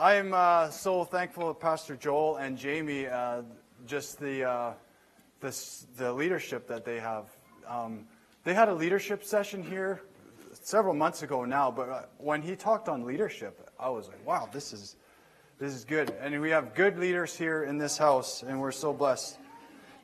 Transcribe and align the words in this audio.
I'm 0.00 0.32
uh, 0.32 0.70
so 0.70 1.04
thankful 1.04 1.52
to 1.52 1.60
Pastor 1.60 1.94
Joel 1.94 2.36
and 2.36 2.56
Jamie, 2.56 3.06
uh, 3.06 3.42
just 3.86 4.18
the, 4.18 4.44
uh, 4.44 4.72
the 5.42 6.10
leadership 6.10 6.66
that 6.68 6.86
they 6.86 6.98
have. 6.98 7.26
Um, 7.68 8.06
they 8.42 8.54
had 8.54 8.70
a 8.70 8.74
leadership 8.74 9.22
session 9.22 9.62
here 9.62 10.00
several 10.54 10.94
months 10.94 11.22
ago 11.22 11.44
now, 11.44 11.70
but 11.70 11.88
uh, 11.90 12.02
when 12.16 12.40
he 12.40 12.56
talked 12.56 12.88
on 12.88 13.04
leadership, 13.04 13.70
I 13.78 13.90
was 13.90 14.08
like, 14.08 14.26
wow, 14.26 14.48
this 14.50 14.72
is, 14.72 14.96
this 15.58 15.74
is 15.74 15.84
good. 15.84 16.14
And 16.18 16.40
we 16.40 16.48
have 16.48 16.74
good 16.74 16.98
leaders 16.98 17.36
here 17.36 17.64
in 17.64 17.76
this 17.76 17.98
house, 17.98 18.42
and 18.42 18.58
we're 18.58 18.72
so 18.72 18.94
blessed. 18.94 19.36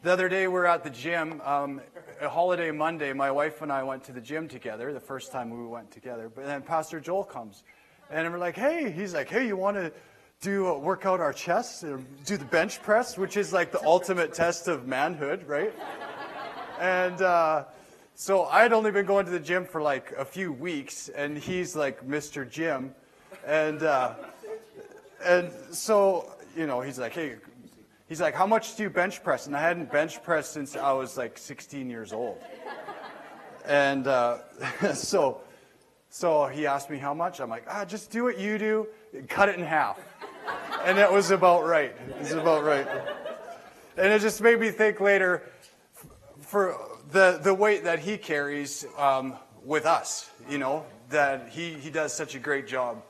The 0.02 0.12
other 0.12 0.28
day, 0.28 0.46
we 0.46 0.52
were 0.52 0.66
at 0.66 0.84
the 0.84 0.90
gym. 0.90 1.40
Um, 1.42 1.80
a 2.20 2.28
holiday 2.28 2.70
Monday, 2.70 3.14
my 3.14 3.30
wife 3.30 3.62
and 3.62 3.72
I 3.72 3.82
went 3.82 4.04
to 4.04 4.12
the 4.12 4.20
gym 4.20 4.46
together, 4.46 4.92
the 4.92 5.00
first 5.00 5.32
time 5.32 5.48
we 5.48 5.66
went 5.66 5.90
together. 5.90 6.28
But 6.28 6.44
then 6.44 6.60
Pastor 6.60 7.00
Joel 7.00 7.24
comes. 7.24 7.64
And 8.10 8.32
we're 8.32 8.38
like, 8.38 8.56
hey, 8.56 8.90
he's 8.90 9.14
like, 9.14 9.28
hey, 9.28 9.46
you 9.46 9.56
want 9.56 9.76
to 9.76 9.92
do 10.40 10.68
uh, 10.68 10.78
work 10.78 11.06
out 11.06 11.20
our 11.20 11.32
chests, 11.32 11.82
or 11.82 12.00
do 12.24 12.36
the 12.36 12.44
bench 12.44 12.82
press, 12.82 13.18
which 13.18 13.36
is 13.36 13.52
like 13.52 13.72
the 13.72 13.84
ultimate 13.84 14.32
test 14.32 14.68
of 14.68 14.86
manhood, 14.86 15.46
right? 15.48 15.74
And 16.78 17.20
uh, 17.20 17.64
so 18.14 18.44
I 18.44 18.62
had 18.62 18.72
only 18.72 18.90
been 18.90 19.06
going 19.06 19.24
to 19.24 19.32
the 19.32 19.40
gym 19.40 19.64
for 19.64 19.82
like 19.82 20.12
a 20.12 20.24
few 20.24 20.52
weeks, 20.52 21.08
and 21.08 21.36
he's 21.36 21.74
like 21.74 22.06
Mr. 22.06 22.48
Jim, 22.48 22.94
and 23.44 23.82
uh, 23.82 24.14
and 25.24 25.50
so 25.72 26.32
you 26.56 26.66
know 26.66 26.82
he's 26.82 26.98
like, 26.98 27.12
hey, 27.12 27.36
he's 28.08 28.20
like, 28.20 28.34
how 28.34 28.46
much 28.46 28.76
do 28.76 28.84
you 28.84 28.90
bench 28.90 29.24
press? 29.24 29.46
And 29.46 29.56
I 29.56 29.60
hadn't 29.60 29.90
bench 29.90 30.22
pressed 30.22 30.52
since 30.52 30.76
I 30.76 30.92
was 30.92 31.16
like 31.16 31.38
16 31.38 31.90
years 31.90 32.12
old, 32.12 32.38
and 33.64 34.06
uh, 34.06 34.38
so 34.94 35.40
so 36.16 36.46
he 36.46 36.66
asked 36.66 36.88
me 36.88 36.96
how 36.96 37.12
much. 37.12 37.40
I'm 37.40 37.50
like, 37.50 37.64
ah, 37.68 37.84
just 37.84 38.10
do 38.10 38.24
what 38.24 38.38
you 38.38 38.56
do, 38.56 38.86
cut 39.28 39.50
it 39.50 39.58
in 39.58 39.62
half. 39.62 40.00
And 40.82 40.96
it 40.98 41.12
was 41.12 41.30
about 41.30 41.66
right. 41.66 41.94
It 42.08 42.18
was 42.18 42.32
about 42.32 42.64
right. 42.64 42.88
And 43.98 44.10
it 44.10 44.22
just 44.22 44.40
made 44.40 44.58
me 44.58 44.70
think 44.70 44.98
later 44.98 45.42
for 46.40 46.74
the, 47.10 47.38
the 47.42 47.52
weight 47.52 47.84
that 47.84 47.98
he 47.98 48.16
carries 48.16 48.86
um, 48.96 49.34
with 49.62 49.84
us, 49.84 50.30
you 50.48 50.56
know, 50.56 50.86
that 51.10 51.50
he, 51.50 51.74
he 51.74 51.90
does 51.90 52.14
such 52.14 52.34
a 52.34 52.38
great 52.38 52.66
job. 52.66 53.02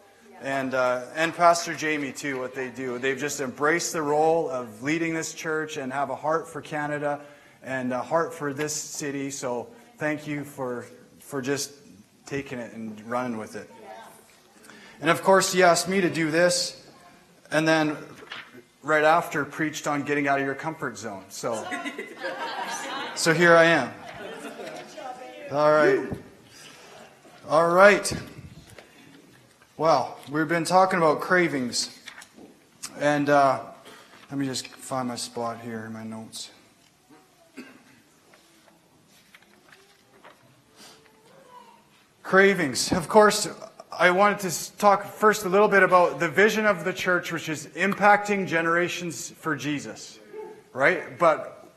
And, 0.43 0.75
uh, 0.75 1.03
and 1.15 1.33
Pastor 1.33 1.75
Jamie, 1.75 2.11
too, 2.11 2.41
what 2.41 2.57
they 2.57 2.71
do. 2.71 2.99
They've 2.99 3.17
just 3.17 3.41
embraced 3.41 3.93
the 3.93 4.03
role 4.03 4.51
of 4.51 4.83
leading 4.83 5.15
this 5.15 5.33
church 5.33 5.77
and 5.77 5.93
have 5.93 6.11
a 6.11 6.17
heart 6.17 6.49
for 6.49 6.61
Canada 6.61 7.21
and 7.63 7.93
a 7.93 8.03
heart 8.03 8.35
for 8.35 8.53
this 8.53 8.73
city. 8.73 9.31
So 9.31 9.69
thank 9.97 10.27
you 10.27 10.43
for, 10.43 10.87
for 11.21 11.41
just 11.41 11.71
taking 12.27 12.59
it 12.59 12.73
and 12.75 13.01
running 13.09 13.39
with 13.39 13.57
it. 13.57 13.71
And 15.01 15.11
of 15.11 15.23
course, 15.23 15.53
he 15.53 15.63
asked 15.63 15.89
me 15.89 16.01
to 16.01 16.11
do 16.11 16.31
this, 16.31 16.87
and 17.51 17.67
then 17.67 17.97
right 18.83 19.05
after 19.05 19.45
preached 19.45 19.87
on 19.87 20.03
getting 20.03 20.29
out 20.29 20.39
of 20.39 20.47
your 20.47 20.55
comfort 20.55 20.99
zone. 20.99 21.25
So, 21.29 21.67
so 23.15 23.33
here 23.33 23.55
I 23.55 23.65
am. 23.65 23.93
All 25.51 25.73
right. 25.73 26.09
All 27.49 27.69
right. 27.71 28.13
Well, 29.77 30.19
we've 30.31 30.49
been 30.49 30.65
talking 30.65 30.99
about 30.99 31.21
cravings. 31.21 31.97
And 32.99 33.29
uh, 33.29 33.61
let 34.31 34.39
me 34.39 34.47
just 34.47 34.69
find 34.69 35.09
my 35.09 35.17
spot 35.17 35.61
here 35.61 35.85
in 35.87 35.93
my 35.93 36.03
notes. 36.03 36.51
Cravings. 42.27 42.91
Of 42.91 43.09
course, 43.09 43.47
I 43.93 44.11
wanted 44.11 44.51
to 44.51 44.77
talk 44.79 45.05
first 45.05 45.45
a 45.45 45.49
little 45.49 45.69
bit 45.69 45.85
about 45.85 46.19
the 46.19 46.29
vision 46.29 46.67
of 46.67 46.85
the 46.85 46.93
church, 46.93 47.31
which 47.31 47.49
is 47.49 47.69
impacting 47.77 48.49
generations 48.49 49.31
for 49.31 49.55
Jesus, 49.55 50.19
right? 50.73 51.17
But 51.21 51.71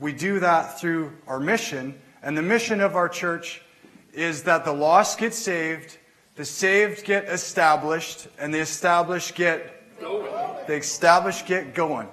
we 0.00 0.12
do 0.12 0.40
that 0.40 0.80
through 0.80 1.12
our 1.28 1.38
mission. 1.38 1.94
And 2.24 2.36
the 2.36 2.42
mission 2.42 2.80
of 2.80 2.96
our 2.96 3.08
church 3.08 3.62
is 4.12 4.42
that 4.42 4.64
the 4.64 4.72
lost 4.72 5.16
get 5.20 5.32
saved, 5.32 5.98
the 6.34 6.44
saved 6.44 7.04
get 7.04 7.26
established, 7.28 8.26
and 8.36 8.52
the 8.52 8.58
established 8.58 9.36
get 9.36 10.00
going. 10.00 10.32
The 10.66 10.74
established 10.74 11.46
get 11.46 11.72
going. 11.72 12.08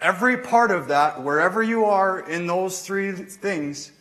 Every 0.00 0.38
part 0.38 0.70
of 0.70 0.88
that, 0.88 1.22
wherever 1.22 1.62
you 1.62 1.84
are 1.84 2.20
in 2.20 2.46
those 2.46 2.80
three 2.80 3.12
things, 3.12 3.92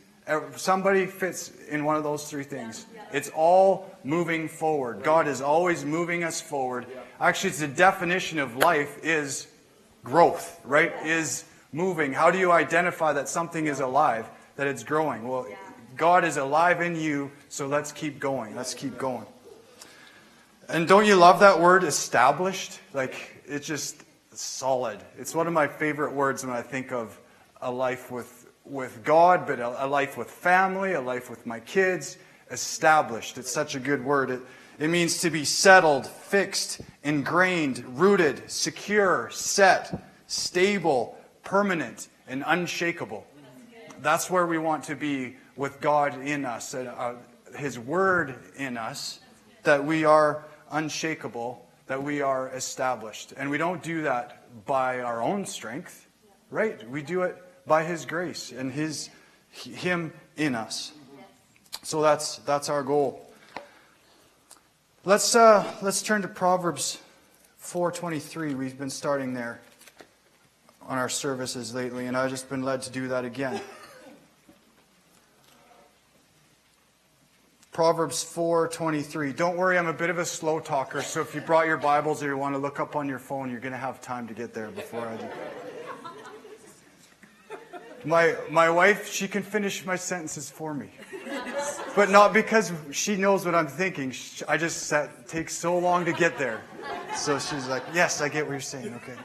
somebody 0.55 1.05
fits 1.05 1.51
in 1.69 1.83
one 1.83 1.95
of 1.95 2.03
those 2.03 2.29
three 2.29 2.43
things. 2.43 2.85
It's 3.11 3.29
all 3.35 3.95
moving 4.03 4.47
forward. 4.47 5.03
God 5.03 5.27
is 5.27 5.41
always 5.41 5.83
moving 5.83 6.23
us 6.23 6.39
forward. 6.39 6.85
Actually, 7.19 7.49
it's 7.51 7.59
the 7.59 7.67
definition 7.67 8.39
of 8.39 8.55
life 8.55 9.03
is 9.03 9.47
growth, 10.03 10.59
right? 10.63 10.93
Is 11.05 11.43
moving. 11.71 12.13
How 12.13 12.31
do 12.31 12.37
you 12.37 12.51
identify 12.51 13.13
that 13.13 13.29
something 13.29 13.67
is 13.67 13.79
alive, 13.79 14.29
that 14.55 14.67
it's 14.67 14.83
growing? 14.83 15.27
Well, 15.27 15.47
God 15.97 16.23
is 16.23 16.37
alive 16.37 16.81
in 16.81 16.95
you, 16.95 17.31
so 17.49 17.67
let's 17.67 17.91
keep 17.91 18.19
going. 18.19 18.55
Let's 18.55 18.73
keep 18.73 18.97
going. 18.97 19.25
And 20.69 20.87
don't 20.87 21.05
you 21.05 21.15
love 21.15 21.41
that 21.41 21.59
word 21.59 21.83
established? 21.83 22.79
Like, 22.93 23.43
it's 23.45 23.67
just 23.67 24.03
solid. 24.33 24.99
It's 25.17 25.35
one 25.35 25.47
of 25.47 25.53
my 25.53 25.67
favorite 25.67 26.13
words 26.13 26.45
when 26.45 26.55
I 26.55 26.61
think 26.61 26.91
of 26.93 27.19
a 27.61 27.69
life 27.69 28.09
with, 28.09 28.40
with 28.71 29.03
God, 29.03 29.45
but 29.45 29.59
a, 29.59 29.85
a 29.85 29.87
life 29.87 30.17
with 30.17 30.31
family, 30.31 30.93
a 30.93 31.01
life 31.01 31.29
with 31.29 31.45
my 31.45 31.59
kids 31.59 32.17
established. 32.49 33.37
It's 33.37 33.51
such 33.51 33.75
a 33.75 33.79
good 33.79 34.03
word. 34.03 34.31
It, 34.31 34.41
it 34.79 34.87
means 34.87 35.19
to 35.19 35.29
be 35.29 35.43
settled, 35.43 36.07
fixed, 36.07 36.79
ingrained, 37.03 37.83
rooted, 37.99 38.49
secure, 38.49 39.29
set, 39.29 40.01
stable, 40.27 41.17
permanent, 41.43 42.07
and 42.27 42.43
unshakable. 42.47 43.27
That's 44.01 44.29
where 44.29 44.47
we 44.47 44.57
want 44.57 44.85
to 44.85 44.95
be 44.95 45.35
with 45.57 45.81
God 45.81 46.19
in 46.21 46.45
us, 46.45 46.73
uh, 46.73 47.15
His 47.55 47.77
Word 47.77 48.35
in 48.55 48.77
us, 48.77 49.19
that 49.63 49.83
we 49.83 50.05
are 50.05 50.45
unshakable, 50.71 51.67
that 51.87 52.01
we 52.01 52.21
are 52.21 52.49
established. 52.49 53.33
And 53.35 53.49
we 53.49 53.57
don't 53.57 53.83
do 53.83 54.01
that 54.03 54.65
by 54.65 55.01
our 55.01 55.21
own 55.21 55.45
strength, 55.45 56.07
right? 56.49 56.89
We 56.89 57.01
do 57.01 57.23
it 57.23 57.37
by 57.65 57.83
His 57.83 58.05
grace 58.05 58.51
and 58.51 58.71
His 58.71 59.09
Him 59.49 60.13
in 60.37 60.55
us. 60.55 60.91
So 61.83 62.01
that's, 62.01 62.37
that's 62.37 62.69
our 62.69 62.83
goal. 62.83 63.27
Let's, 65.03 65.35
uh, 65.35 65.65
let's 65.81 66.01
turn 66.01 66.21
to 66.21 66.27
Proverbs 66.27 66.99
4.23. 67.61 68.55
We've 68.55 68.77
been 68.77 68.89
starting 68.89 69.33
there 69.33 69.59
on 70.87 70.97
our 70.97 71.09
services 71.09 71.73
lately, 71.73 72.05
and 72.05 72.15
I've 72.15 72.29
just 72.29 72.49
been 72.49 72.63
led 72.63 72.83
to 72.83 72.91
do 72.91 73.07
that 73.07 73.25
again. 73.25 73.61
Proverbs 77.71 78.21
4:23. 78.21 79.31
Don't 79.31 79.55
worry, 79.55 79.77
I'm 79.77 79.87
a 79.87 79.93
bit 79.93 80.09
of 80.09 80.19
a 80.19 80.25
slow 80.25 80.59
talker, 80.59 81.01
so 81.01 81.21
if 81.21 81.33
you 81.33 81.39
brought 81.39 81.67
your 81.67 81.77
Bibles 81.77 82.21
or 82.21 82.27
you 82.27 82.37
want 82.37 82.53
to 82.53 82.59
look 82.59 82.81
up 82.81 82.97
on 82.97 83.07
your 83.07 83.19
phone, 83.19 83.49
you're 83.49 83.61
going 83.61 83.71
to 83.71 83.77
have 83.77 84.01
time 84.01 84.27
to 84.27 84.33
get 84.33 84.53
there 84.53 84.67
before 84.67 85.07
I 85.07 85.15
do. 85.15 85.27
My 88.05 88.35
my 88.49 88.69
wife, 88.69 89.11
she 89.11 89.27
can 89.27 89.43
finish 89.43 89.85
my 89.85 89.95
sentences 89.95 90.49
for 90.49 90.73
me 90.73 90.89
but 91.95 92.09
not 92.09 92.33
because 92.33 92.71
she 92.91 93.15
knows 93.15 93.45
what 93.45 93.55
I'm 93.55 93.67
thinking. 93.67 94.13
I 94.47 94.57
just 94.57 94.83
sat, 94.83 95.09
so 95.49 95.77
long 95.77 96.05
to 96.05 96.13
get 96.13 96.37
there. 96.37 96.61
So 97.15 97.39
she's 97.39 97.67
like, 97.67 97.83
"Yes, 97.93 98.21
I 98.21 98.29
get 98.29 98.45
what 98.45 98.51
you're 98.51 98.61
saying." 98.61 98.93
Okay. 98.95 99.15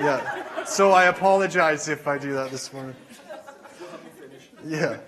Yeah. 0.00 0.64
So 0.64 0.92
I 0.92 1.04
apologize 1.04 1.88
if 1.88 2.06
I 2.06 2.18
do 2.18 2.32
that 2.34 2.50
this 2.50 2.72
morning. 2.72 2.96
Yeah. 4.64 4.98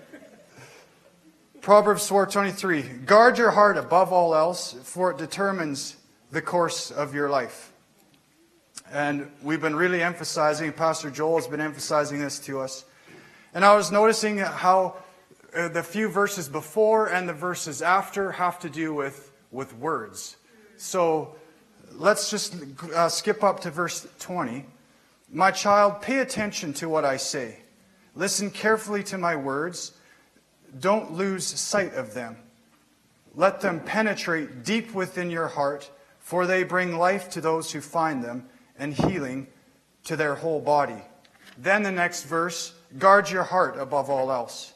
Proverbs 1.61 2.07
4:23. 2.07 3.05
Guard 3.05 3.37
your 3.37 3.51
heart 3.51 3.77
above 3.77 4.11
all 4.11 4.35
else, 4.35 4.75
for 4.83 5.11
it 5.11 5.17
determines 5.17 5.97
the 6.31 6.41
course 6.41 6.91
of 6.91 7.13
your 7.13 7.29
life. 7.29 7.71
And 8.91 9.31
we've 9.41 9.61
been 9.61 9.75
really 9.75 10.03
emphasizing, 10.03 10.71
Pastor 10.71 11.09
Joel 11.09 11.37
has 11.37 11.47
been 11.47 11.61
emphasizing 11.61 12.19
this 12.19 12.39
to 12.39 12.59
us. 12.59 12.85
And 13.53 13.65
I 13.65 13.75
was 13.75 13.91
noticing 13.91 14.37
how 14.37 14.97
uh, 15.55 15.69
the 15.69 15.81
few 15.81 16.07
verses 16.07 16.47
before 16.47 17.07
and 17.07 17.27
the 17.27 17.33
verses 17.33 17.81
after 17.81 18.31
have 18.33 18.59
to 18.59 18.69
do 18.69 18.93
with, 18.93 19.31
with 19.51 19.75
words. 19.77 20.37
So 20.77 21.35
let's 21.93 22.29
just 22.29 22.55
uh, 22.93 23.09
skip 23.09 23.43
up 23.43 23.61
to 23.61 23.71
verse 23.71 24.07
20. 24.19 24.65
My 25.31 25.49
child, 25.51 26.01
pay 26.01 26.19
attention 26.19 26.73
to 26.73 26.87
what 26.87 27.05
I 27.05 27.17
say. 27.17 27.59
Listen 28.13 28.51
carefully 28.51 29.03
to 29.05 29.17
my 29.17 29.35
words. 29.35 29.93
Don't 30.79 31.13
lose 31.13 31.45
sight 31.45 31.95
of 31.95 32.13
them. 32.13 32.37
Let 33.33 33.61
them 33.61 33.79
penetrate 33.79 34.63
deep 34.63 34.93
within 34.93 35.29
your 35.29 35.47
heart, 35.47 35.89
for 36.19 36.45
they 36.45 36.63
bring 36.63 36.97
life 36.97 37.29
to 37.31 37.41
those 37.41 37.71
who 37.71 37.81
find 37.81 38.23
them 38.23 38.47
and 38.77 38.93
healing 38.93 39.47
to 40.05 40.15
their 40.15 40.35
whole 40.35 40.59
body. 40.59 41.01
Then 41.57 41.83
the 41.83 41.91
next 41.91 42.23
verse 42.23 42.73
guard 42.97 43.29
your 43.29 43.43
heart 43.43 43.77
above 43.77 44.09
all 44.09 44.31
else 44.31 44.75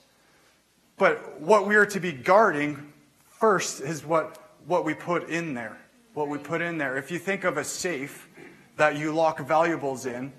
but 0.99 1.39
what 1.39 1.65
we 1.65 1.77
are 1.77 1.85
to 1.87 1.99
be 1.99 2.11
guarding 2.11 2.91
first 3.29 3.79
is 3.79 4.05
what, 4.05 4.37
what 4.67 4.83
we 4.83 4.93
put 4.93 5.29
in 5.29 5.55
there. 5.55 5.77
what 6.13 6.27
we 6.27 6.37
put 6.37 6.61
in 6.61 6.77
there. 6.77 6.97
If 6.97 7.09
you 7.09 7.17
think 7.17 7.45
of 7.45 7.57
a 7.57 7.63
safe 7.63 8.27
that 8.75 8.97
you 8.97 9.13
lock 9.13 9.39
valuables 9.39 10.05
in, 10.05 10.33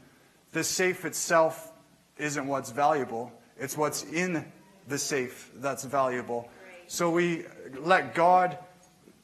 the 0.52 0.62
safe 0.62 1.06
itself 1.06 1.72
isn't 2.18 2.46
what's 2.46 2.70
valuable, 2.70 3.32
it's 3.58 3.78
what's 3.78 4.02
in 4.04 4.44
the 4.88 4.98
safe 4.98 5.50
that's 5.56 5.84
valuable. 5.84 6.50
So 6.86 7.08
we 7.08 7.46
let 7.78 8.14
God 8.14 8.58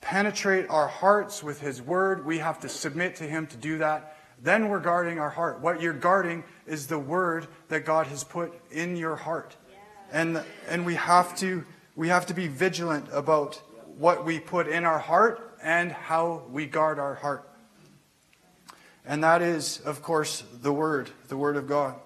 penetrate 0.00 0.70
our 0.70 0.88
hearts 0.88 1.42
with 1.42 1.60
His 1.60 1.82
Word. 1.82 2.24
We 2.24 2.38
have 2.38 2.60
to 2.60 2.68
submit 2.70 3.16
to 3.16 3.24
Him 3.24 3.46
to 3.48 3.56
do 3.58 3.78
that. 3.78 4.15
Then 4.46 4.68
we're 4.68 4.78
guarding 4.78 5.18
our 5.18 5.28
heart. 5.28 5.60
What 5.60 5.82
you're 5.82 5.92
guarding 5.92 6.44
is 6.68 6.86
the 6.86 7.00
Word 7.00 7.48
that 7.66 7.80
God 7.80 8.06
has 8.06 8.22
put 8.22 8.54
in 8.70 8.94
your 8.94 9.16
heart. 9.16 9.56
And, 10.12 10.40
and 10.68 10.86
we, 10.86 10.94
have 10.94 11.36
to, 11.38 11.64
we 11.96 12.06
have 12.10 12.26
to 12.26 12.34
be 12.34 12.46
vigilant 12.46 13.06
about 13.10 13.56
what 13.98 14.24
we 14.24 14.38
put 14.38 14.68
in 14.68 14.84
our 14.84 15.00
heart 15.00 15.58
and 15.64 15.90
how 15.90 16.44
we 16.48 16.64
guard 16.64 17.00
our 17.00 17.16
heart. 17.16 17.50
And 19.04 19.24
that 19.24 19.42
is, 19.42 19.80
of 19.80 20.00
course, 20.00 20.44
the 20.62 20.72
Word, 20.72 21.10
the 21.26 21.36
Word 21.36 21.56
of 21.56 21.66
God. 21.66 21.96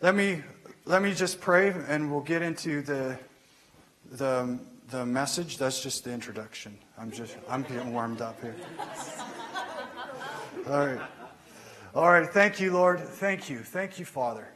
Let 0.00 0.16
me, 0.16 0.42
let 0.84 1.00
me 1.00 1.14
just 1.14 1.40
pray 1.40 1.72
and 1.86 2.10
we'll 2.10 2.22
get 2.22 2.42
into 2.42 2.82
the, 2.82 3.20
the, 4.10 4.58
the 4.90 5.06
message. 5.06 5.58
That's 5.58 5.80
just 5.80 6.02
the 6.02 6.12
introduction. 6.12 6.76
I'm 6.98 7.12
just, 7.12 7.36
I'm 7.48 7.62
getting 7.62 7.92
warmed 7.92 8.20
up 8.20 8.40
here. 8.42 8.56
All 10.68 10.86
right. 10.88 11.00
All 11.96 12.12
right. 12.12 12.28
Thank 12.28 12.60
you, 12.60 12.74
Lord. 12.74 13.00
Thank 13.00 13.48
you. 13.48 13.60
Thank 13.60 13.98
you, 13.98 14.04
Father. 14.04 14.46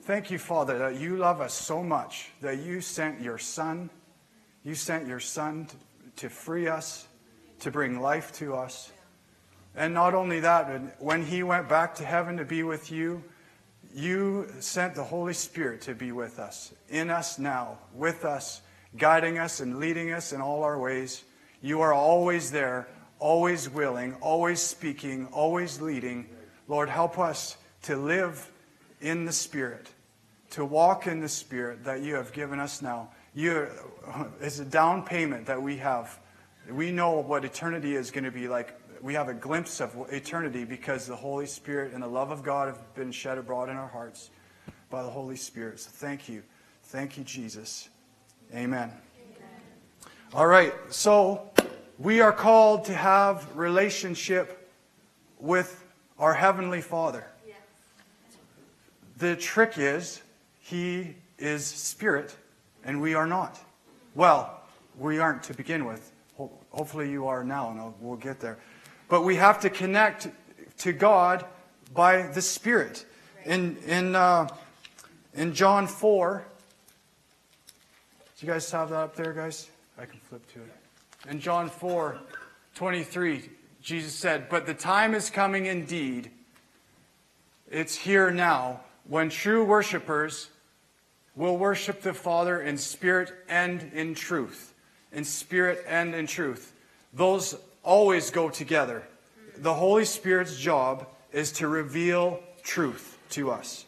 Thank 0.00 0.32
you, 0.32 0.38
Father, 0.40 0.78
that 0.78 0.96
you 0.96 1.16
love 1.16 1.40
us 1.40 1.54
so 1.54 1.80
much 1.80 2.30
that 2.40 2.58
you 2.58 2.80
sent 2.80 3.20
your 3.20 3.38
Son. 3.38 3.88
You 4.64 4.74
sent 4.74 5.06
your 5.06 5.20
Son 5.20 5.68
to, 6.16 6.28
free 6.28 6.66
us, 6.66 7.06
to 7.60 7.70
bring 7.70 8.00
life 8.00 8.32
to 8.38 8.56
us. 8.56 8.90
And 9.76 9.94
not 9.94 10.12
only 10.12 10.40
that, 10.40 10.66
but 10.66 11.00
when 11.00 11.24
he 11.24 11.44
went 11.44 11.68
back 11.68 11.94
to 11.94 12.04
heaven 12.04 12.36
to 12.38 12.44
be 12.44 12.64
with 12.64 12.90
you, 12.90 13.22
you 13.94 14.48
sent 14.58 14.96
the 14.96 15.04
Holy 15.04 15.34
Spirit 15.34 15.82
to 15.82 15.94
be 15.94 16.10
with 16.10 16.40
us, 16.40 16.74
in 16.88 17.10
us 17.10 17.38
now, 17.38 17.78
with 17.94 18.24
us, 18.24 18.60
guiding 18.96 19.38
us 19.38 19.60
and 19.60 19.78
leading 19.78 20.10
us 20.10 20.32
in 20.32 20.40
all 20.40 20.64
our 20.64 20.80
ways. 20.80 21.22
You 21.60 21.80
are 21.82 21.94
always 21.94 22.50
there, 22.50 22.88
always 23.20 23.70
willing, 23.70 24.14
always 24.14 24.60
speaking, 24.60 25.28
always 25.30 25.80
leading. 25.80 26.26
Lord, 26.68 26.88
help 26.88 27.18
us 27.18 27.56
to 27.82 27.96
live 27.96 28.50
in 29.00 29.24
the 29.24 29.32
Spirit, 29.32 29.88
to 30.50 30.64
walk 30.64 31.06
in 31.06 31.20
the 31.20 31.28
Spirit 31.28 31.84
that 31.84 32.02
you 32.02 32.14
have 32.14 32.32
given 32.32 32.60
us 32.60 32.82
now. 32.82 33.10
You, 33.34 33.68
it's 34.40 34.58
a 34.58 34.64
down 34.64 35.04
payment 35.04 35.46
that 35.46 35.60
we 35.60 35.76
have. 35.78 36.18
We 36.70 36.92
know 36.92 37.20
what 37.20 37.44
eternity 37.44 37.96
is 37.96 38.10
going 38.10 38.24
to 38.24 38.30
be 38.30 38.48
like 38.48 38.78
we 39.02 39.14
have 39.14 39.28
a 39.28 39.34
glimpse 39.34 39.80
of 39.80 39.96
eternity 40.10 40.64
because 40.64 41.06
the 41.06 41.16
Holy 41.16 41.46
Spirit 41.46 41.92
and 41.92 42.02
the 42.02 42.06
love 42.08 42.30
of 42.30 42.44
God 42.44 42.68
have 42.68 42.94
been 42.94 43.10
shed 43.10 43.36
abroad 43.36 43.68
in 43.68 43.76
our 43.76 43.88
hearts 43.88 44.30
by 44.90 45.02
the 45.02 45.10
Holy 45.10 45.34
Spirit. 45.34 45.80
So 45.80 45.90
thank 45.92 46.28
you. 46.28 46.44
Thank 46.84 47.18
you, 47.18 47.24
Jesus. 47.24 47.88
Amen. 48.54 48.92
Amen. 48.92 48.92
All 50.32 50.46
right. 50.46 50.72
So 50.90 51.50
we 51.98 52.20
are 52.20 52.32
called 52.32 52.84
to 52.84 52.94
have 52.94 53.56
relationship 53.56 54.70
with 55.40 55.81
our 56.22 56.34
heavenly 56.34 56.80
Father. 56.80 57.26
The 59.18 59.34
trick 59.34 59.72
is 59.76 60.22
he 60.60 61.16
is 61.36 61.66
spirit 61.66 62.36
and 62.84 63.00
we 63.00 63.14
are 63.14 63.26
not. 63.26 63.58
Well, 64.14 64.60
we 64.96 65.18
aren't 65.18 65.42
to 65.44 65.54
begin 65.54 65.84
with. 65.84 66.12
Hopefully 66.70 67.10
you 67.10 67.26
are 67.26 67.42
now, 67.44 67.70
and 67.70 67.94
we'll 68.00 68.16
get 68.16 68.38
there. 68.38 68.58
But 69.08 69.22
we 69.22 69.34
have 69.36 69.60
to 69.60 69.70
connect 69.70 70.28
to 70.78 70.92
God 70.92 71.44
by 71.92 72.22
the 72.22 72.40
Spirit. 72.40 73.04
In, 73.44 73.76
in, 73.86 74.14
uh, 74.14 74.48
in 75.34 75.52
John 75.52 75.86
4, 75.86 76.44
do 78.38 78.46
you 78.46 78.52
guys 78.52 78.70
have 78.70 78.90
that 78.90 78.96
up 78.96 79.16
there, 79.16 79.32
guys? 79.32 79.70
I 79.98 80.06
can 80.06 80.20
flip 80.20 80.46
to 80.54 80.60
it. 80.60 81.30
In 81.30 81.40
John 81.40 81.68
4, 81.68 82.18
23, 82.74 83.50
Jesus 83.82 84.14
said, 84.14 84.48
But 84.48 84.66
the 84.66 84.74
time 84.74 85.14
is 85.14 85.28
coming 85.28 85.66
indeed, 85.66 86.30
it's 87.70 87.96
here 87.96 88.30
now, 88.30 88.80
when 89.08 89.28
true 89.28 89.64
worshipers 89.64 90.48
will 91.34 91.56
worship 91.56 92.02
the 92.02 92.14
Father 92.14 92.60
in 92.60 92.78
spirit 92.78 93.32
and 93.48 93.90
in 93.92 94.14
truth. 94.14 94.72
In 95.12 95.24
spirit 95.24 95.84
and 95.88 96.14
in 96.14 96.26
truth. 96.26 96.72
Those 97.12 97.56
always 97.82 98.30
go 98.30 98.48
together. 98.48 99.02
The 99.56 99.74
Holy 99.74 100.04
Spirit's 100.04 100.56
job 100.56 101.06
is 101.32 101.52
to 101.52 101.68
reveal 101.68 102.40
truth 102.62 103.18
to 103.30 103.50
us. 103.50 103.84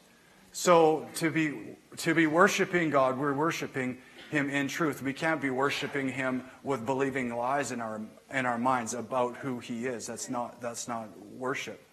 So 0.53 1.07
to 1.17 1.31
be 1.31 1.55
to 1.99 2.15
be 2.15 2.27
worshiping 2.27 2.91
God, 2.91 3.19
we're 3.19 3.33
worshiping 3.33 3.99
him 4.31 4.51
in 4.51 4.69
truth. 4.69 5.03
We 5.03 5.13
can't 5.13 5.41
be 5.41 5.51
worshiping 5.51 6.09
him 6.09 6.45
with 6.63 6.87
believing 6.87 7.35
lies 7.35 7.73
in 7.73 7.81
our 7.81 8.01
in 8.33 8.47
our 8.47 8.59
minds 8.59 8.95
about 8.95 9.37
who 9.37 9.59
he 9.59 9.87
is. 9.87 10.07
That's 10.07 10.29
not 10.29 10.61
that's 10.61 10.89
not 10.89 11.09
worship. 11.37 11.87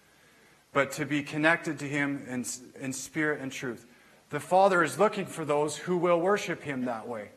But 0.74 0.92
to 0.94 1.06
be 1.06 1.22
connected 1.22 1.80
to 1.80 1.88
him 1.88 2.26
in, 2.28 2.46
in 2.80 2.94
spirit 2.94 3.42
and 3.42 3.52
truth. 3.52 3.86
The 4.30 4.40
Father 4.40 4.82
is 4.84 4.98
looking 4.98 5.26
for 5.26 5.44
those 5.44 5.76
who 5.76 5.98
will 5.98 6.20
worship 6.20 6.64
him 6.64 6.86
that 6.86 7.08
way. 7.08 7.30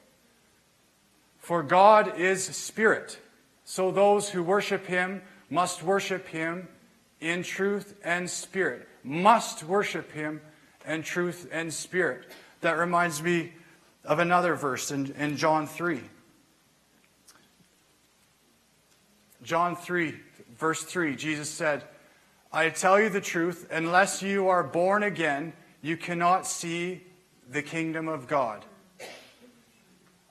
For 1.39 1.63
God 1.63 2.19
is 2.19 2.45
spirit. 2.45 3.19
So 3.65 3.91
those 3.91 4.31
who 4.31 4.43
worship 4.43 4.87
him 4.87 5.23
must 5.51 5.83
worship 5.83 6.29
him 6.29 6.69
in 7.21 7.43
truth 7.43 7.97
and 8.05 8.31
spirit. 8.31 8.89
Must 9.03 9.65
worship 9.65 10.13
him 10.13 10.41
in 10.87 11.03
truth 11.03 11.49
and 11.51 11.73
spirit. 11.73 12.31
That 12.61 12.79
reminds 12.79 13.23
me 13.23 13.53
of 14.05 14.19
another 14.19 14.55
verse 14.55 14.91
in, 14.91 15.13
in 15.13 15.37
John 15.37 15.67
3. 15.67 16.01
John 19.43 19.77
3, 19.77 20.15
verse 20.57 20.83
3, 20.83 21.17
Jesus 21.17 21.49
said, 21.51 21.85
I 22.53 22.71
tell 22.71 23.01
you 23.01 23.09
the 23.09 23.21
truth, 23.21 23.67
unless 23.71 24.23
you 24.23 24.49
are 24.49 24.63
born 24.63 25.03
again, 25.03 25.53
you 25.83 25.97
cannot 25.97 26.47
see 26.47 27.03
the 27.51 27.63
kingdom 27.63 28.09
of 28.09 28.27
God. 28.27 28.65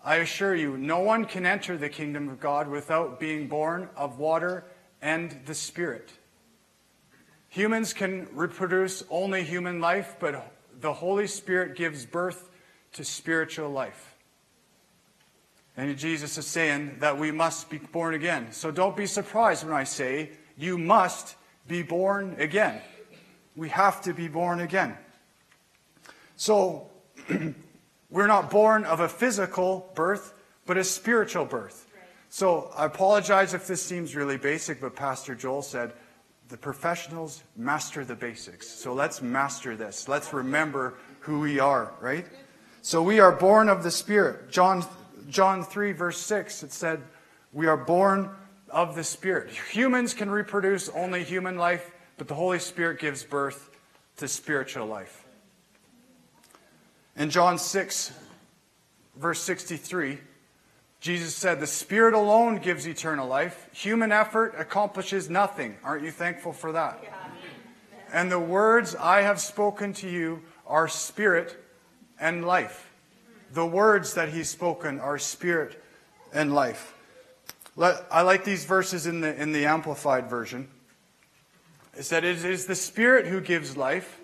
I 0.03 0.15
assure 0.15 0.55
you, 0.55 0.77
no 0.77 0.99
one 0.99 1.25
can 1.25 1.45
enter 1.45 1.77
the 1.77 1.89
kingdom 1.89 2.27
of 2.27 2.39
God 2.39 2.67
without 2.67 3.19
being 3.19 3.47
born 3.47 3.87
of 3.95 4.19
water 4.19 4.65
and 5.01 5.37
the 5.45 5.53
Spirit. 5.53 6.11
Humans 7.49 7.93
can 7.93 8.27
reproduce 8.33 9.03
only 9.09 9.43
human 9.43 9.79
life, 9.79 10.15
but 10.19 10.51
the 10.81 10.93
Holy 10.93 11.27
Spirit 11.27 11.75
gives 11.75 12.05
birth 12.05 12.49
to 12.93 13.03
spiritual 13.03 13.69
life. 13.69 14.15
And 15.75 15.97
Jesus 15.97 16.37
is 16.37 16.45
saying 16.45 16.97
that 16.99 17.17
we 17.17 17.31
must 17.31 17.69
be 17.69 17.79
born 17.79 18.13
again. 18.13 18.51
So 18.51 18.69
don't 18.69 18.95
be 18.95 19.07
surprised 19.07 19.65
when 19.65 19.73
I 19.73 19.85
say 19.85 20.31
you 20.57 20.77
must 20.77 21.35
be 21.67 21.81
born 21.81 22.35
again. 22.37 22.79
We 23.55 23.69
have 23.69 24.01
to 24.03 24.13
be 24.13 24.27
born 24.27 24.61
again. 24.61 24.95
So 26.35 26.89
We're 28.13 28.27
not 28.27 28.51
born 28.51 28.85
of 28.85 28.99
a 28.99 29.09
physical 29.09 29.89
birth, 29.95 30.35
but 30.67 30.77
a 30.77 30.83
spiritual 30.83 31.45
birth. 31.45 31.87
So 32.29 32.71
I 32.77 32.85
apologize 32.85 33.55
if 33.55 33.65
this 33.65 33.81
seems 33.81 34.15
really 34.15 34.37
basic, 34.37 34.79
but 34.79 34.95
Pastor 34.95 35.33
Joel 35.33 35.63
said 35.63 35.93
the 36.47 36.57
professionals 36.57 37.43
master 37.57 38.05
the 38.05 38.13
basics. 38.13 38.67
So 38.69 38.93
let's 38.93 39.23
master 39.23 39.75
this. 39.75 40.07
Let's 40.07 40.31
remember 40.31 40.93
who 41.21 41.39
we 41.39 41.59
are, 41.59 41.91
right? 41.99 42.27
So 42.85 43.01
we 43.01 43.21
are 43.21 43.31
born 43.31 43.69
of 43.69 43.81
the 43.81 43.89
Spirit. 43.89 44.51
John, 44.51 44.85
John 45.29 45.63
3, 45.63 45.93
verse 45.93 46.19
6, 46.19 46.63
it 46.63 46.73
said, 46.73 47.01
We 47.53 47.65
are 47.67 47.77
born 47.77 48.29
of 48.69 48.93
the 48.93 49.05
Spirit. 49.05 49.51
Humans 49.71 50.13
can 50.13 50.29
reproduce 50.29 50.89
only 50.89 51.23
human 51.23 51.57
life, 51.57 51.91
but 52.17 52.27
the 52.27 52.35
Holy 52.35 52.59
Spirit 52.59 52.99
gives 52.99 53.23
birth 53.23 53.69
to 54.17 54.27
spiritual 54.27 54.85
life. 54.85 55.23
In 57.15 57.29
John 57.29 57.57
6, 57.57 58.11
verse 59.15 59.41
63, 59.41 60.17
Jesus 60.99 61.33
said, 61.33 61.61
The 61.61 61.67
Spirit 61.67 62.13
alone 62.13 62.57
gives 62.57 62.85
eternal 62.85 63.29
life. 63.29 63.69
Human 63.71 64.11
effort 64.11 64.55
accomplishes 64.57 65.29
nothing. 65.29 65.77
Aren't 65.85 66.03
you 66.03 66.11
thankful 66.11 66.51
for 66.51 66.73
that? 66.73 66.99
Yeah. 67.01 67.15
And 68.11 68.29
the 68.29 68.41
words 68.41 68.93
I 68.93 69.21
have 69.21 69.39
spoken 69.39 69.93
to 69.93 70.09
you 70.09 70.41
are 70.67 70.89
spirit 70.89 71.62
and 72.19 72.45
life. 72.45 72.91
The 73.53 73.65
words 73.65 74.13
that 74.15 74.29
he's 74.29 74.49
spoken 74.49 74.99
are 74.99 75.17
spirit 75.17 75.81
and 76.33 76.53
life. 76.53 76.93
I 77.77 78.21
like 78.21 78.43
these 78.43 78.65
verses 78.65 79.07
in 79.07 79.21
the, 79.21 79.39
in 79.41 79.51
the 79.51 79.65
Amplified 79.65 80.29
Version. 80.29 80.67
It 81.97 82.03
said, 82.03 82.23
It 82.23 82.43
is 82.43 82.65
the 82.65 82.75
Spirit 82.75 83.27
who 83.27 83.41
gives 83.41 83.77
life. 83.77 84.19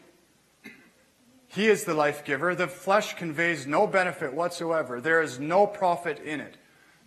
He 1.47 1.67
is 1.67 1.83
the 1.83 1.95
life 1.95 2.23
giver. 2.23 2.53
The 2.53 2.67
flesh 2.67 3.15
conveys 3.15 3.65
no 3.65 3.87
benefit 3.87 4.33
whatsoever. 4.33 5.01
There 5.01 5.21
is 5.21 5.39
no 5.39 5.65
profit 5.65 6.19
in 6.19 6.39
it. 6.39 6.57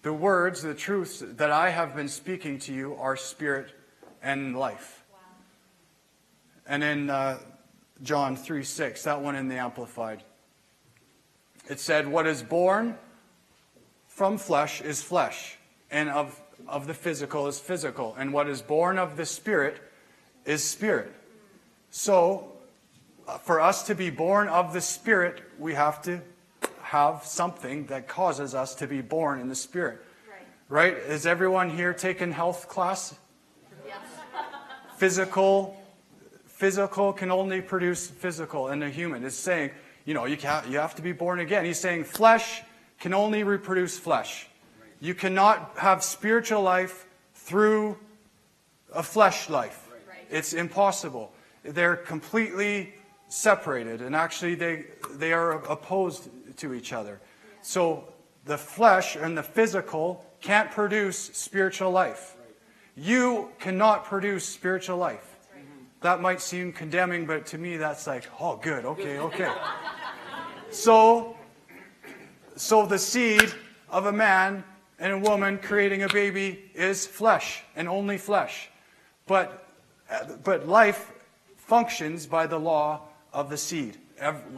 The 0.03 0.13
words, 0.13 0.63
the 0.63 0.75
truths 0.75 1.23
that 1.25 1.53
I 1.53 1.71
have 1.71 1.95
been 1.95 2.09
speaking 2.09 2.59
to 2.61 2.75
you 2.75 2.97
are 2.97 3.17
spirit 3.17 3.73
and 4.21 4.59
life. 4.59 5.05
Wow. 5.13 5.19
And 6.67 6.83
in 6.83 7.09
uh, 7.09 7.39
John 8.03 8.35
3 8.35 8.65
6, 8.65 9.05
that 9.05 9.23
one 9.23 9.37
in 9.37 9.47
the 9.47 9.59
Amplified, 9.59 10.25
it 11.69 11.81
said, 11.81 12.09
What 12.09 12.27
is 12.27 12.43
born 12.43 12.97
from 14.09 14.39
flesh 14.39 14.81
is 14.81 15.03
flesh, 15.03 15.59
and 15.91 16.09
of, 16.09 16.41
of 16.69 16.87
the 16.87 16.95
physical 16.95 17.47
is 17.47 17.59
physical, 17.59 18.15
and 18.19 18.33
what 18.33 18.49
is 18.49 18.63
born 18.63 18.99
of 18.99 19.17
the 19.17 19.27
spirit 19.27 19.81
is 20.45 20.63
spirit. 20.63 21.13
So, 21.91 22.53
uh, 23.27 23.39
for 23.39 23.61
us 23.61 23.85
to 23.85 23.95
be 23.95 24.11
born 24.11 24.49
of 24.49 24.73
the 24.73 24.81
spirit, 24.81 25.43
we 25.59 25.75
have 25.75 26.03
to 26.03 26.21
have 26.81 27.25
something 27.25 27.87
that 27.87 28.09
causes 28.09 28.55
us 28.55 28.75
to 28.77 28.87
be 28.87 29.01
born 29.01 29.41
in 29.41 29.49
the 29.49 29.55
spirit. 29.55 30.05
Right? 30.69 30.95
right? 30.95 31.11
Is 31.11 31.27
everyone 31.27 31.71
here 31.71 31.95
taking 31.95 32.33
health 32.33 32.69
class? 32.69 33.15
Yes. 33.87 33.99
Physical 34.97 35.83
physical 36.63 37.13
can 37.13 37.33
only 37.33 37.61
produce 37.61 38.07
physical 38.07 38.69
in 38.69 38.85
a 38.85 38.89
human. 38.89 39.25
It's 39.25 39.35
saying, 39.35 39.73
you 40.05 40.15
know, 40.15 40.25
you, 40.25 40.37
can't, 40.37 40.69
you 40.69 40.79
have 40.79 40.95
to 40.97 41.03
be 41.03 41.13
born 41.13 41.41
again. 41.41 41.65
He's 41.65 41.79
saying 41.79 42.05
flesh 42.05 42.63
can 42.99 43.15
only 43.15 43.45
reproduce 43.45 43.99
flesh. 43.99 44.49
You 45.01 45.15
cannot 45.15 45.73
have 45.77 46.05
spiritual 46.05 46.63
life 46.63 47.07
through 47.35 47.99
a 48.95 49.03
flesh 49.03 49.51
life. 49.51 49.89
It's 50.31 50.53
impossible. 50.53 51.33
They're 51.65 51.97
completely 51.97 52.95
separated, 53.29 54.03
and 54.03 54.15
actually, 54.15 54.55
they, 54.55 54.85
they 55.15 55.33
are 55.33 55.53
opposed 55.53 56.29
to 56.59 56.75
each 56.75 56.93
other. 56.93 57.21
So, 57.63 58.05
the 58.45 58.59
flesh 58.59 59.17
and 59.17 59.37
the 59.37 59.43
physical 59.43 60.25
can't 60.41 60.71
produce 60.71 61.19
spiritual 61.19 61.91
life. 61.91 62.37
You 62.97 63.51
cannot 63.59 64.05
produce 64.05 64.45
spiritual 64.45 64.99
life. 64.99 65.32
That 66.03 66.21
might 66.21 66.41
seem 66.41 66.73
condemning, 66.73 67.27
but 67.27 67.47
to 67.47 67.59
me, 67.59 67.77
that's 67.77 68.07
like, 68.07 68.29
oh, 68.41 68.57
good, 68.57 68.85
okay, 68.85 69.19
okay. 69.19 69.53
so, 70.71 71.37
so 72.57 72.87
the 72.87 72.99
seed 72.99 73.53
of 73.89 74.07
a 74.07 74.13
man 74.13 74.65
and 74.99 75.13
a 75.13 75.19
woman 75.19 75.59
creating 75.59 76.03
a 76.03 76.09
baby 76.09 76.71
is 76.75 77.07
flesh 77.07 77.63
and 77.77 77.89
only 77.89 78.19
flesh. 78.19 78.69
But, 79.27 79.69
but 80.43 80.69
life 80.69 81.13
functions 81.57 82.27
by 82.27 82.47
the 82.47 82.59
law 82.59 83.03
of 83.33 83.49
the 83.49 83.57
seed. 83.57 83.99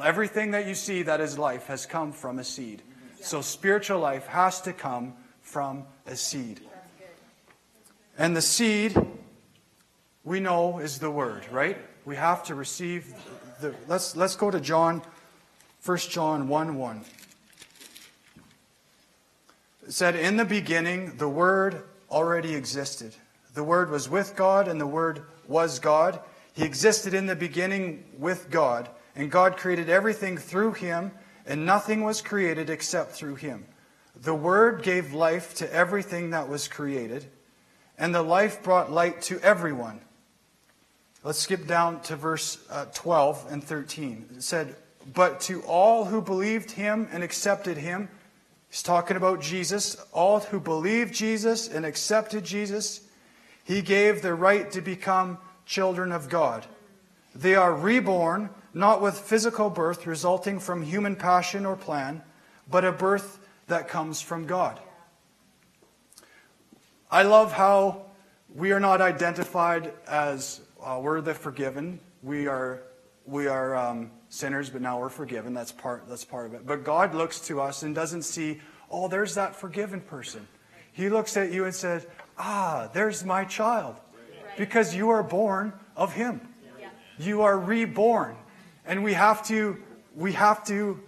Everything 0.02 0.50
that 0.50 0.66
you 0.66 0.74
see 0.74 1.02
that 1.02 1.20
is 1.20 1.38
life 1.38 1.66
has 1.66 1.86
come 1.86 2.12
from 2.12 2.38
a 2.38 2.44
seed. 2.44 2.82
So 3.20 3.40
spiritual 3.40 4.00
life 4.00 4.26
has 4.26 4.60
to 4.62 4.72
come 4.72 5.14
from 5.40 5.84
a 6.06 6.16
seed. 6.16 6.60
And 8.18 8.36
the 8.36 8.42
seed, 8.42 8.96
we 10.24 10.40
know, 10.40 10.78
is 10.78 10.98
the 10.98 11.10
word, 11.10 11.44
right? 11.50 11.76
We 12.04 12.16
have 12.16 12.44
to 12.44 12.54
receive 12.54 13.14
the. 13.60 13.74
Let's, 13.88 14.16
let's 14.16 14.36
go 14.36 14.50
to 14.50 14.60
John, 14.60 15.02
1 15.84 15.98
John 15.98 16.48
1 16.48 16.76
1. 16.76 17.04
It 19.86 19.92
said, 19.92 20.16
In 20.16 20.36
the 20.36 20.44
beginning, 20.46 21.16
the 21.16 21.28
Word 21.28 21.82
already 22.10 22.54
existed. 22.54 23.14
The 23.52 23.64
Word 23.64 23.90
was 23.90 24.08
with 24.08 24.34
God, 24.34 24.66
and 24.66 24.80
the 24.80 24.86
Word 24.86 25.24
was 25.46 25.78
God. 25.78 26.20
He 26.54 26.64
existed 26.64 27.12
in 27.12 27.26
the 27.26 27.36
beginning 27.36 28.04
with 28.18 28.48
God, 28.50 28.88
and 29.14 29.30
God 29.30 29.58
created 29.58 29.90
everything 29.90 30.38
through 30.38 30.72
him, 30.72 31.12
and 31.46 31.66
nothing 31.66 32.02
was 32.02 32.22
created 32.22 32.70
except 32.70 33.12
through 33.12 33.34
him. 33.34 33.66
The 34.22 34.34
Word 34.34 34.82
gave 34.82 35.12
life 35.12 35.54
to 35.56 35.72
everything 35.72 36.30
that 36.30 36.48
was 36.48 36.66
created, 36.66 37.26
and 37.98 38.14
the 38.14 38.22
life 38.22 38.62
brought 38.62 38.90
light 38.90 39.20
to 39.22 39.38
everyone. 39.40 40.00
Let's 41.24 41.38
skip 41.38 41.66
down 41.66 42.02
to 42.02 42.16
verse 42.16 42.58
uh, 42.70 42.84
12 42.92 43.46
and 43.50 43.64
13. 43.64 44.26
It 44.36 44.42
said, 44.42 44.76
But 45.14 45.40
to 45.40 45.62
all 45.62 46.04
who 46.04 46.20
believed 46.20 46.70
him 46.70 47.08
and 47.10 47.24
accepted 47.24 47.78
him, 47.78 48.08
He's 48.74 48.82
talking 48.82 49.16
about 49.16 49.40
Jesus. 49.40 49.96
All 50.10 50.40
who 50.40 50.58
believed 50.58 51.14
Jesus 51.14 51.68
and 51.68 51.86
accepted 51.86 52.42
Jesus, 52.44 53.02
he 53.62 53.80
gave 53.82 54.20
the 54.20 54.34
right 54.34 54.68
to 54.72 54.80
become 54.80 55.38
children 55.64 56.10
of 56.10 56.28
God. 56.28 56.66
They 57.36 57.54
are 57.54 57.72
reborn, 57.72 58.50
not 58.74 59.00
with 59.00 59.16
physical 59.16 59.70
birth 59.70 60.08
resulting 60.08 60.58
from 60.58 60.82
human 60.82 61.14
passion 61.14 61.64
or 61.64 61.76
plan, 61.76 62.20
but 62.68 62.84
a 62.84 62.90
birth 62.90 63.38
that 63.68 63.86
comes 63.86 64.20
from 64.20 64.44
God. 64.44 64.80
I 67.12 67.22
love 67.22 67.52
how 67.52 68.06
we 68.52 68.72
are 68.72 68.80
not 68.80 69.00
identified 69.00 69.92
as 70.08 70.60
uh, 70.84 71.00
we're 71.00 71.20
the 71.20 71.34
forgiven. 71.34 71.98
We 72.22 72.46
are, 72.46 72.82
we 73.26 73.46
are 73.46 73.74
um, 73.74 74.10
sinners, 74.28 74.70
but 74.70 74.82
now 74.82 75.00
we're 75.00 75.08
forgiven. 75.08 75.54
That's 75.54 75.72
part, 75.72 76.04
that's 76.08 76.24
part 76.24 76.46
of 76.46 76.54
it. 76.54 76.66
But 76.66 76.84
God 76.84 77.14
looks 77.14 77.40
to 77.40 77.60
us 77.60 77.82
and 77.82 77.94
doesn't 77.94 78.22
see, 78.22 78.60
oh, 78.90 79.08
there's 79.08 79.34
that 79.34 79.56
forgiven 79.56 80.00
person. 80.00 80.46
He 80.92 81.08
looks 81.08 81.36
at 81.36 81.52
you 81.52 81.64
and 81.64 81.74
says, 81.74 82.06
ah, 82.38 82.90
there's 82.92 83.24
my 83.24 83.44
child. 83.44 83.96
Because 84.56 84.94
you 84.94 85.10
are 85.10 85.22
born 85.22 85.72
of 85.96 86.12
Him. 86.12 86.40
You 87.18 87.42
are 87.42 87.58
reborn. 87.58 88.36
And 88.86 89.02
we 89.02 89.14
have 89.14 89.44
to, 89.48 89.78
we 90.14 90.32
have 90.32 90.64
to 90.66 91.00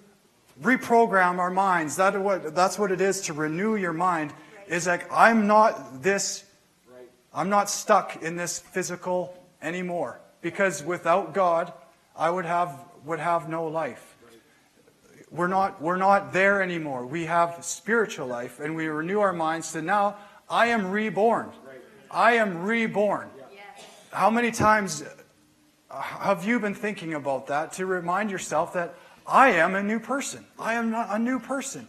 reprogram 0.63 1.39
our 1.39 1.51
minds. 1.51 1.97
That 1.97 2.21
what, 2.21 2.55
that's 2.55 2.79
what 2.79 2.91
it 2.91 3.01
is 3.01 3.21
to 3.23 3.33
renew 3.33 3.77
your 3.77 3.93
mind. 3.93 4.33
Is 4.67 4.87
like, 4.87 5.07
I'm 5.13 5.47
not 5.47 6.03
this, 6.03 6.45
I'm 7.33 7.51
not 7.51 7.71
stuck 7.71 8.23
in 8.23 8.35
this 8.35 8.59
physical 8.59 9.37
anymore. 9.67 10.21
Because 10.41 10.83
without 10.83 11.35
God, 11.35 11.73
I 12.17 12.31
would 12.31 12.47
have 12.47 12.87
would 13.07 13.21
have 13.21 13.49
no 13.49 13.67
life. 13.67 14.17
We're 15.31 15.47
not, 15.49 15.81
we're 15.81 15.97
not 15.97 16.33
there 16.33 16.63
anymore. 16.63 17.07
We 17.07 17.25
have 17.27 17.65
spiritual 17.65 18.27
life, 18.27 18.61
and 18.61 18.77
we 18.77 18.87
renew 18.87 19.21
our 19.21 19.33
minds 19.33 19.73
to 19.73 19.83
now, 19.83 20.17
I 20.49 20.69
am 20.69 20.91
reborn. 20.91 21.51
I 22.11 22.35
am 22.35 22.63
reborn. 22.63 23.31
How 24.13 24.31
many 24.31 24.51
times 24.51 25.05
have 25.91 26.45
you 26.45 26.61
been 26.61 26.75
thinking 26.75 27.15
about 27.15 27.49
that 27.49 27.73
to 27.75 27.87
remind 27.87 28.31
yourself 28.31 28.73
that 28.75 28.95
I 29.27 29.51
am 29.51 29.75
a 29.75 29.83
new 29.83 30.01
person? 30.01 30.45
I 30.59 30.75
am 30.75 30.91
not 30.91 31.09
a 31.11 31.19
new 31.19 31.39
person. 31.39 31.87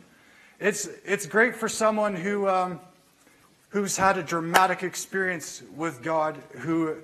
It's, 0.60 0.88
it's 1.05 1.25
great 1.25 1.55
for 1.55 1.69
someone 1.69 2.15
who, 2.15 2.48
um, 2.48 2.79
who's 3.69 3.98
had 3.98 4.17
a 4.17 4.24
dramatic 4.24 4.81
experience 4.81 5.62
with 5.75 6.01
God, 6.01 6.38
who 6.57 6.98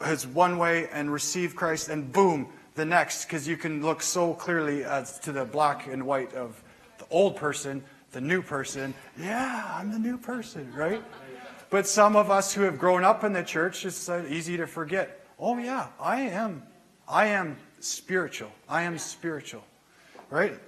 has 0.00 0.26
one 0.26 0.58
way 0.58 0.88
and 0.92 1.12
receive 1.12 1.56
Christ, 1.56 1.88
and 1.88 2.12
boom, 2.12 2.48
the 2.74 2.84
next 2.84 3.24
because 3.24 3.46
you 3.46 3.56
can 3.56 3.82
look 3.82 4.02
so 4.02 4.34
clearly 4.34 4.84
as 4.84 5.18
to 5.20 5.32
the 5.32 5.44
black 5.44 5.86
and 5.86 6.06
white 6.06 6.32
of 6.34 6.62
the 6.98 7.06
old 7.10 7.36
person, 7.36 7.82
the 8.12 8.20
new 8.20 8.40
person. 8.40 8.94
Yeah, 9.18 9.64
I'm 9.74 9.92
the 9.92 9.98
new 9.98 10.16
person, 10.16 10.72
right? 10.74 11.02
But 11.70 11.86
some 11.86 12.16
of 12.16 12.30
us 12.30 12.54
who 12.54 12.62
have 12.62 12.78
grown 12.78 13.04
up 13.04 13.24
in 13.24 13.32
the 13.32 13.42
church, 13.42 13.84
it's 13.84 14.08
easy 14.08 14.56
to 14.56 14.66
forget. 14.66 15.26
Oh 15.38 15.58
yeah, 15.58 15.88
I 16.00 16.22
am. 16.22 16.62
I 17.06 17.26
am 17.26 17.56
spiritual. 17.80 18.50
I 18.68 18.82
am 18.82 18.98
spiritual, 18.98 19.64
right? 20.30 20.58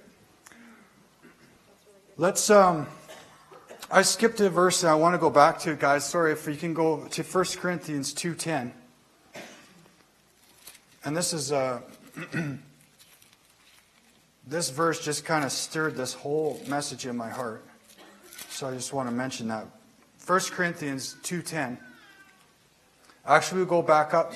Let's. 2.17 2.49
Um, 2.49 2.87
I 3.89 4.03
skipped 4.03 4.39
a 4.39 4.49
verse 4.49 4.83
and 4.83 4.89
I 4.89 4.95
want 4.95 5.15
to 5.15 5.17
go 5.17 5.29
back 5.29 5.59
to 5.59 5.71
it, 5.71 5.79
guys. 5.79 6.05
Sorry 6.05 6.31
if 6.31 6.47
you 6.47 6.55
can 6.55 6.73
go 6.73 7.05
to 7.07 7.23
1 7.23 7.45
Corinthians 7.57 8.13
two 8.13 8.35
ten. 8.35 8.73
And 11.03 11.17
this 11.17 11.33
is 11.33 11.51
uh, 11.51 11.81
this 14.47 14.69
verse 14.69 15.03
just 15.03 15.25
kind 15.25 15.43
of 15.43 15.51
stirred 15.51 15.95
this 15.95 16.13
whole 16.13 16.61
message 16.67 17.07
in 17.07 17.17
my 17.17 17.29
heart. 17.29 17.65
So 18.49 18.67
I 18.67 18.73
just 18.73 18.93
want 18.93 19.09
to 19.09 19.15
mention 19.15 19.47
that. 19.47 19.65
1 20.25 20.39
Corinthians 20.51 21.15
2:10. 21.23 21.79
Actually, 23.25 23.57
we'll 23.57 23.65
go 23.67 23.81
back 23.81 24.13
up 24.13 24.33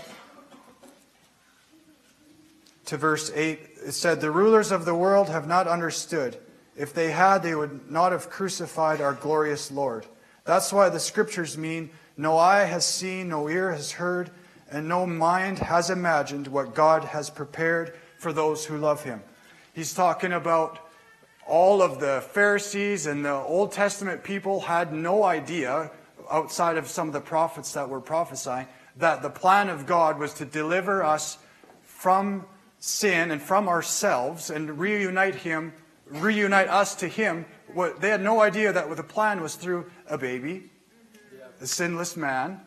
to 2.85 2.97
verse 2.97 3.31
8. 3.35 3.59
It 3.85 3.91
said, 3.91 4.21
"The 4.21 4.31
rulers 4.31 4.71
of 4.71 4.85
the 4.85 4.95
world 4.95 5.29
have 5.29 5.47
not 5.47 5.67
understood. 5.67 6.39
If 6.75 6.93
they 6.93 7.11
had, 7.11 7.43
they 7.43 7.53
would 7.53 7.91
not 7.91 8.11
have 8.11 8.31
crucified 8.31 9.01
our 9.01 9.13
glorious 9.13 9.69
Lord." 9.69 10.07
That's 10.45 10.73
why 10.73 10.89
the 10.89 10.99
scriptures 10.99 11.59
mean, 11.59 11.91
"No 12.17 12.39
eye 12.39 12.63
has 12.63 12.87
seen, 12.87 13.29
no 13.29 13.47
ear 13.47 13.71
has 13.71 13.91
heard." 13.91 14.31
And 14.75 14.89
no 14.89 15.07
mind 15.07 15.57
has 15.57 15.89
imagined 15.89 16.47
what 16.47 16.75
God 16.75 17.05
has 17.05 17.29
prepared 17.29 17.93
for 18.17 18.33
those 18.33 18.65
who 18.65 18.77
love 18.77 19.05
him. 19.05 19.23
He's 19.71 19.93
talking 19.93 20.33
about 20.33 20.79
all 21.47 21.81
of 21.81 22.01
the 22.01 22.21
Pharisees 22.31 23.05
and 23.05 23.23
the 23.23 23.35
Old 23.35 23.71
Testament 23.71 24.21
people 24.21 24.59
had 24.59 24.91
no 24.91 25.23
idea, 25.23 25.91
outside 26.29 26.75
of 26.75 26.89
some 26.89 27.07
of 27.07 27.13
the 27.13 27.21
prophets 27.21 27.71
that 27.71 27.87
were 27.87 28.01
prophesying, 28.01 28.67
that 28.97 29.21
the 29.21 29.29
plan 29.29 29.69
of 29.69 29.85
God 29.85 30.19
was 30.19 30.33
to 30.33 30.45
deliver 30.45 31.01
us 31.01 31.37
from 31.83 32.45
sin 32.77 33.31
and 33.31 33.41
from 33.41 33.69
ourselves 33.69 34.49
and 34.49 34.77
reunite 34.77 35.35
him, 35.35 35.71
reunite 36.05 36.67
us 36.67 36.95
to 36.95 37.07
him 37.07 37.45
what, 37.73 38.01
they 38.01 38.09
had 38.09 38.21
no 38.21 38.41
idea 38.41 38.73
that 38.73 38.93
the 38.93 39.03
plan 39.03 39.39
was 39.39 39.55
through 39.55 39.89
a 40.09 40.17
baby, 40.17 40.69
a 41.61 41.65
sinless 41.65 42.17
man, 42.17 42.59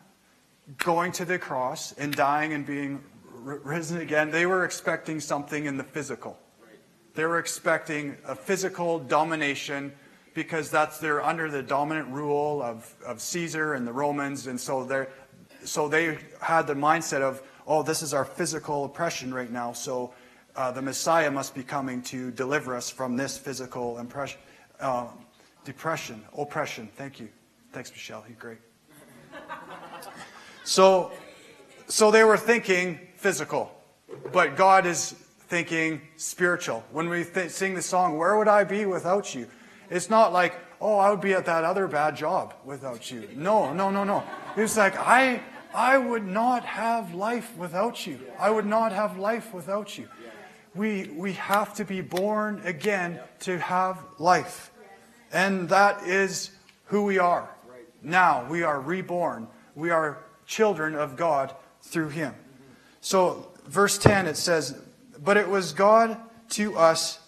going 0.76 1.12
to 1.12 1.24
the 1.24 1.38
cross 1.38 1.92
and 1.92 2.14
dying 2.14 2.52
and 2.52 2.66
being 2.66 3.02
risen 3.42 4.00
again. 4.00 4.30
They 4.30 4.46
were 4.46 4.64
expecting 4.64 5.20
something 5.20 5.64
in 5.64 5.76
the 5.76 5.84
physical. 5.84 6.38
They 7.14 7.24
were 7.24 7.38
expecting 7.38 8.16
a 8.26 8.34
physical 8.34 8.98
domination 8.98 9.92
because 10.34 10.70
that's 10.70 10.98
they're 10.98 11.24
under 11.24 11.50
the 11.50 11.62
dominant 11.62 12.08
rule 12.08 12.62
of, 12.62 12.94
of 13.04 13.20
Caesar 13.20 13.74
and 13.74 13.86
the 13.86 13.92
Romans, 13.92 14.46
and 14.46 14.60
so 14.60 14.84
they 14.84 15.06
so 15.64 15.88
they 15.88 16.18
had 16.40 16.68
the 16.68 16.74
mindset 16.74 17.22
of, 17.22 17.42
oh, 17.66 17.82
this 17.82 18.02
is 18.02 18.14
our 18.14 18.24
physical 18.24 18.84
oppression 18.84 19.34
right 19.34 19.50
now, 19.50 19.72
so 19.72 20.14
uh, 20.54 20.70
the 20.70 20.82
Messiah 20.82 21.30
must 21.30 21.54
be 21.54 21.64
coming 21.64 22.02
to 22.02 22.30
deliver 22.30 22.76
us 22.76 22.88
from 22.88 23.16
this 23.16 23.36
physical 23.36 23.98
impression, 23.98 24.38
uh, 24.78 25.08
depression, 25.64 26.22
oppression. 26.36 26.88
Thank 26.94 27.18
you. 27.18 27.28
Thanks, 27.72 27.90
Michelle. 27.90 28.24
You're 28.28 28.36
great. 28.38 28.58
So, 30.68 31.12
so 31.86 32.10
they 32.10 32.24
were 32.24 32.36
thinking 32.36 33.00
physical, 33.16 33.74
but 34.34 34.54
God 34.54 34.84
is 34.84 35.12
thinking 35.48 36.02
spiritual. 36.18 36.84
When 36.92 37.08
we 37.08 37.24
th- 37.24 37.50
sing 37.52 37.74
the 37.74 37.80
song, 37.80 38.18
Where 38.18 38.36
Would 38.36 38.48
I 38.48 38.64
Be 38.64 38.84
Without 38.84 39.34
You? 39.34 39.46
It's 39.88 40.10
not 40.10 40.34
like, 40.34 40.60
oh, 40.78 40.98
I 40.98 41.08
would 41.08 41.22
be 41.22 41.32
at 41.32 41.46
that 41.46 41.64
other 41.64 41.88
bad 41.88 42.16
job 42.16 42.52
without 42.66 43.10
you. 43.10 43.26
No, 43.34 43.72
no, 43.72 43.90
no, 43.90 44.04
no. 44.04 44.22
It's 44.58 44.76
like, 44.76 44.94
I, 44.98 45.40
I 45.72 45.96
would 45.96 46.26
not 46.26 46.66
have 46.66 47.14
life 47.14 47.56
without 47.56 48.06
you. 48.06 48.20
I 48.38 48.50
would 48.50 48.66
not 48.66 48.92
have 48.92 49.16
life 49.16 49.54
without 49.54 49.96
you. 49.96 50.06
We, 50.74 51.04
we 51.16 51.32
have 51.32 51.72
to 51.76 51.84
be 51.86 52.02
born 52.02 52.60
again 52.64 53.20
to 53.40 53.58
have 53.58 54.04
life. 54.18 54.70
And 55.32 55.70
that 55.70 56.02
is 56.02 56.50
who 56.84 57.04
we 57.04 57.18
are. 57.18 57.48
Now 58.02 58.46
we 58.50 58.64
are 58.64 58.78
reborn. 58.78 59.48
We 59.74 59.88
are 59.88 60.18
children 60.48 60.96
of 60.96 61.14
God 61.14 61.54
through 61.82 62.08
him. 62.08 62.34
So, 63.00 63.52
verse 63.66 63.98
10, 63.98 64.26
it 64.26 64.36
says, 64.36 64.76
But 65.22 65.36
it 65.36 65.46
was 65.46 65.72
God 65.72 66.16
to 66.50 66.76
us, 66.76 67.20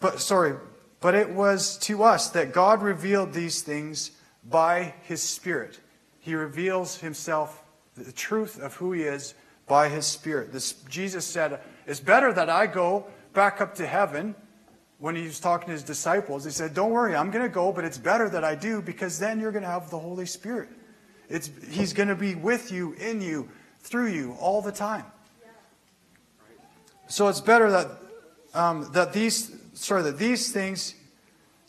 but 0.00 0.20
sorry, 0.20 0.56
but 1.00 1.14
it 1.14 1.28
was 1.28 1.76
to 1.78 2.04
us 2.04 2.30
that 2.30 2.52
God 2.52 2.80
revealed 2.80 3.32
these 3.32 3.60
things 3.60 4.12
by 4.48 4.94
his 5.02 5.20
Spirit. 5.20 5.80
He 6.20 6.34
reveals 6.34 6.96
himself, 6.96 7.62
the 7.96 8.12
truth 8.12 8.60
of 8.60 8.74
who 8.76 8.92
he 8.92 9.02
is, 9.02 9.34
by 9.66 9.88
his 9.88 10.06
Spirit. 10.06 10.52
This, 10.52 10.72
Jesus 10.88 11.26
said, 11.26 11.60
It's 11.86 12.00
better 12.00 12.32
that 12.32 12.48
I 12.48 12.66
go 12.68 13.06
back 13.34 13.60
up 13.60 13.74
to 13.76 13.86
heaven. 13.86 14.34
When 14.98 15.16
he 15.16 15.24
was 15.24 15.40
talking 15.40 15.66
to 15.66 15.72
his 15.72 15.82
disciples, 15.82 16.44
he 16.44 16.52
said, 16.52 16.74
Don't 16.74 16.92
worry, 16.92 17.16
I'm 17.16 17.32
going 17.32 17.44
to 17.44 17.52
go, 17.52 17.72
but 17.72 17.84
it's 17.84 17.98
better 17.98 18.28
that 18.28 18.44
I 18.44 18.54
do 18.54 18.80
because 18.80 19.18
then 19.18 19.40
you're 19.40 19.50
going 19.50 19.64
to 19.64 19.68
have 19.68 19.90
the 19.90 19.98
Holy 19.98 20.26
Spirit. 20.26 20.68
It's, 21.32 21.50
he's 21.70 21.92
going 21.92 22.08
to 22.08 22.14
be 22.14 22.34
with 22.34 22.70
you, 22.70 22.92
in 22.92 23.20
you, 23.22 23.48
through 23.80 24.08
you 24.08 24.36
all 24.38 24.60
the 24.60 24.70
time. 24.70 25.04
So 27.08 27.28
it's 27.28 27.40
better 27.40 27.70
that 27.70 27.88
um, 28.54 28.90
that 28.92 29.12
these 29.12 29.54
sorry, 29.74 30.02
that 30.02 30.18
these 30.18 30.52
things 30.52 30.94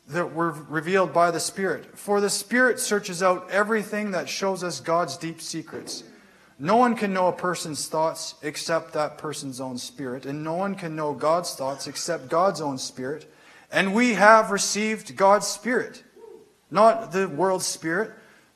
that 0.08 0.34
were 0.34 0.52
revealed 0.52 1.14
by 1.14 1.32
the 1.32 1.40
Spirit. 1.40 1.98
For 1.98 2.20
the 2.20 2.30
Spirit 2.30 2.80
searches 2.80 3.24
out 3.24 3.50
everything 3.50 4.12
that 4.12 4.28
shows 4.28 4.64
us 4.64 4.80
God's 4.80 5.18
deep 5.18 5.42
secrets. 5.42 6.04
No 6.60 6.76
one 6.76 6.96
can 6.96 7.14
know 7.14 7.28
a 7.28 7.34
person's 7.34 7.88
thoughts 7.88 8.36
except 8.42 8.94
that 8.94 9.18
person's 9.18 9.60
own 9.60 9.78
spirit, 9.78 10.26
and 10.26 10.44
no 10.44 10.54
one 10.54 10.76
can 10.76 10.96
know 10.96 11.14
God's 11.14 11.56
thoughts 11.56 11.88
except 11.88 12.30
God's 12.30 12.62
own 12.62 12.78
spirit. 12.78 13.30
And 13.72 13.94
we 13.94 14.14
have 14.14 14.52
received 14.52 15.16
God's 15.16 15.48
Spirit, 15.48 16.04
not 16.70 17.12
the 17.12 17.28
world's 17.28 17.66
spirit, 17.66 18.12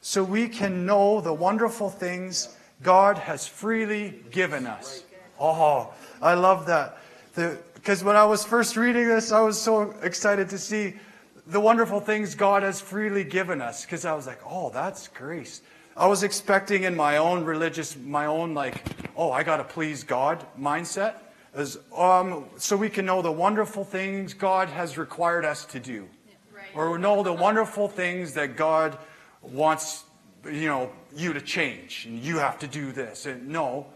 so 0.07 0.23
we 0.23 0.47
can 0.47 0.85
know 0.85 1.19
the 1.19 1.33
wonderful 1.33 1.89
things 1.89 2.55
God 2.81 3.17
has 3.17 3.45
freely 3.45 4.23
given 4.31 4.65
us. 4.65 5.03
Oh, 5.37 5.93
I 6.21 6.33
love 6.33 6.65
that. 6.67 6.99
Because 7.35 8.05
when 8.05 8.15
I 8.15 8.23
was 8.23 8.45
first 8.45 8.77
reading 8.77 9.05
this, 9.09 9.33
I 9.33 9.41
was 9.41 9.61
so 9.61 9.93
excited 10.03 10.47
to 10.51 10.57
see 10.57 10.93
the 11.45 11.59
wonderful 11.59 11.99
things 11.99 12.35
God 12.35 12.63
has 12.63 12.79
freely 12.79 13.25
given 13.25 13.61
us. 13.61 13.83
Because 13.83 14.05
I 14.05 14.13
was 14.13 14.25
like, 14.25 14.39
oh, 14.49 14.69
that's 14.69 15.09
grace. 15.09 15.61
I 15.97 16.07
was 16.07 16.23
expecting 16.23 16.83
in 16.83 16.95
my 16.95 17.17
own 17.17 17.43
religious, 17.43 17.97
my 17.97 18.27
own 18.27 18.53
like, 18.53 18.81
oh, 19.17 19.33
I 19.33 19.43
got 19.43 19.57
to 19.57 19.65
please 19.65 20.05
God 20.05 20.45
mindset, 20.57 21.15
as, 21.53 21.79
um, 21.93 22.45
so 22.55 22.77
we 22.77 22.89
can 22.89 23.05
know 23.05 23.21
the 23.21 23.29
wonderful 23.29 23.83
things 23.83 24.33
God 24.33 24.69
has 24.69 24.97
required 24.97 25.43
us 25.43 25.65
to 25.65 25.81
do. 25.81 26.07
Right. 26.55 26.63
Or 26.75 26.97
know 26.97 27.23
the 27.23 27.33
wonderful 27.33 27.89
things 27.89 28.35
that 28.35 28.55
God 28.55 28.97
wants, 29.41 30.03
you 30.49 30.67
know, 30.67 30.91
you 31.15 31.33
to 31.33 31.41
change 31.41 32.05
and 32.05 32.19
you 32.19 32.37
have 32.37 32.59
to 32.59 32.67
do 32.67 32.91
this. 32.91 33.25
And 33.25 33.47
no, 33.47 33.87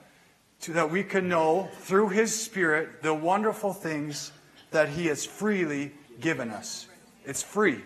to, 0.62 0.74
that 0.74 0.90
we 0.90 1.04
can 1.04 1.28
know 1.28 1.70
through 1.80 2.10
His 2.10 2.38
Spirit 2.38 3.02
the 3.02 3.14
wonderful 3.14 3.74
things 3.74 4.32
that 4.72 4.90
He 4.90 5.08
has 5.08 5.26
freely 5.26 5.92
given 6.20 6.50
us. 6.50 6.88
It's 7.26 7.44
free. 7.44 7.82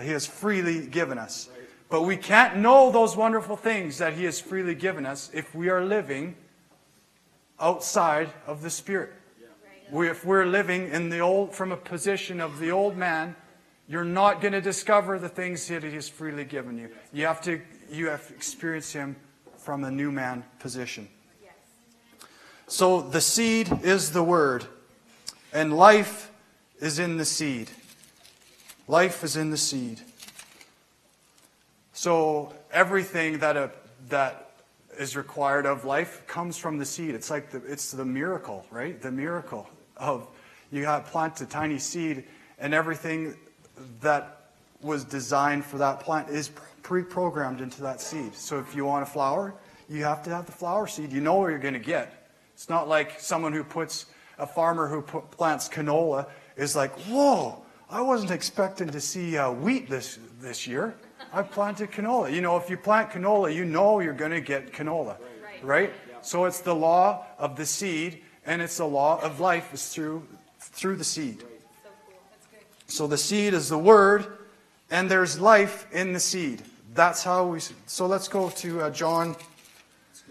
He 0.00 0.10
has 0.10 0.26
freely 0.26 0.86
given 0.86 1.18
us. 1.18 1.48
But 1.90 2.02
we 2.02 2.16
can't 2.16 2.58
know 2.58 2.90
those 2.90 3.16
wonderful 3.16 3.56
things 3.56 3.98
that 3.98 4.14
He 4.14 4.24
has 4.24 4.40
freely 4.40 4.74
given 4.74 5.06
us 5.06 5.30
if 5.32 5.54
we 5.54 5.70
are 5.70 5.84
living 5.84 6.36
outside 7.58 8.30
of 8.46 8.62
the 8.62 8.70
Spirit. 8.70 9.12
We, 9.90 10.08
if 10.08 10.24
we're 10.24 10.44
living 10.44 10.90
in 10.90 11.08
the 11.08 11.20
old, 11.20 11.54
from 11.54 11.72
a 11.72 11.76
position 11.76 12.40
of 12.40 12.58
the 12.58 12.70
old 12.70 12.96
man, 12.96 13.34
you're 13.88 14.04
not 14.04 14.42
going 14.42 14.52
to 14.52 14.60
discover 14.60 15.18
the 15.18 15.30
things 15.30 15.66
that 15.68 15.82
He 15.82 15.92
has 15.92 16.08
freely 16.08 16.44
given 16.44 16.76
you. 16.76 16.90
You 17.12 17.26
have 17.26 17.40
to, 17.42 17.60
you 17.90 18.08
have 18.08 18.30
experienced 18.34 18.92
Him 18.92 19.16
from 19.56 19.84
a 19.84 19.90
new 19.90 20.10
man 20.10 20.44
position. 20.58 21.08
So 22.66 23.00
the 23.00 23.20
seed 23.20 23.70
is 23.82 24.12
the 24.12 24.22
word, 24.22 24.66
and 25.54 25.74
life 25.74 26.30
is 26.80 26.98
in 26.98 27.16
the 27.16 27.24
seed. 27.24 27.70
Life 28.86 29.24
is 29.24 29.36
in 29.36 29.50
the 29.50 29.56
seed. 29.56 30.00
So 31.94 32.52
everything 32.70 33.38
that 33.38 33.56
a, 33.56 33.70
that 34.10 34.50
is 34.98 35.16
required 35.16 35.64
of 35.64 35.84
life 35.84 36.26
comes 36.26 36.58
from 36.58 36.78
the 36.78 36.84
seed. 36.84 37.14
It's 37.14 37.30
like 37.30 37.50
the, 37.50 37.62
it's 37.66 37.90
the 37.92 38.04
miracle, 38.04 38.66
right? 38.70 39.00
The 39.00 39.10
miracle 39.10 39.68
of 39.96 40.28
you 40.70 40.82
got 40.82 41.06
plant 41.06 41.40
a 41.40 41.46
tiny 41.46 41.78
seed, 41.78 42.24
and 42.58 42.74
everything 42.74 43.34
that 44.00 44.50
was 44.82 45.04
designed 45.04 45.64
for 45.64 45.78
that 45.78 46.00
plant 46.00 46.28
is 46.28 46.50
pre-programmed 46.88 47.60
into 47.60 47.82
that 47.82 48.00
seed. 48.00 48.34
So 48.34 48.58
if 48.58 48.74
you 48.74 48.86
want 48.86 49.02
a 49.02 49.06
flower, 49.06 49.52
you 49.90 50.04
have 50.04 50.22
to 50.22 50.30
have 50.30 50.46
the 50.46 50.52
flower 50.52 50.86
seed. 50.86 51.12
You 51.12 51.20
know 51.20 51.34
what 51.34 51.48
you're 51.48 51.58
going 51.58 51.74
to 51.74 51.78
get. 51.80 52.30
It's 52.54 52.70
not 52.70 52.88
like 52.88 53.20
someone 53.20 53.52
who 53.52 53.62
puts 53.62 54.06
a 54.38 54.46
farmer 54.46 54.88
who 54.88 55.02
put, 55.02 55.30
plants 55.30 55.68
canola 55.68 56.30
is 56.56 56.74
like, 56.74 56.92
whoa, 57.00 57.60
I 57.90 58.00
wasn't 58.00 58.30
expecting 58.30 58.88
to 58.88 59.02
see 59.02 59.36
uh, 59.36 59.52
wheat 59.52 59.90
this 59.90 60.18
this 60.40 60.66
year. 60.66 60.94
I 61.30 61.42
planted 61.42 61.90
canola. 61.90 62.32
You 62.32 62.40
know, 62.40 62.56
if 62.56 62.70
you 62.70 62.78
plant 62.78 63.10
canola, 63.10 63.54
you 63.54 63.66
know 63.66 64.00
you're 64.00 64.14
going 64.14 64.30
to 64.30 64.40
get 64.40 64.72
canola, 64.72 65.18
right? 65.62 65.64
right? 65.64 65.92
So 66.22 66.46
it's 66.46 66.60
the 66.60 66.74
law 66.74 67.26
of 67.36 67.54
the 67.54 67.66
seed, 67.66 68.22
and 68.46 68.62
it's 68.62 68.78
the 68.78 68.86
law 68.86 69.20
of 69.20 69.40
life 69.40 69.74
is 69.74 69.90
through 69.90 70.26
through 70.58 70.96
the 70.96 71.04
seed. 71.04 71.44
So 72.86 73.06
the 73.06 73.18
seed 73.18 73.52
is 73.52 73.68
the 73.68 73.76
word, 73.76 74.38
and 74.90 75.10
there's 75.10 75.38
life 75.38 75.86
in 75.92 76.14
the 76.14 76.20
seed. 76.20 76.62
That's 76.98 77.22
how 77.22 77.46
we. 77.46 77.60
So 77.86 78.08
let's 78.08 78.26
go 78.26 78.50
to 78.50 78.80
uh, 78.80 78.90
John, 78.90 79.36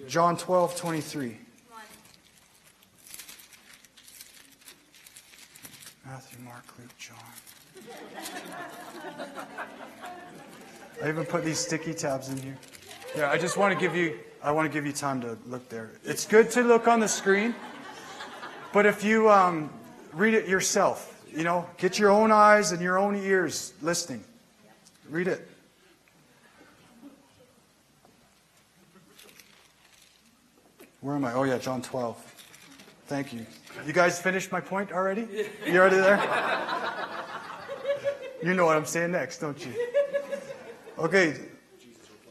John 0.06 0.36
12, 0.36 0.76
23. 0.76 1.38
Matthew, 6.06 6.40
Mark, 6.44 6.66
Luke, 6.78 6.90
John. 6.98 7.16
I 11.02 11.08
even 11.08 11.24
put 11.24 11.46
these 11.46 11.58
sticky 11.58 11.94
tabs 11.94 12.28
in 12.28 12.38
here. 12.38 12.58
Yeah, 13.16 13.32
I 13.32 13.38
just 13.38 13.56
want 13.56 13.74
to 13.74 13.80
give 13.80 13.96
you 13.96 14.20
I 14.44 14.52
want 14.52 14.70
to 14.70 14.74
give 14.78 14.86
you 14.86 14.92
time 14.92 15.22
to 15.22 15.38
look 15.48 15.70
there. 15.70 15.92
It's 16.04 16.26
good 16.26 16.52
to 16.52 16.64
look 16.64 16.90
on 16.90 17.00
the 17.00 17.08
screen, 17.08 17.56
but 18.74 18.86
if 18.86 19.06
you 19.06 19.30
um, 19.30 19.70
read 20.12 20.34
it 20.34 20.50
yourself, 20.50 21.24
you 21.34 21.46
know, 21.46 21.66
get 21.78 21.98
your 21.98 22.10
own 22.10 22.30
eyes 22.30 22.74
and 22.74 22.82
your 22.82 22.98
own 22.98 23.16
ears 23.16 23.72
listening. 23.82 24.22
Read 25.10 25.30
it. 25.30 25.48
Where 31.02 31.16
am 31.16 31.26
I? 31.26 31.34
Oh 31.34 31.44
yeah, 31.44 31.58
John 31.58 31.82
12. 31.82 32.36
Thank 33.06 33.34
you. 33.34 33.46
You 33.86 33.94
guys 33.94 34.20
finished 34.20 34.52
my 34.52 34.60
point 34.60 34.92
already? 34.92 35.28
You 35.66 35.80
already 35.80 35.98
there? 35.98 36.18
You 38.44 38.54
know 38.54 38.66
what 38.66 38.78
I'm 38.78 38.86
saying 38.86 39.12
next, 39.12 39.40
don't 39.40 39.64
you? 39.66 39.74
Okay. 40.98 41.36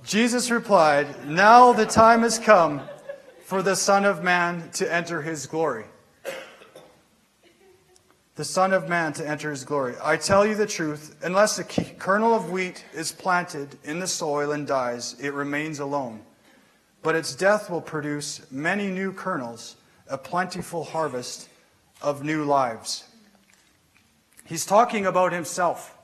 Jesus 0.04 0.50
replied, 0.50 1.26
Now 1.26 1.72
the 1.72 1.86
time 1.86 2.22
has 2.22 2.38
come 2.38 2.80
for 3.42 3.62
the 3.62 3.74
Son 3.74 4.04
of 4.04 4.22
Man 4.22 4.70
to 4.74 4.92
enter 4.92 5.22
his 5.22 5.46
glory. 5.46 5.84
the 8.34 8.44
Son 8.44 8.72
of 8.72 8.88
Man 8.88 9.12
to 9.14 9.26
enter 9.28 9.50
his 9.50 9.64
glory. 9.64 9.94
I 10.02 10.16
tell 10.16 10.46
you 10.46 10.54
the 10.54 10.66
truth, 10.66 11.16
unless 11.22 11.58
a 11.58 11.64
kernel 11.64 12.34
of 12.34 12.50
wheat 12.50 12.84
is 12.92 13.10
planted 13.12 13.78
in 13.84 13.98
the 13.98 14.06
soil 14.06 14.52
and 14.52 14.66
dies, 14.66 15.16
it 15.20 15.32
remains 15.32 15.80
alone. 15.80 16.20
But 17.06 17.14
its 17.14 17.36
death 17.36 17.70
will 17.70 17.80
produce 17.80 18.50
many 18.50 18.88
new 18.88 19.12
kernels, 19.12 19.76
a 20.08 20.18
plentiful 20.18 20.82
harvest 20.82 21.48
of 22.02 22.24
new 22.24 22.42
lives. 22.42 23.04
He's 24.44 24.66
talking 24.66 25.06
about 25.06 25.32
himself. 25.32 25.96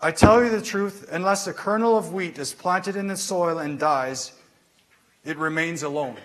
I 0.00 0.10
tell 0.10 0.42
you 0.42 0.50
the 0.50 0.60
truth, 0.60 1.08
unless 1.12 1.46
a 1.46 1.52
kernel 1.52 1.96
of 1.96 2.12
wheat 2.12 2.36
is 2.36 2.52
planted 2.52 2.96
in 2.96 3.06
the 3.06 3.16
soil 3.16 3.60
and 3.60 3.78
dies, 3.78 4.32
it 5.24 5.36
remains 5.36 5.84
alone. 5.84 6.16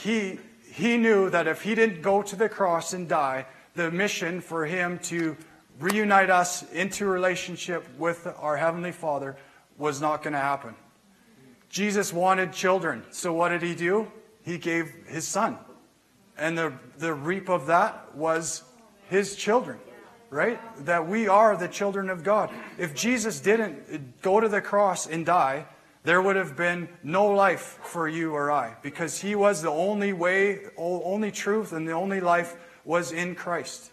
He 0.00 0.38
he 0.72 0.96
knew 0.96 1.28
that 1.28 1.46
if 1.46 1.60
he 1.60 1.74
didn't 1.74 2.00
go 2.00 2.22
to 2.22 2.36
the 2.36 2.48
cross 2.48 2.94
and 2.94 3.06
die, 3.06 3.44
the 3.74 3.90
mission 3.90 4.40
for 4.40 4.64
him 4.64 4.98
to 5.10 5.36
reunite 5.78 6.30
us 6.30 6.62
into 6.72 7.04
relationship 7.04 7.86
with 7.98 8.26
our 8.38 8.56
Heavenly 8.56 8.92
Father 8.92 9.36
was 9.76 10.00
not 10.00 10.22
going 10.22 10.32
to 10.32 10.40
happen. 10.40 10.74
Jesus 11.74 12.12
wanted 12.12 12.52
children. 12.52 13.02
So 13.10 13.32
what 13.32 13.48
did 13.48 13.62
he 13.62 13.74
do? 13.74 14.06
He 14.42 14.58
gave 14.58 14.94
his 15.08 15.26
son. 15.26 15.58
And 16.38 16.56
the, 16.56 16.72
the 16.98 17.12
reap 17.12 17.48
of 17.48 17.66
that 17.66 18.14
was 18.14 18.62
his 19.10 19.34
children, 19.34 19.80
right? 20.30 20.60
That 20.84 21.08
we 21.08 21.26
are 21.26 21.56
the 21.56 21.66
children 21.66 22.10
of 22.10 22.22
God. 22.22 22.50
If 22.78 22.94
Jesus 22.94 23.40
didn't 23.40 24.22
go 24.22 24.38
to 24.38 24.48
the 24.48 24.60
cross 24.60 25.08
and 25.08 25.26
die, 25.26 25.66
there 26.04 26.22
would 26.22 26.36
have 26.36 26.56
been 26.56 26.88
no 27.02 27.26
life 27.26 27.80
for 27.82 28.06
you 28.06 28.34
or 28.34 28.52
I 28.52 28.76
because 28.80 29.20
he 29.20 29.34
was 29.34 29.60
the 29.60 29.70
only 29.70 30.12
way, 30.12 30.60
only 30.76 31.32
truth, 31.32 31.72
and 31.72 31.88
the 31.88 31.92
only 31.92 32.20
life 32.20 32.54
was 32.84 33.10
in 33.10 33.34
Christ. 33.34 33.90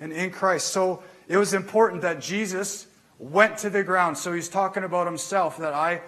And 0.00 0.14
in 0.14 0.30
Christ. 0.30 0.68
So 0.68 1.02
it 1.28 1.36
was 1.36 1.52
important 1.52 2.00
that 2.00 2.22
Jesus 2.22 2.86
went 3.18 3.58
to 3.58 3.68
the 3.68 3.84
ground. 3.84 4.16
So 4.16 4.32
he's 4.32 4.48
talking 4.48 4.84
about 4.84 5.06
himself 5.06 5.58
that 5.58 5.74
I, 5.74 6.00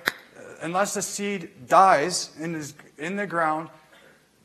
unless 0.60 0.94
the 0.94 1.02
seed 1.02 1.68
dies 1.68 2.30
in, 2.38 2.54
his, 2.54 2.74
in 2.98 3.16
the 3.16 3.26
ground, 3.26 3.68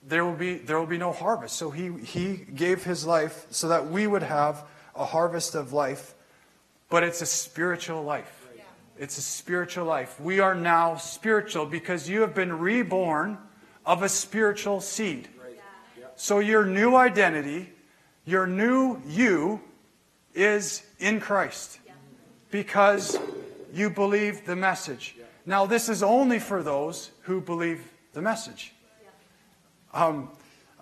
there 0.07 0.23
will 0.23 0.33
be 0.33 0.55
there 0.55 0.79
will 0.79 0.85
be 0.85 0.97
no 0.97 1.11
harvest. 1.11 1.55
So 1.55 1.71
he 1.71 1.91
he 2.03 2.35
gave 2.35 2.83
his 2.83 3.05
life 3.05 3.47
so 3.49 3.67
that 3.69 3.89
we 3.89 4.05
would 4.07 4.23
have 4.23 4.63
a 4.95 5.05
harvest 5.05 5.55
of 5.55 5.73
life, 5.73 6.13
but 6.89 7.03
it's 7.03 7.21
a 7.21 7.25
spiritual 7.25 8.03
life. 8.03 8.47
It's 8.97 9.17
a 9.17 9.21
spiritual 9.21 9.85
life. 9.85 10.19
We 10.21 10.39
are 10.39 10.55
now 10.55 10.95
spiritual 10.95 11.65
because 11.65 12.07
you 12.07 12.21
have 12.21 12.33
been 12.33 12.59
reborn 12.59 13.37
of 13.85 14.03
a 14.03 14.09
spiritual 14.09 14.79
seed. 14.79 15.27
So 16.15 16.39
your 16.39 16.65
new 16.65 16.95
identity, 16.95 17.73
your 18.23 18.47
new 18.47 19.01
you, 19.05 19.59
is 20.33 20.83
in 20.99 21.19
Christ 21.19 21.79
because 22.51 23.19
you 23.73 23.89
believe 23.89 24.45
the 24.45 24.55
message. 24.55 25.15
Now, 25.45 25.65
this 25.65 25.89
is 25.89 26.01
only 26.01 26.39
for 26.39 26.63
those 26.63 27.11
who 27.21 27.39
believe 27.39 27.83
the 28.13 28.21
message. 28.21 28.73
Um, 29.93 30.29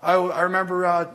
I, 0.01 0.13
I, 0.13 0.41
remember 0.41 0.85
uh, 0.85 1.05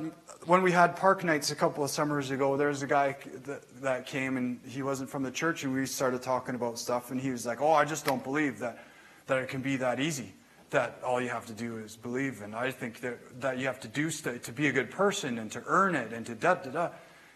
when 0.44 0.62
we 0.62 0.70
had 0.70 0.96
park 0.96 1.24
nights 1.24 1.50
a 1.50 1.54
couple 1.54 1.82
of 1.82 1.90
summers 1.90 2.30
ago, 2.30 2.56
there 2.56 2.68
was 2.68 2.82
a 2.82 2.86
guy 2.86 3.16
that, 3.44 3.62
that 3.82 4.06
came 4.06 4.36
and 4.36 4.60
he 4.66 4.82
wasn't 4.82 5.08
from 5.10 5.22
the 5.22 5.30
church, 5.30 5.64
and 5.64 5.74
we 5.74 5.86
started 5.86 6.22
talking 6.22 6.54
about 6.54 6.78
stuff, 6.78 7.10
and 7.10 7.20
he 7.20 7.30
was 7.30 7.44
like, 7.44 7.60
"Oh, 7.60 7.72
I 7.72 7.84
just 7.84 8.04
don't 8.04 8.22
believe 8.22 8.58
that 8.60 8.84
that 9.26 9.38
it 9.38 9.48
can 9.48 9.60
be 9.60 9.76
that 9.76 9.98
easy. 9.98 10.32
That 10.70 11.00
all 11.04 11.20
you 11.20 11.28
have 11.28 11.44
to 11.46 11.52
do 11.52 11.78
is 11.78 11.96
believe, 11.96 12.42
and 12.42 12.54
I 12.54 12.70
think 12.70 13.00
that 13.00 13.40
that 13.40 13.58
you 13.58 13.66
have 13.66 13.80
to 13.80 13.88
do 13.88 14.10
st- 14.10 14.42
to 14.44 14.52
be 14.52 14.68
a 14.68 14.72
good 14.72 14.90
person 14.90 15.38
and 15.38 15.50
to 15.52 15.62
earn 15.66 15.94
it 15.94 16.12
and 16.12 16.24
to 16.26 16.34
da 16.34 16.54
da 16.54 16.70
da." 16.70 16.88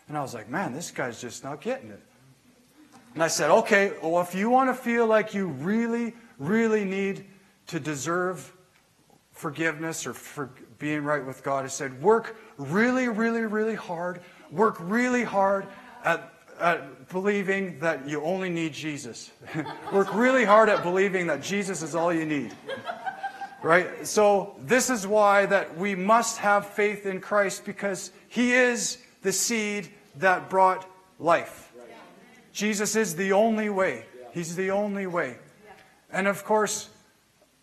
And 0.08 0.16
I 0.16 0.22
was 0.22 0.34
like, 0.34 0.48
"Man, 0.48 0.72
this 0.72 0.90
guy's 0.90 1.20
just 1.20 1.42
not 1.42 1.60
getting 1.60 1.90
it." 1.90 2.02
And 3.14 3.22
I 3.22 3.28
said, 3.28 3.50
"Okay, 3.50 3.92
well, 4.02 4.22
if 4.22 4.34
you 4.34 4.50
want 4.50 4.70
to 4.70 4.74
feel 4.74 5.06
like 5.06 5.34
you 5.34 5.48
really, 5.48 6.14
really 6.38 6.84
need 6.84 7.26
to 7.66 7.80
deserve 7.80 8.52
forgiveness 9.32 10.06
or 10.06 10.14
for 10.14 10.50
being 10.78 11.02
right 11.02 11.24
with 11.24 11.42
God, 11.42 11.64
I 11.64 11.68
said, 11.68 12.00
work 12.02 12.36
really, 12.58 13.08
really, 13.08 13.42
really 13.42 13.74
hard. 13.74 14.20
Work 14.50 14.76
really 14.78 15.24
hard 15.24 15.66
at, 16.04 16.32
at 16.60 17.08
believing 17.08 17.78
that 17.80 18.08
you 18.08 18.22
only 18.22 18.50
need 18.50 18.72
Jesus. 18.72 19.32
work 19.92 20.14
really 20.14 20.44
hard 20.44 20.68
at 20.68 20.82
believing 20.82 21.26
that 21.26 21.42
Jesus 21.42 21.82
is 21.82 21.94
all 21.94 22.12
you 22.12 22.24
need. 22.24 22.54
Right? 23.62 24.06
So 24.06 24.54
this 24.60 24.90
is 24.90 25.06
why 25.06 25.46
that 25.46 25.76
we 25.76 25.94
must 25.94 26.38
have 26.38 26.66
faith 26.66 27.06
in 27.06 27.20
Christ 27.20 27.64
because 27.64 28.10
he 28.28 28.52
is 28.52 28.98
the 29.22 29.32
seed 29.32 29.88
that 30.18 30.50
brought 30.50 30.88
life. 31.18 31.71
Jesus 32.52 32.96
is 32.96 33.16
the 33.16 33.32
only 33.32 33.70
way. 33.70 34.06
He's 34.32 34.56
the 34.56 34.70
only 34.70 35.06
way. 35.06 35.38
And 36.10 36.26
of 36.26 36.44
course, 36.44 36.88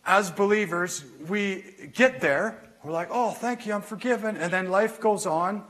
as 0.06 0.32
believers, 0.32 1.04
we 1.28 1.90
get 1.94 2.20
there 2.22 2.70
we're 2.84 2.94
like, 2.94 3.10
oh, 3.12 3.32
thank 3.32 3.66
you, 3.66 3.74
I'm 3.74 3.82
forgiven. 3.82 4.38
And 4.38 4.54
then 4.54 4.70
life 4.70 5.02
goes 5.02 5.26
on, 5.26 5.64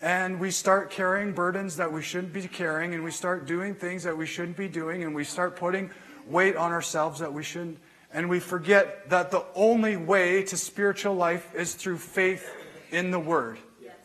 and 0.00 0.40
we 0.40 0.50
start 0.50 0.90
carrying 0.90 1.32
burdens 1.32 1.76
that 1.76 1.92
we 1.92 2.00
shouldn't 2.00 2.32
be 2.32 2.48
carrying, 2.48 2.94
and 2.94 3.04
we 3.04 3.10
start 3.10 3.46
doing 3.46 3.74
things 3.74 4.02
that 4.04 4.16
we 4.16 4.24
shouldn't 4.24 4.56
be 4.56 4.68
doing, 4.68 5.04
and 5.04 5.14
we 5.14 5.24
start 5.24 5.56
putting 5.56 5.90
weight 6.26 6.56
on 6.56 6.72
ourselves 6.72 7.20
that 7.20 7.32
we 7.32 7.42
shouldn't. 7.42 7.78
And 8.12 8.30
we 8.30 8.40
forget 8.40 9.10
that 9.10 9.30
the 9.30 9.44
only 9.54 9.96
way 9.96 10.42
to 10.44 10.56
spiritual 10.56 11.14
life 11.14 11.54
is 11.54 11.74
through 11.74 11.98
faith 11.98 12.50
in 12.90 13.10
the 13.10 13.20
Word. 13.20 13.58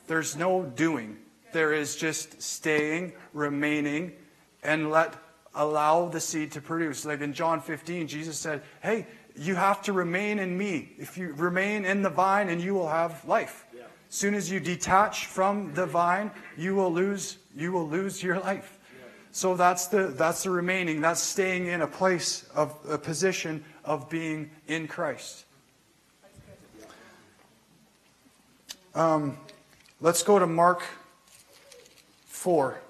There's 0.08 0.36
no 0.36 0.64
doing, 0.64 1.18
there 1.54 1.72
is 1.72 1.96
just 1.96 2.42
staying, 2.42 3.14
remaining, 3.32 4.14
and 4.64 4.90
let 4.90 5.16
allow 5.56 6.08
the 6.08 6.20
seed 6.20 6.52
to 6.54 6.62
produce. 6.62 7.06
Like 7.06 7.22
in 7.22 7.34
John 7.34 7.62
15, 7.62 8.08
Jesus 8.08 8.38
said, 8.38 8.62
Hey, 8.82 9.08
you 9.36 9.56
have 9.56 9.82
to 9.84 9.94
remain 9.94 10.40
in 10.40 10.58
me. 10.58 10.92
If 10.98 11.18
you 11.18 11.34
remain 11.34 11.86
in 11.86 12.02
the 12.02 12.10
vine, 12.10 12.50
and 12.50 12.62
you 12.62 12.74
will 12.74 12.90
have 12.90 13.24
life. 13.26 13.66
Yeah. 13.74 13.84
As 14.10 14.16
soon 14.16 14.34
as 14.34 14.52
you 14.52 14.60
detach 14.60 15.28
from 15.28 15.74
the 15.74 15.86
vine, 15.86 16.32
you 16.58 16.76
will 16.76 16.92
lose 16.92 17.38
you 17.56 17.72
will 17.72 17.88
lose 17.88 18.22
your 18.22 18.40
life. 18.40 18.80
Yeah. 18.98 19.06
So 19.32 19.56
that's 19.56 19.88
the 19.88 20.08
that's 20.08 20.44
the 20.44 20.50
remaining. 20.50 21.02
That's 21.02 21.22
staying 21.22 21.68
in 21.68 21.82
a 21.82 21.88
place 21.88 22.50
of 22.56 22.76
a 22.90 22.98
position 22.98 23.64
of 23.86 24.10
being 24.10 24.52
in 24.68 24.88
Christ. 24.88 25.46
Um, 28.96 29.38
let's 30.02 30.24
go 30.24 30.40
to 30.40 30.48
Mark 30.48 30.84
four. 32.26 32.82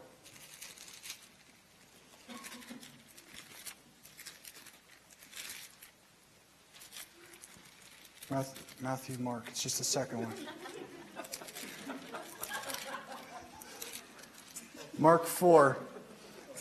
Matthew, 8.30 9.18
Mark. 9.20 9.46
It's 9.48 9.64
just 9.64 9.80
the 9.80 9.84
second 9.84 10.20
one. 10.20 10.34
Mark 15.00 15.26
4. 15.26 15.78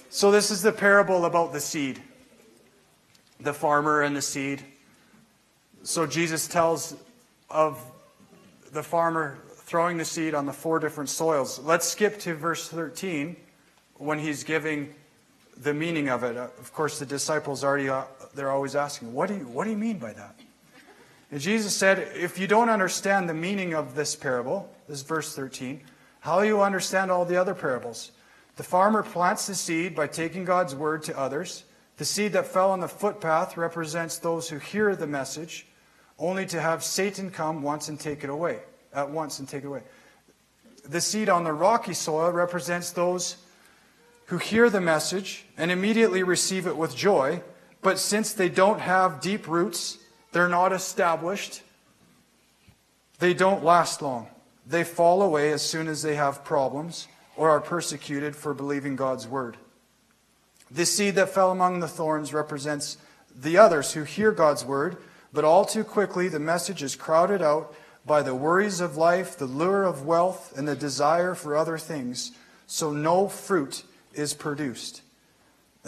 So, 0.09 0.31
this 0.31 0.51
is 0.51 0.63
the 0.63 0.73
parable 0.73 1.27
about 1.27 1.53
the 1.53 1.61
seed, 1.61 2.01
the 3.41 3.53
farmer 3.53 4.01
and 4.01 4.17
the 4.17 4.23
seed. 4.23 4.63
So, 5.83 6.07
Jesus 6.07 6.49
tells 6.49 6.97
of 7.51 7.79
the 8.73 8.83
farmer 8.83 9.39
throwing 9.49 9.99
the 9.99 10.05
seed 10.05 10.35
on 10.35 10.47
the 10.47 10.53
four 10.53 10.79
different 10.79 11.11
soils. 11.11 11.59
Let's 11.59 11.87
skip 11.87 12.19
to 12.21 12.35
verse 12.35 12.69
13 12.69 13.37
when 13.97 14.19
he's 14.19 14.43
giving 14.43 14.95
the 15.59 15.75
meaning 15.75 16.09
of 16.09 16.25
it. 16.25 16.37
Of 16.37 16.73
course, 16.73 16.99
the 16.99 17.07
disciples 17.07 17.63
already, 17.63 17.91
uh, 17.91 18.05
they're 18.35 18.51
always 18.51 18.75
asking, 18.75 19.13
what 19.13 19.29
do 19.29 19.35
you, 19.35 19.47
what 19.49 19.65
do 19.65 19.71
you 19.71 19.77
mean 19.77 19.99
by 19.99 20.15
that? 20.15 20.41
And 21.31 21.41
Jesus 21.41 21.75
said, 21.75 22.09
If 22.15 22.39
you 22.39 22.47
don't 22.47 22.71
understand 22.71 23.29
the 23.29 23.35
meaning 23.35 23.75
of 23.75 23.95
this 23.95 24.17
parable, 24.17 24.73
this 24.89 24.99
is 24.99 25.03
verse 25.05 25.35
13, 25.35 25.83
how 26.21 26.41
you 26.41 26.63
understand 26.63 27.11
all 27.11 27.25
the 27.25 27.37
other 27.37 27.55
parables? 27.55 28.13
The 28.57 28.63
farmer 28.63 29.03
plants 29.03 29.47
the 29.47 29.55
seed 29.55 29.95
by 29.95 30.09
taking 30.09 30.45
God's 30.45 30.75
word 30.75 31.03
to 31.05 31.19
others. 31.19 31.65
The 31.97 32.05
seed 32.05 32.33
that 32.33 32.47
fell 32.47 32.71
on 32.71 32.81
the 32.81 32.89
footpath 32.89 33.57
represents 33.57 34.19
those 34.19 34.49
who 34.49 34.59
hear 34.59 34.97
the 34.97 35.07
message, 35.07 35.67
only 36.19 36.47
to 36.47 36.61
have 36.61 36.83
Satan 36.83 37.31
come 37.31 37.63
once 37.63 37.89
and 37.89 38.01
take 38.01 38.25
it 38.25 38.31
away, 38.31 38.61
at 38.93 39.11
once 39.11 39.39
and 39.39 39.49
take 39.49 39.65
it 39.65 39.69
away. 39.69 39.83
The 40.85 41.01
seed 41.01 41.29
on 41.29 41.45
the 41.45 41.53
rocky 41.53 41.95
soil 41.95 42.33
represents 42.33 42.91
those 42.91 43.37
who 44.27 44.39
hear 44.39 44.71
the 44.71 44.81
message 44.81 45.45
and 45.57 45.71
immediately 45.71 46.23
receive 46.23 46.67
it 46.67 46.77
with 46.77 46.97
joy, 46.97 47.43
but 47.83 47.99
since 47.99 48.33
they 48.33 48.49
don't 48.49 48.81
have 48.81 49.21
deep 49.21 49.47
roots, 49.47 49.99
they're 50.33 50.49
not 50.49 50.73
established. 50.73 51.63
They 53.19 53.35
don't 53.35 53.65
last 53.65 54.03
long. 54.03 54.29
They 54.67 54.85
fall 54.85 55.23
away 55.23 55.53
as 55.53 55.63
soon 55.63 55.89
as 55.89 56.03
they 56.03 56.15
have 56.15 56.45
problems 56.45 57.09
or 57.37 57.51
are 57.51 57.61
persecuted 57.61 58.37
for 58.37 58.53
believing 58.53 58.97
God's 58.97 59.27
word. 59.27 59.57
The 60.71 60.85
seed 60.85 61.15
that 61.15 61.31
fell 61.31 61.51
among 61.51 61.81
the 61.81 61.89
thorns 61.89 62.35
represents 62.35 62.99
the 63.35 63.57
others 63.57 63.93
who 63.93 64.05
hear 64.05 64.33
God's 64.33 64.65
word, 64.65 64.99
but 65.33 65.45
all 65.45 65.65
too 65.65 65.85
quickly 65.85 66.29
the 66.29 66.39
message 66.39 66.83
is 66.83 66.97
crowded 66.97 67.41
out 67.41 67.75
by 68.05 68.23
the 68.23 68.35
worries 68.35 68.81
of 68.81 68.97
life, 68.97 69.37
the 69.39 69.47
lure 69.47 69.85
of 69.85 70.05
wealth, 70.05 70.53
and 70.57 70.67
the 70.67 70.77
desire 70.77 71.35
for 71.35 71.57
other 71.57 71.79
things, 71.79 72.33
so 72.67 72.93
no 72.93 73.29
fruit 73.29 73.85
is 74.15 74.35
produced. 74.35 75.03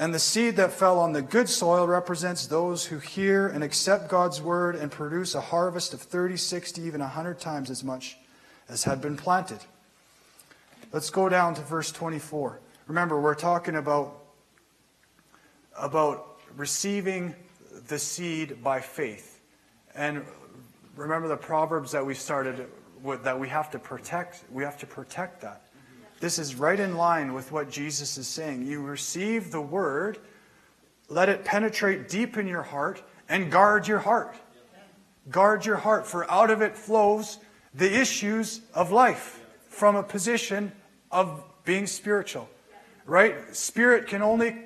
And 0.00 0.14
the 0.14 0.18
seed 0.18 0.56
that 0.56 0.72
fell 0.72 0.98
on 0.98 1.12
the 1.12 1.20
good 1.20 1.46
soil 1.46 1.86
represents 1.86 2.46
those 2.46 2.86
who 2.86 2.98
hear 3.00 3.46
and 3.46 3.62
accept 3.62 4.08
God's 4.08 4.40
word 4.40 4.74
and 4.74 4.90
produce 4.90 5.34
a 5.34 5.42
harvest 5.42 5.92
of 5.92 6.00
30, 6.00 6.38
60, 6.38 6.80
even 6.80 7.02
100 7.02 7.38
times 7.38 7.68
as 7.68 7.84
much 7.84 8.16
as 8.70 8.84
had 8.84 9.02
been 9.02 9.18
planted. 9.18 9.58
Let's 10.90 11.10
go 11.10 11.28
down 11.28 11.54
to 11.54 11.60
verse 11.60 11.92
24. 11.92 12.60
Remember, 12.86 13.20
we're 13.20 13.34
talking 13.34 13.76
about, 13.76 14.22
about 15.78 16.40
receiving 16.56 17.34
the 17.88 17.98
seed 17.98 18.64
by 18.64 18.80
faith. 18.80 19.38
And 19.94 20.24
remember 20.96 21.28
the 21.28 21.36
proverbs 21.36 21.92
that 21.92 22.06
we 22.06 22.14
started 22.14 22.68
with 23.02 23.22
that 23.24 23.38
we 23.38 23.48
have 23.50 23.70
to 23.70 23.78
protect 23.78 24.44
we 24.50 24.62
have 24.62 24.78
to 24.78 24.86
protect 24.86 25.40
that 25.40 25.62
this 26.20 26.38
is 26.38 26.54
right 26.54 26.78
in 26.78 26.96
line 26.96 27.33
with 27.33 27.50
what 27.52 27.70
jesus 27.70 28.16
is 28.16 28.26
saying 28.26 28.64
you 28.64 28.80
receive 28.80 29.50
the 29.50 29.61
word 29.61 30.18
let 31.09 31.28
it 31.28 31.44
penetrate 31.44 32.09
deep 32.09 32.37
in 32.37 32.46
your 32.46 32.62
heart 32.62 33.02
and 33.28 33.50
guard 33.50 33.88
your 33.88 33.98
heart 33.98 34.37
guard 35.30 35.66
your 35.66 35.76
heart 35.76 36.06
for 36.06 36.30
out 36.30 36.50
of 36.50 36.62
it 36.62 36.76
flows 36.76 37.38
the 37.74 38.00
issues 38.00 38.61
of 38.74 38.90
life 38.90 39.44
from 39.68 39.96
a 39.96 40.02
position 40.02 40.72
of 41.11 41.42
being 41.64 41.87
spiritual 41.87 42.48
right 43.06 43.54
spirit 43.54 44.06
can 44.06 44.22
only 44.22 44.56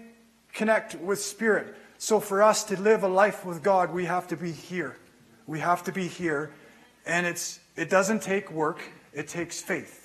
connect 0.53 0.95
with 0.97 1.21
spirit 1.21 1.75
so 1.99 2.21
for 2.21 2.43
us 2.43 2.64
to 2.64 2.81
live 2.81 3.03
a 3.03 3.09
life 3.09 3.45
with 3.45 3.62
god 3.62 3.93
we 3.93 4.05
have 4.05 4.27
to 4.27 4.37
be 4.37 4.53
here 4.53 4.97
we 5.47 5.61
have 5.61 5.83
to 5.85 5.93
be 5.93 6.09
here. 6.09 6.53
And 7.07 7.27
it's, 7.27 7.61
it 7.77 7.90
doesn't 7.90 8.23
take 8.23 8.51
work, 8.51 8.81
it 9.12 9.29
takes 9.29 9.61
faith. 9.61 10.04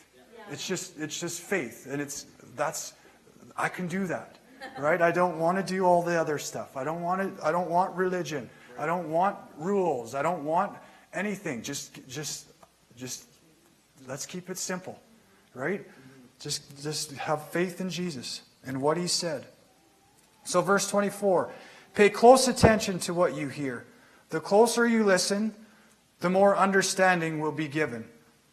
It's 0.51 0.67
just, 0.67 0.99
it's 0.99 1.19
just 1.19 1.41
faith. 1.41 1.87
And 1.89 2.01
it's, 2.01 2.25
that's, 2.55 2.93
I 3.57 3.69
can 3.69 3.87
do 3.87 4.05
that. 4.07 4.37
Right? 4.77 5.01
I 5.01 5.11
don't 5.11 5.39
want 5.39 5.57
to 5.57 5.63
do 5.63 5.85
all 5.85 6.03
the 6.03 6.19
other 6.19 6.37
stuff. 6.37 6.75
I 6.75 6.83
don't 6.83 7.01
want 7.01 7.37
to, 7.37 7.45
I 7.45 7.51
don't 7.51 7.69
want 7.69 7.95
religion. 7.95 8.49
I 8.77 8.85
don't 8.85 9.09
want 9.09 9.37
rules. 9.57 10.15
I 10.15 10.21
don't 10.21 10.43
want 10.43 10.77
anything. 11.13 11.61
Just, 11.61 11.99
just, 12.07 12.47
just, 12.95 13.25
let's 14.07 14.25
keep 14.25 14.49
it 14.49 14.57
simple. 14.57 14.99
Right? 15.53 15.85
Just, 16.39 16.81
just 16.81 17.11
have 17.13 17.47
faith 17.49 17.81
in 17.81 17.89
Jesus 17.89 18.41
and 18.65 18.81
what 18.81 18.97
he 18.97 19.07
said. 19.07 19.45
So, 20.43 20.61
verse 20.61 20.89
24 20.89 21.51
pay 21.93 22.09
close 22.09 22.47
attention 22.47 22.99
to 22.99 23.13
what 23.13 23.35
you 23.35 23.49
hear. 23.49 23.85
The 24.29 24.39
closer 24.39 24.87
you 24.87 25.03
listen, 25.03 25.53
the 26.19 26.29
more 26.29 26.55
understanding 26.55 27.39
will 27.39 27.51
be 27.51 27.67
given, 27.67 28.05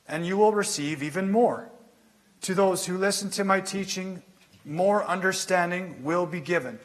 and 0.09 0.27
you 0.27 0.37
will 0.37 0.53
receive 0.53 1.03
even 1.03 1.31
more. 1.31 1.71
To 2.47 2.55
those 2.55 2.87
who 2.87 2.97
listen 2.97 3.29
to 3.31 3.43
my 3.43 3.61
teaching, 3.61 4.23
more 4.65 5.05
understanding 5.05 6.05
will 6.05 6.27
be 6.27 6.39
given. 6.39 6.79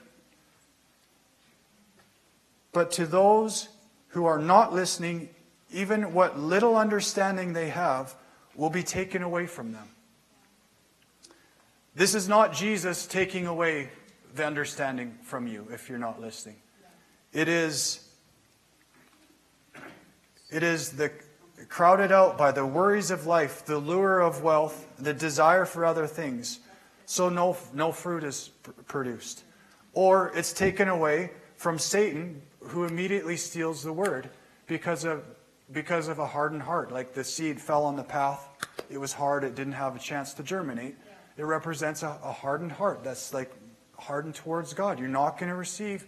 But 2.71 2.89
to 2.93 3.05
those 3.05 3.69
who 4.07 4.25
are 4.25 4.39
not 4.39 4.73
listening, 4.73 5.29
even 5.71 6.15
what 6.15 6.39
little 6.39 6.75
understanding 6.75 7.53
they 7.53 7.69
have 7.69 8.15
will 8.55 8.71
be 8.71 8.81
taken 8.81 9.21
away 9.21 9.45
from 9.45 9.71
them. 9.71 9.87
This 11.93 12.15
is 12.15 12.27
not 12.27 12.53
Jesus 12.53 13.05
taking 13.05 13.45
away 13.45 13.91
the 14.33 14.43
understanding 14.43 15.15
from 15.21 15.45
you 15.45 15.67
if 15.71 15.89
you're 15.89 15.99
not 15.99 16.19
listening. 16.19 16.55
It 17.33 17.47
is 17.47 18.09
it 20.49 20.63
is 20.63 20.93
the 20.93 21.11
crowded 21.71 22.11
out 22.11 22.37
by 22.37 22.51
the 22.51 22.65
worries 22.65 23.11
of 23.11 23.25
life, 23.25 23.65
the 23.65 23.77
lure 23.77 24.19
of 24.19 24.43
wealth, 24.43 24.85
the 24.99 25.13
desire 25.13 25.63
for 25.63 25.85
other 25.85 26.05
things. 26.05 26.59
So 27.05 27.29
no, 27.29 27.55
no 27.73 27.93
fruit 27.93 28.25
is 28.25 28.49
pr- 28.61 28.71
produced. 28.87 29.45
Or 29.93 30.33
it's 30.35 30.51
taken 30.51 30.89
away 30.89 31.31
from 31.55 31.79
Satan, 31.79 32.41
who 32.59 32.83
immediately 32.83 33.37
steals 33.37 33.83
the 33.83 33.93
word 33.93 34.29
because 34.67 35.05
of, 35.05 35.23
because 35.71 36.09
of 36.09 36.19
a 36.19 36.25
hardened 36.27 36.61
heart. 36.61 36.91
Like 36.91 37.13
the 37.13 37.23
seed 37.23 37.59
fell 37.59 37.85
on 37.85 37.95
the 37.95 38.03
path, 38.03 38.49
it 38.89 38.97
was 38.97 39.13
hard, 39.13 39.45
it 39.45 39.55
didn't 39.55 39.73
have 39.73 39.95
a 39.95 39.99
chance 39.99 40.33
to 40.35 40.43
germinate. 40.43 40.95
It 41.37 41.45
represents 41.45 42.03
a, 42.03 42.17
a 42.21 42.33
hardened 42.33 42.73
heart 42.73 43.01
that's 43.01 43.33
like 43.33 43.49
hardened 43.97 44.35
towards 44.35 44.73
God. 44.73 44.99
You're 44.99 45.07
not 45.07 45.37
going 45.37 45.49
to 45.49 45.55
receive 45.55 46.05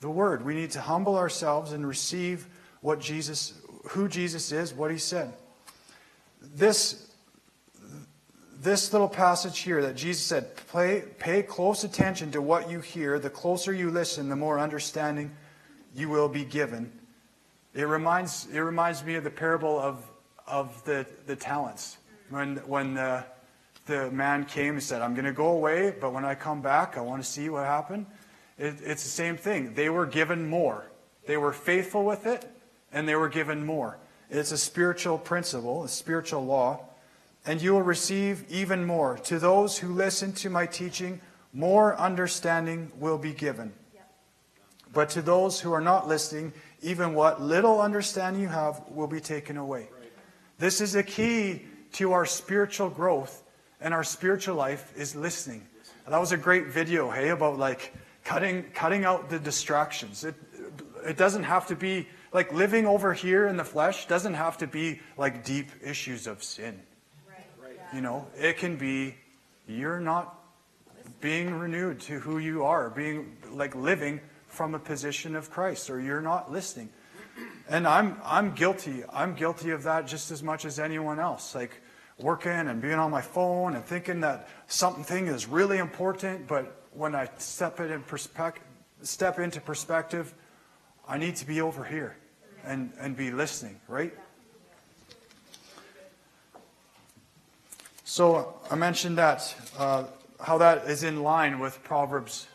the 0.00 0.10
word. 0.10 0.44
We 0.44 0.54
need 0.54 0.70
to 0.72 0.82
humble 0.82 1.16
ourselves 1.16 1.72
and 1.72 1.86
receive 1.86 2.46
what 2.82 3.00
Jesus 3.00 3.54
who 3.90 4.08
Jesus 4.08 4.52
is, 4.52 4.74
what 4.74 4.90
he 4.90 4.98
said. 4.98 5.32
This, 6.40 7.10
this 8.60 8.92
little 8.92 9.08
passage 9.08 9.58
here 9.60 9.82
that 9.82 9.96
Jesus 9.96 10.24
said, 10.24 10.50
pay, 10.72 11.02
pay 11.18 11.42
close 11.42 11.84
attention 11.84 12.30
to 12.32 12.42
what 12.42 12.70
you 12.70 12.80
hear. 12.80 13.18
The 13.18 13.30
closer 13.30 13.72
you 13.72 13.90
listen, 13.90 14.28
the 14.28 14.36
more 14.36 14.58
understanding 14.58 15.30
you 15.94 16.08
will 16.08 16.28
be 16.28 16.44
given. 16.44 16.92
It 17.74 17.84
reminds, 17.84 18.46
it 18.52 18.60
reminds 18.60 19.04
me 19.04 19.14
of 19.14 19.24
the 19.24 19.30
parable 19.30 19.78
of, 19.78 20.04
of 20.46 20.84
the, 20.84 21.06
the 21.26 21.36
talents. 21.36 21.98
When, 22.30 22.56
when 22.58 22.94
the, 22.94 23.24
the 23.86 24.10
man 24.10 24.44
came 24.44 24.74
and 24.74 24.82
said, 24.82 25.02
I'm 25.02 25.14
going 25.14 25.24
to 25.24 25.32
go 25.32 25.48
away, 25.48 25.94
but 25.98 26.12
when 26.12 26.24
I 26.24 26.34
come 26.34 26.60
back, 26.60 26.96
I 26.96 27.00
want 27.00 27.22
to 27.22 27.28
see 27.28 27.48
what 27.48 27.64
happened. 27.64 28.06
It, 28.58 28.76
it's 28.82 29.02
the 29.02 29.08
same 29.08 29.36
thing. 29.36 29.74
They 29.74 29.88
were 29.88 30.06
given 30.06 30.48
more. 30.48 30.90
They 31.26 31.36
were 31.36 31.52
faithful 31.52 32.04
with 32.04 32.26
it, 32.26 32.44
and 32.92 33.08
they 33.08 33.14
were 33.14 33.28
given 33.28 33.64
more. 33.64 33.98
It's 34.30 34.52
a 34.52 34.58
spiritual 34.58 35.18
principle, 35.18 35.84
a 35.84 35.88
spiritual 35.88 36.44
law. 36.44 36.80
And 37.46 37.62
you 37.62 37.72
will 37.72 37.82
receive 37.82 38.44
even 38.50 38.84
more. 38.84 39.16
To 39.24 39.38
those 39.38 39.78
who 39.78 39.94
listen 39.94 40.32
to 40.34 40.50
my 40.50 40.66
teaching, 40.66 41.20
more 41.52 41.96
understanding 41.96 42.92
will 42.98 43.18
be 43.18 43.32
given. 43.32 43.72
But 44.92 45.10
to 45.10 45.22
those 45.22 45.60
who 45.60 45.72
are 45.72 45.80
not 45.80 46.08
listening, 46.08 46.52
even 46.82 47.14
what 47.14 47.40
little 47.40 47.80
understanding 47.80 48.42
you 48.42 48.48
have 48.48 48.82
will 48.90 49.06
be 49.06 49.20
taken 49.20 49.56
away. 49.56 49.88
This 50.58 50.80
is 50.80 50.94
a 50.94 51.02
key 51.02 51.62
to 51.92 52.12
our 52.12 52.26
spiritual 52.26 52.90
growth 52.90 53.42
and 53.80 53.94
our 53.94 54.04
spiritual 54.04 54.56
life 54.56 54.92
is 54.96 55.14
listening. 55.14 55.66
And 56.04 56.14
that 56.14 56.20
was 56.20 56.32
a 56.32 56.36
great 56.36 56.66
video, 56.66 57.10
hey, 57.10 57.28
about 57.28 57.58
like 57.58 57.94
cutting 58.24 58.64
cutting 58.74 59.04
out 59.04 59.30
the 59.30 59.38
distractions. 59.38 60.24
It 60.24 60.34
it 61.04 61.16
doesn't 61.16 61.44
have 61.44 61.66
to 61.68 61.76
be 61.76 62.08
like 62.32 62.52
living 62.52 62.86
over 62.86 63.12
here 63.14 63.46
in 63.46 63.56
the 63.56 63.64
flesh 63.64 64.06
doesn't 64.06 64.34
have 64.34 64.58
to 64.58 64.66
be 64.66 65.00
like 65.16 65.44
deep 65.44 65.70
issues 65.82 66.26
of 66.26 66.42
sin. 66.42 66.80
Right. 67.28 67.78
You 67.94 68.00
know, 68.00 68.26
it 68.36 68.58
can 68.58 68.76
be 68.76 69.16
you're 69.66 70.00
not 70.00 70.34
being 71.20 71.54
renewed 71.54 72.00
to 72.00 72.18
who 72.18 72.38
you 72.38 72.64
are, 72.64 72.90
being 72.90 73.36
like 73.50 73.74
living 73.74 74.20
from 74.46 74.74
a 74.74 74.78
position 74.78 75.36
of 75.36 75.50
Christ, 75.50 75.90
or 75.90 76.00
you're 76.00 76.22
not 76.22 76.50
listening. 76.50 76.90
And 77.68 77.86
I'm 77.86 78.18
I'm 78.24 78.54
guilty. 78.54 79.04
I'm 79.12 79.34
guilty 79.34 79.70
of 79.70 79.82
that 79.84 80.06
just 80.06 80.30
as 80.30 80.42
much 80.42 80.64
as 80.64 80.78
anyone 80.78 81.20
else. 81.20 81.54
Like 81.54 81.82
working 82.18 82.50
and 82.50 82.82
being 82.82 82.94
on 82.94 83.10
my 83.10 83.20
phone 83.20 83.74
and 83.76 83.84
thinking 83.84 84.20
that 84.20 84.48
something 84.66 85.26
is 85.26 85.46
really 85.46 85.78
important, 85.78 86.46
but 86.46 86.82
when 86.92 87.14
I 87.14 87.28
step 87.38 87.80
it 87.80 87.90
in 87.90 88.02
perspective, 88.02 88.64
step 89.02 89.38
into 89.38 89.60
perspective, 89.60 90.34
I 91.10 91.16
need 91.16 91.36
to 91.36 91.46
be 91.46 91.62
over 91.62 91.84
here 91.84 92.18
and, 92.64 92.92
and 93.00 93.16
be 93.16 93.30
listening, 93.30 93.80
right? 93.88 94.12
So 98.04 98.60
I 98.70 98.74
mentioned 98.74 99.16
that, 99.16 99.54
uh, 99.78 100.04
how 100.38 100.58
that 100.58 100.84
is 100.84 101.04
in 101.04 101.22
line 101.22 101.60
with 101.60 101.82
Proverbs 101.82 102.46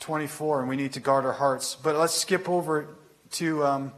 24, 0.00 0.60
and 0.60 0.68
we 0.68 0.76
need 0.76 0.92
to 0.92 1.00
guard 1.00 1.24
our 1.24 1.32
hearts. 1.32 1.74
But 1.74 1.96
let's 1.96 2.12
skip 2.12 2.50
over 2.50 2.86
to, 3.32 3.64
um, 3.64 3.92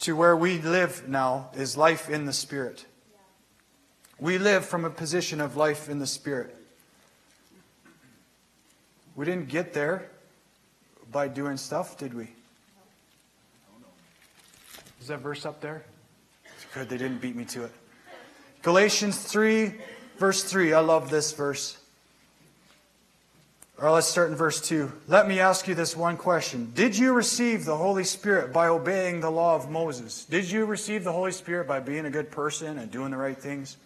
to 0.00 0.14
where 0.14 0.36
we 0.36 0.58
live 0.58 1.08
now, 1.08 1.48
is 1.54 1.74
life 1.74 2.10
in 2.10 2.26
the 2.26 2.34
Spirit. 2.34 2.84
We 4.18 4.36
live 4.36 4.66
from 4.66 4.84
a 4.84 4.90
position 4.90 5.40
of 5.40 5.56
life 5.56 5.88
in 5.88 6.00
the 6.00 6.06
Spirit. 6.06 6.54
We 9.16 9.24
didn't 9.24 9.48
get 9.48 9.72
there 9.72 10.10
by 11.10 11.28
doing 11.28 11.56
stuff, 11.56 11.98
did 11.98 12.14
we? 12.14 12.28
Is 15.00 15.08
that 15.08 15.20
verse 15.20 15.46
up 15.46 15.60
there? 15.60 15.84
It's 16.44 16.66
good 16.74 16.88
they 16.88 16.98
didn't 16.98 17.20
beat 17.20 17.34
me 17.34 17.44
to 17.46 17.64
it. 17.64 17.72
Galatians 18.62 19.18
3, 19.18 19.72
verse 20.18 20.44
3. 20.44 20.74
I 20.74 20.80
love 20.80 21.10
this 21.10 21.32
verse. 21.32 21.78
Or 23.78 23.90
let's 23.90 24.06
start 24.06 24.28
in 24.28 24.36
verse 24.36 24.60
2. 24.60 24.92
Let 25.08 25.26
me 25.26 25.40
ask 25.40 25.66
you 25.66 25.74
this 25.74 25.96
one 25.96 26.18
question 26.18 26.70
Did 26.74 26.96
you 26.96 27.14
receive 27.14 27.64
the 27.64 27.76
Holy 27.76 28.04
Spirit 28.04 28.52
by 28.52 28.68
obeying 28.68 29.20
the 29.20 29.30
law 29.30 29.56
of 29.56 29.70
Moses? 29.70 30.26
Did 30.26 30.50
you 30.50 30.66
receive 30.66 31.02
the 31.02 31.12
Holy 31.12 31.32
Spirit 31.32 31.66
by 31.66 31.80
being 31.80 32.04
a 32.04 32.10
good 32.10 32.30
person 32.30 32.78
and 32.78 32.90
doing 32.90 33.10
the 33.10 33.16
right 33.16 33.38
things? 33.38 33.78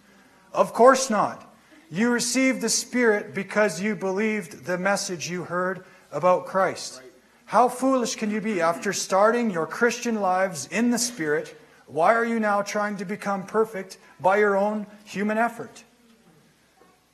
Of 0.51 0.73
course 0.73 1.09
not. 1.09 1.49
You 1.89 2.09
received 2.09 2.59
the 2.59 2.69
Spirit 2.69 3.33
because 3.33 3.81
you 3.81 3.95
believed 3.95 4.65
the 4.65 4.77
message 4.77 5.29
you 5.29 5.45
heard 5.45 5.85
about 6.11 6.45
Christ. 6.45 7.01
How 7.45 7.69
foolish 7.69 8.15
can 8.15 8.31
you 8.31 8.41
be 8.41 8.59
after 8.59 8.91
starting 8.91 9.51
your 9.51 9.67
Christian 9.67 10.15
lives 10.15 10.67
in 10.71 10.89
the 10.89 10.97
Spirit, 10.97 11.55
Why 11.87 12.15
are 12.15 12.25
you 12.25 12.39
now 12.39 12.61
trying 12.61 12.97
to 12.97 13.05
become 13.05 13.45
perfect 13.45 13.97
by 14.19 14.37
your 14.37 14.57
own 14.57 14.87
human 15.03 15.37
effort? 15.37 15.83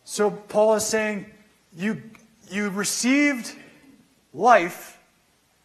So 0.04 0.32
Paul 0.32 0.76
is 0.76 0.86
saying, 0.86 1.26
you, 1.76 2.02
you 2.50 2.70
received 2.70 3.56
life 4.34 4.98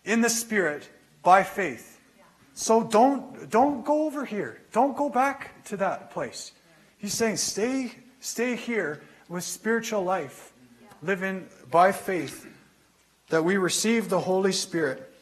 in 0.05 0.21
the 0.21 0.29
Spirit 0.29 0.89
by 1.23 1.43
faith. 1.43 2.01
So 2.55 2.83
don't, 2.83 3.51
don't 3.51 3.85
go 3.85 4.07
over 4.07 4.25
here. 4.25 4.61
Don't 4.73 4.97
go 4.97 5.09
back 5.09 5.65
to 5.67 5.77
that 5.79 6.11
place. 6.11 6.53
He's 6.99 7.15
saying, 7.15 7.37
stay, 7.37 7.93
stay 8.21 8.57
here 8.57 9.03
with 9.29 9.45
spiritual 9.45 10.03
life, 10.03 10.53
living 11.03 11.47
by 11.71 11.93
faith, 11.93 12.47
that 13.29 13.45
we 13.45 13.57
receive 13.57 14.09
the 14.09 14.21
Holy 14.21 14.53
Spirit 14.53 15.13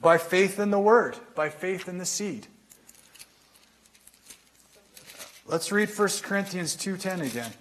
by 0.00 0.18
faith 0.18 0.58
in 0.58 0.70
the 0.70 0.78
Word, 0.78 1.16
by 1.34 1.48
faith 1.48 1.88
in 1.88 1.98
the 1.98 2.06
seed. 2.06 2.46
Let's 5.46 5.70
read 5.70 5.88
1 5.88 6.08
Corinthians 6.22 6.76
2.10 6.76 7.26
again. 7.26 7.52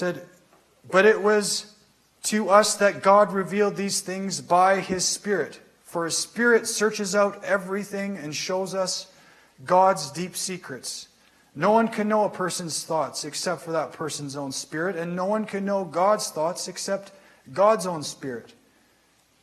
said, 0.00 0.26
But 0.90 1.04
it 1.04 1.20
was 1.20 1.74
to 2.22 2.48
us 2.48 2.76
that 2.76 3.02
God 3.02 3.34
revealed 3.34 3.76
these 3.76 4.00
things 4.00 4.40
by 4.40 4.80
his 4.80 5.04
Spirit. 5.04 5.60
For 5.82 6.06
his 6.06 6.16
Spirit 6.16 6.66
searches 6.66 7.14
out 7.14 7.44
everything 7.44 8.16
and 8.16 8.34
shows 8.34 8.74
us 8.74 9.12
God's 9.62 10.10
deep 10.10 10.36
secrets. 10.36 11.08
No 11.60 11.72
one 11.72 11.88
can 11.88 12.08
know 12.08 12.24
a 12.24 12.30
person's 12.30 12.84
thoughts 12.84 13.26
except 13.26 13.60
for 13.60 13.72
that 13.72 13.92
person's 13.92 14.34
own 14.34 14.50
spirit, 14.50 14.96
and 14.96 15.14
no 15.14 15.26
one 15.26 15.44
can 15.44 15.66
know 15.66 15.84
God's 15.84 16.30
thoughts 16.30 16.68
except 16.68 17.12
God's 17.52 17.86
own 17.86 18.02
spirit. 18.02 18.54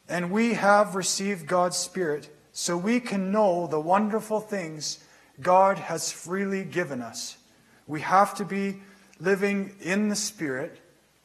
And 0.10 0.32
we 0.32 0.56
have 0.56 0.96
received 0.96 1.46
God's 1.46 1.78
Spirit 1.78 2.36
so 2.54 2.76
we 2.76 3.00
can 3.00 3.32
know 3.32 3.68
the 3.68 3.80
wonderful 3.80 4.40
things 4.40 4.98
God 5.40 5.78
has 5.78 6.12
freely 6.12 6.64
given 6.64 7.04
us. 7.04 7.38
We 7.86 8.02
have 8.02 8.34
to 8.38 8.46
be 8.46 8.78
living 9.20 9.76
in 9.80 10.10
the 10.10 10.16
Spirit 10.16 10.80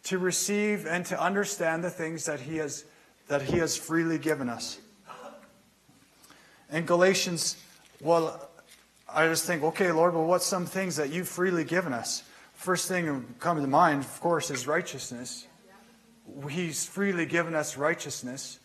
to 0.04 0.18
receive 0.18 0.84
and 0.84 1.06
to 1.06 1.18
understand 1.18 1.82
the 1.82 1.90
things 1.90 2.26
that 2.26 2.40
He 2.40 2.58
has, 2.58 2.84
that 3.28 3.40
he 3.40 3.56
has 3.56 3.78
freely 3.78 4.18
given 4.18 4.50
us. 4.50 4.78
In 6.70 6.84
Galatians, 6.84 7.56
well, 8.02 8.50
I 9.14 9.26
just 9.28 9.44
think, 9.44 9.62
okay, 9.62 9.92
Lord, 9.92 10.14
well, 10.14 10.24
what's 10.24 10.46
some 10.46 10.66
things 10.66 10.96
that 10.96 11.10
you've 11.10 11.28
freely 11.28 11.64
given 11.64 11.92
us? 11.92 12.22
First 12.54 12.88
thing 12.88 13.34
coming 13.38 13.62
to 13.62 13.68
mind, 13.68 14.00
of 14.00 14.20
course, 14.20 14.50
is 14.50 14.66
righteousness. 14.66 15.46
He's 16.48 16.86
freely 16.86 17.26
given 17.26 17.54
us 17.54 17.76
righteousness. 17.76 18.58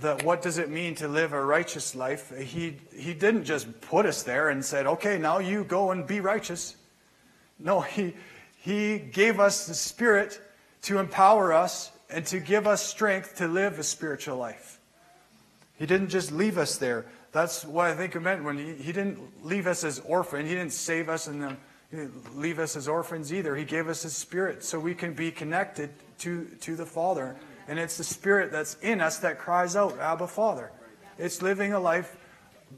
That 0.00 0.22
what 0.22 0.42
does 0.42 0.58
it 0.58 0.70
mean 0.70 0.94
to 0.96 1.08
live 1.08 1.32
a 1.32 1.44
righteous 1.44 1.94
life? 1.94 2.32
He, 2.38 2.76
he 2.94 3.14
didn't 3.14 3.44
just 3.44 3.80
put 3.80 4.06
us 4.06 4.22
there 4.22 4.50
and 4.50 4.64
said, 4.64 4.86
okay, 4.86 5.18
now 5.18 5.38
you 5.38 5.64
go 5.64 5.90
and 5.90 6.06
be 6.06 6.20
righteous. 6.20 6.76
No, 7.58 7.80
he, 7.80 8.14
he 8.58 8.98
gave 8.98 9.40
us 9.40 9.66
the 9.66 9.74
Spirit 9.74 10.40
to 10.82 10.98
empower 10.98 11.52
us 11.52 11.90
and 12.10 12.24
to 12.26 12.38
give 12.38 12.66
us 12.66 12.86
strength 12.86 13.36
to 13.36 13.48
live 13.48 13.78
a 13.78 13.82
spiritual 13.82 14.36
life. 14.36 14.78
He 15.74 15.86
didn't 15.86 16.08
just 16.10 16.30
leave 16.32 16.58
us 16.58 16.76
there. 16.76 17.06
That's 17.32 17.64
what 17.64 17.86
I 17.86 17.94
think 17.94 18.14
it 18.14 18.20
meant 18.20 18.42
when 18.42 18.56
he, 18.56 18.74
he 18.74 18.92
didn't 18.92 19.44
leave 19.44 19.66
us 19.66 19.84
as 19.84 19.98
orphans. 20.00 20.48
He 20.48 20.54
didn't 20.54 20.72
save 20.72 21.08
us 21.08 21.26
and 21.26 21.44
uh, 21.44 21.52
leave 22.34 22.58
us 22.58 22.76
as 22.76 22.88
orphans 22.88 23.32
either. 23.32 23.54
He 23.56 23.64
gave 23.64 23.88
us 23.88 24.02
His 24.02 24.14
Spirit 24.14 24.64
so 24.64 24.78
we 24.78 24.94
can 24.94 25.12
be 25.12 25.30
connected 25.30 25.90
to, 26.18 26.46
to 26.60 26.76
the 26.76 26.86
Father. 26.86 27.36
And 27.66 27.78
it's 27.78 27.96
the 27.98 28.04
Spirit 28.04 28.50
that's 28.50 28.74
in 28.80 29.00
us 29.00 29.18
that 29.18 29.38
cries 29.38 29.76
out, 29.76 29.98
Abba, 29.98 30.26
Father. 30.26 30.70
It's 31.18 31.42
living 31.42 31.72
a 31.72 31.80
life 31.80 32.16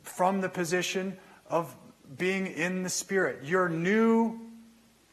from 0.02 0.40
the 0.40 0.48
position 0.48 1.16
of 1.48 1.74
being 2.18 2.46
in 2.46 2.82
the 2.82 2.88
Spirit. 2.88 3.44
Your 3.44 3.68
new 3.68 4.40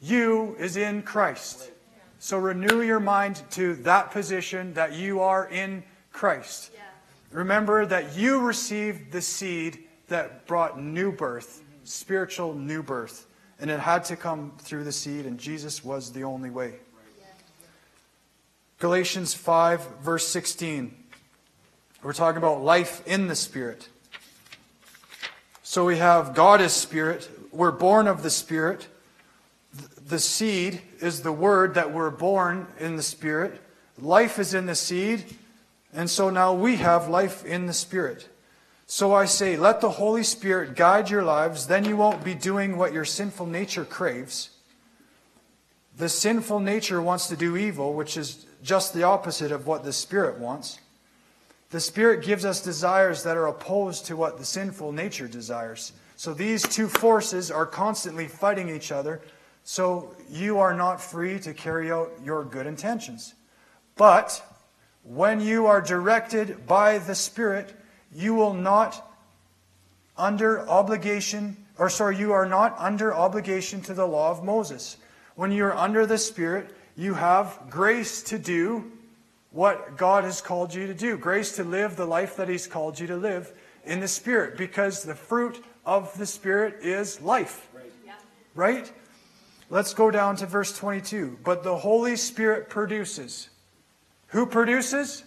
you 0.02 0.56
is 0.60 0.78
in 0.78 1.02
Christ. 1.02 1.72
So 2.20 2.38
renew 2.38 2.82
your 2.82 3.00
mind 3.00 3.42
to 3.52 3.76
that 3.78 4.12
position 4.12 4.74
that 4.74 4.94
you 4.94 5.22
are 5.22 5.48
in 5.50 5.84
Christ. 6.12 6.72
Remember 7.32 7.86
that 7.86 8.16
you 8.16 8.40
received 8.40 9.12
the 9.12 9.22
seed 9.22 9.80
that 10.08 10.46
brought 10.48 10.82
new 10.82 11.12
birth, 11.12 11.64
spiritual 11.84 12.54
new 12.54 12.82
birth. 12.82 13.28
And 13.60 13.70
it 13.70 13.80
had 13.80 14.06
to 14.06 14.16
come 14.16 14.54
through 14.60 14.84
the 14.84 14.92
seed, 14.92 15.26
and 15.26 15.40
Jesus 15.40 15.84
was 15.84 16.12
the 16.12 16.24
only 16.24 16.50
way. 16.50 16.76
Galatians 18.80 19.34
5, 19.34 20.00
verse 20.02 20.28
16. 20.28 20.96
We're 22.04 22.14
talking 22.14 22.38
about 22.38 22.62
life 22.62 23.06
in 23.08 23.28
the 23.28 23.36
Spirit. 23.36 23.90
So 25.64 25.86
we 25.86 25.98
have 25.98 26.36
God 26.36 26.62
is 26.62 26.74
Spirit. 26.74 27.28
We're 27.52 27.72
born 27.72 28.08
of 28.08 28.22
the 28.22 28.30
Spirit 28.30 28.88
the 30.08 30.20
seed 30.20 30.82
is 31.02 31.22
the 31.22 31.32
word 31.32 31.74
that 31.74 31.94
we're 31.94 32.12
born 32.12 32.68
in 32.80 32.96
the 32.96 33.04
Spirit. 33.04 33.62
Life 34.00 34.40
is 34.40 34.54
in 34.54 34.66
the 34.66 34.76
seed. 34.76 35.38
And 35.98 36.12
so 36.12 36.30
now 36.30 36.54
we 36.54 36.76
have 36.76 37.10
life 37.10 37.44
in 37.44 37.66
the 37.66 37.74
Spirit. 37.74 38.30
So 38.86 39.16
I 39.16 39.26
say, 39.26 39.58
let 39.58 39.82
the 39.82 39.90
Holy 39.90 40.22
Spirit 40.22 40.76
guide 40.76 41.10
your 41.10 41.24
lives. 41.24 41.66
Then 41.66 41.86
you 41.86 41.98
won't 41.98 42.24
be 42.24 42.36
doing 42.36 42.78
what 42.78 42.94
your 42.94 43.04
sinful 43.04 43.48
nature 43.48 43.84
craves. 43.84 44.52
The 45.98 46.08
sinful 46.08 46.60
nature 46.60 47.02
wants 47.02 47.30
to 47.30 47.36
do 47.36 47.58
evil, 47.58 47.96
which 47.96 48.16
is 48.16 48.46
just 48.62 48.94
the 48.94 49.02
opposite 49.02 49.52
of 49.52 49.66
what 49.66 49.84
the 49.84 49.92
Spirit 49.92 50.38
wants. 50.38 50.78
The 51.72 51.80
Spirit 51.80 52.24
gives 52.24 52.46
us 52.46 52.62
desires 52.62 53.24
that 53.24 53.36
are 53.36 53.48
opposed 53.48 54.06
to 54.06 54.16
what 54.16 54.38
the 54.38 54.46
sinful 54.46 54.92
nature 54.92 55.28
desires. 55.28 55.94
So 56.16 56.32
these 56.32 56.62
two 56.62 56.88
forces 56.88 57.50
are 57.50 57.66
constantly 57.66 58.28
fighting 58.28 58.70
each 58.70 58.92
other 58.92 59.20
so 59.64 60.16
you 60.30 60.60
are 60.60 60.76
not 60.76 61.02
free 61.02 61.40
to 61.40 61.56
carry 61.56 61.92
out 61.92 62.12
your 62.24 62.44
good 62.44 62.68
intentions. 62.68 63.34
But 63.96 64.44
when 65.08 65.40
you 65.40 65.68
are 65.68 65.82
directed 65.82 66.68
by 66.68 66.98
the 66.98 67.16
Spirit, 67.16 67.74
you 68.14 68.34
will 68.34 68.54
not 68.54 69.04
under 70.18 70.68
obligation, 70.68 71.56
or 71.78 71.90
sorry, 71.90 72.18
you 72.18 72.34
are 72.34 72.46
not 72.46 72.76
under 72.78 73.14
obligation 73.14 73.82
to 73.82 73.94
the 73.94 74.06
law 74.06 74.32
of 74.32 74.44
Moses. 74.44 74.98
When 75.36 75.52
you're 75.52 75.76
under 75.76 76.06
the 76.06 76.18
Spirit, 76.18 76.76
you 76.98 77.14
have 77.14 77.58
grace 77.70 78.22
to 78.24 78.38
do 78.38 78.92
what 79.52 79.96
God 79.96 80.26
has 80.26 80.42
called 80.42 80.74
you 80.74 80.88
to 80.88 80.94
do, 80.94 81.18
grace 81.18 81.56
to 81.56 81.64
live 81.64 81.96
the 81.96 82.06
life 82.06 82.36
that 82.36 82.50
He's 82.50 82.68
called 82.68 83.00
you 83.00 83.08
to 83.08 83.16
live 83.16 83.52
in 83.86 84.02
the 84.02 84.08
Spirit, 84.08 84.58
because 84.58 85.04
the 85.04 85.16
fruit 85.16 85.64
of 85.86 86.16
the 86.18 86.26
Spirit 86.26 86.80
is 86.82 87.22
life. 87.22 87.70
Right? 87.74 87.94
Yeah. 88.06 88.14
right? 88.56 88.92
Let's 89.70 89.94
go 89.94 90.12
down 90.12 90.36
to 90.38 90.46
verse 90.46 90.78
22. 90.78 91.40
But 91.44 91.64
the 91.64 91.78
Holy 91.78 92.18
Spirit 92.18 92.70
produces. 92.70 93.50
Who 94.28 94.46
produces? 94.46 95.24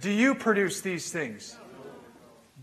Do 0.00 0.10
you 0.10 0.34
produce 0.34 0.80
these 0.80 1.12
things? 1.12 1.56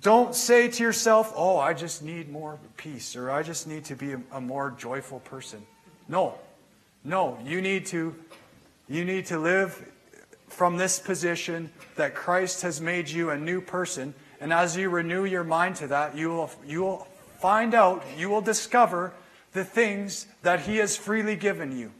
Don't 0.01 0.33
say 0.33 0.69
to 0.69 0.83
yourself, 0.83 1.33
oh, 1.35 1.57
I 1.57 1.73
just 1.73 2.03
need 2.03 2.29
more 2.29 2.59
peace 2.77 3.15
or 3.15 3.31
I 3.31 3.43
just 3.43 3.67
need 3.67 3.85
to 3.85 3.95
be 3.95 4.13
a, 4.13 4.21
a 4.31 4.41
more 4.41 4.71
joyful 4.71 5.19
person. 5.19 5.65
No. 6.07 6.35
No, 7.03 7.37
you 7.45 7.61
need 7.61 7.85
to 7.87 8.15
you 8.87 9.05
need 9.05 9.27
to 9.27 9.37
live 9.37 9.91
from 10.47 10.77
this 10.77 10.99
position 10.99 11.69
that 11.95 12.15
Christ 12.15 12.61
has 12.63 12.81
made 12.81 13.07
you 13.09 13.29
a 13.29 13.37
new 13.37 13.61
person 13.61 14.13
and 14.41 14.53
as 14.53 14.75
you 14.75 14.89
renew 14.89 15.25
your 15.25 15.43
mind 15.43 15.75
to 15.77 15.87
that, 15.87 16.15
you 16.15 16.29
will 16.29 16.51
you 16.65 16.81
will 16.81 17.07
find 17.39 17.73
out, 17.73 18.03
you 18.17 18.29
will 18.29 18.41
discover 18.41 19.13
the 19.53 19.65
things 19.65 20.27
that 20.43 20.61
He 20.61 20.77
has 20.77 20.95
freely 20.95 21.35
given 21.35 21.77
you. 21.77 21.91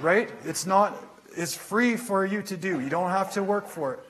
Right? 0.00 0.30
It's 0.44 0.66
not, 0.66 0.96
it's 1.36 1.56
free 1.56 1.96
for 1.96 2.24
you 2.24 2.42
to 2.42 2.56
do. 2.56 2.80
You 2.80 2.88
don't 2.88 3.10
have 3.10 3.32
to 3.32 3.42
work 3.42 3.66
for 3.66 3.94
it. 3.94 4.00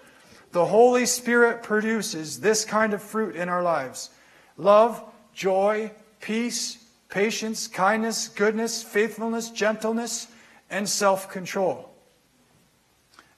The 0.52 0.64
Holy 0.64 1.06
Spirit 1.06 1.62
produces 1.62 2.40
this 2.40 2.64
kind 2.64 2.94
of 2.94 3.02
fruit 3.02 3.34
in 3.34 3.48
our 3.48 3.62
lives 3.62 4.10
love, 4.56 5.02
joy, 5.32 5.90
peace, 6.20 6.78
patience, 7.08 7.66
kindness, 7.66 8.28
goodness, 8.28 8.82
faithfulness, 8.82 9.50
gentleness, 9.50 10.28
and 10.70 10.88
self 10.88 11.28
control. 11.28 11.90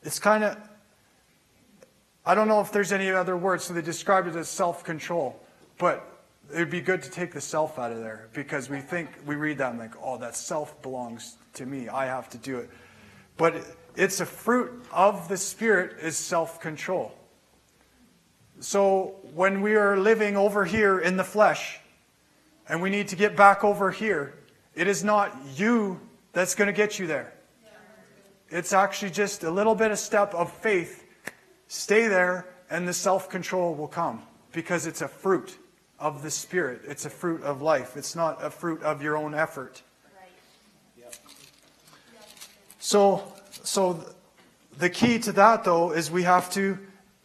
It's 0.02 0.18
kind 0.18 0.44
of, 0.44 0.56
I 2.24 2.34
don't 2.34 2.48
know 2.48 2.60
if 2.60 2.70
there's 2.70 2.92
any 2.92 3.10
other 3.10 3.36
words, 3.36 3.64
so 3.64 3.74
they 3.74 3.82
describe 3.82 4.26
it 4.26 4.36
as 4.36 4.48
self 4.48 4.84
control. 4.84 5.40
But 5.78 6.06
it 6.52 6.58
would 6.58 6.70
be 6.70 6.80
good 6.80 7.02
to 7.02 7.10
take 7.10 7.32
the 7.32 7.40
self 7.40 7.78
out 7.78 7.92
of 7.92 7.98
there 7.98 8.28
because 8.32 8.70
we 8.70 8.80
think, 8.80 9.08
we 9.26 9.34
read 9.34 9.58
that 9.58 9.70
and 9.70 9.78
like, 9.78 9.94
oh, 10.02 10.16
that 10.18 10.36
self 10.36 10.80
belongs 10.82 11.36
to 11.54 11.66
me. 11.66 11.88
I 11.88 12.06
have 12.06 12.28
to 12.30 12.38
do 12.38 12.58
it. 12.58 12.70
But 13.36 13.62
it's 13.96 14.20
a 14.20 14.26
fruit 14.26 14.84
of 14.92 15.28
the 15.28 15.36
Spirit 15.36 15.98
is 16.00 16.16
self 16.16 16.60
control. 16.60 17.12
So 18.60 19.16
when 19.34 19.60
we 19.60 19.76
are 19.76 19.96
living 19.96 20.36
over 20.36 20.64
here 20.64 20.98
in 20.98 21.16
the 21.16 21.24
flesh 21.24 21.78
and 22.68 22.80
we 22.80 22.90
need 22.90 23.08
to 23.08 23.16
get 23.16 23.36
back 23.36 23.64
over 23.64 23.90
here, 23.90 24.34
it 24.74 24.86
is 24.86 25.04
not 25.04 25.36
you 25.56 26.00
that's 26.32 26.54
going 26.54 26.66
to 26.66 26.72
get 26.72 26.98
you 26.98 27.06
there. 27.06 27.34
It's 28.48 28.72
actually 28.72 29.10
just 29.10 29.44
a 29.44 29.50
little 29.50 29.74
bit 29.74 29.90
of 29.90 29.98
step 29.98 30.34
of 30.34 30.52
faith 30.52 31.06
Stay 31.68 32.06
there, 32.06 32.46
and 32.70 32.86
the 32.86 32.92
self 32.92 33.28
control 33.28 33.74
will 33.74 33.88
come 33.88 34.22
because 34.52 34.86
it's 34.86 35.02
a 35.02 35.08
fruit 35.08 35.58
of 35.98 36.22
the 36.22 36.30
Spirit. 36.30 36.82
It's 36.86 37.04
a 37.06 37.10
fruit 37.10 37.42
of 37.42 37.62
life. 37.62 37.96
It's 37.96 38.14
not 38.14 38.44
a 38.44 38.50
fruit 38.50 38.82
of 38.82 39.02
your 39.02 39.16
own 39.16 39.34
effort. 39.34 39.82
So, 42.86 43.24
so 43.64 44.00
the 44.78 44.88
key 44.88 45.18
to 45.18 45.32
that, 45.32 45.64
though, 45.64 45.90
is 45.90 46.08
we 46.08 46.22
have 46.22 46.48
to 46.50 46.78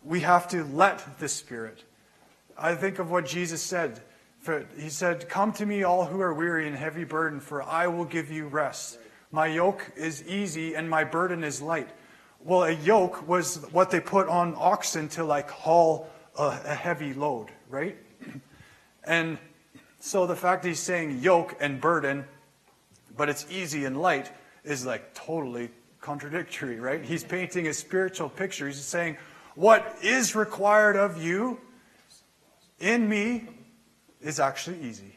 we 0.04 0.22
have 0.22 0.48
to 0.48 0.64
let 0.64 1.20
the 1.20 1.30
Spirit. 1.30 1.84
I 2.58 2.74
think 2.74 2.98
of 2.98 3.12
what 3.12 3.28
Jesus 3.28 3.62
said. 3.62 4.02
He 4.76 4.90
said, 4.90 5.30
Come 5.30 5.54
to 5.54 5.66
me, 5.68 5.84
all 5.84 6.06
who 6.06 6.20
are 6.20 6.34
weary 6.34 6.66
and 6.66 6.76
heavy 6.76 7.04
burdened, 7.04 7.44
for 7.44 7.62
I 7.62 7.86
will 7.86 8.06
give 8.06 8.32
you 8.32 8.48
rest. 8.48 8.98
My 9.32 9.46
yoke 9.46 9.86
is 9.96 10.28
easy 10.28 10.74
and 10.74 10.90
my 10.90 11.04
burden 11.04 11.44
is 11.44 11.62
light. 11.62 11.90
Well, 12.44 12.64
a 12.64 12.72
yoke 12.72 13.28
was 13.28 13.58
what 13.72 13.92
they 13.92 14.00
put 14.00 14.28
on 14.30 14.56
oxen 14.58 15.10
to 15.10 15.24
like 15.24 15.52
haul 15.52 16.10
a, 16.40 16.60
a 16.66 16.74
heavy 16.74 17.14
load, 17.14 17.50
right? 17.70 17.96
And 19.04 19.38
so 20.00 20.26
the 20.26 20.36
fact 20.36 20.66
he's 20.66 20.80
saying 20.80 21.20
yoke 21.20 21.56
and 21.60 21.80
burden, 21.80 22.26
but 23.16 23.30
it's 23.30 23.46
easy 23.52 23.86
and 23.86 24.02
light, 24.02 24.32
is 24.64 24.86
like 24.86 25.14
totally 25.14 25.70
contradictory, 26.00 26.80
right? 26.80 27.04
He's 27.04 27.24
painting 27.24 27.68
a 27.68 27.74
spiritual 27.74 28.30
picture. 28.30 28.68
He's 28.68 28.78
saying, 28.78 29.18
What 29.56 29.98
is 30.02 30.36
required 30.36 30.96
of 30.96 31.22
you 31.22 31.60
in 32.80 33.08
me 33.08 33.48
is 34.22 34.40
actually 34.40 34.82
easy. 34.82 35.16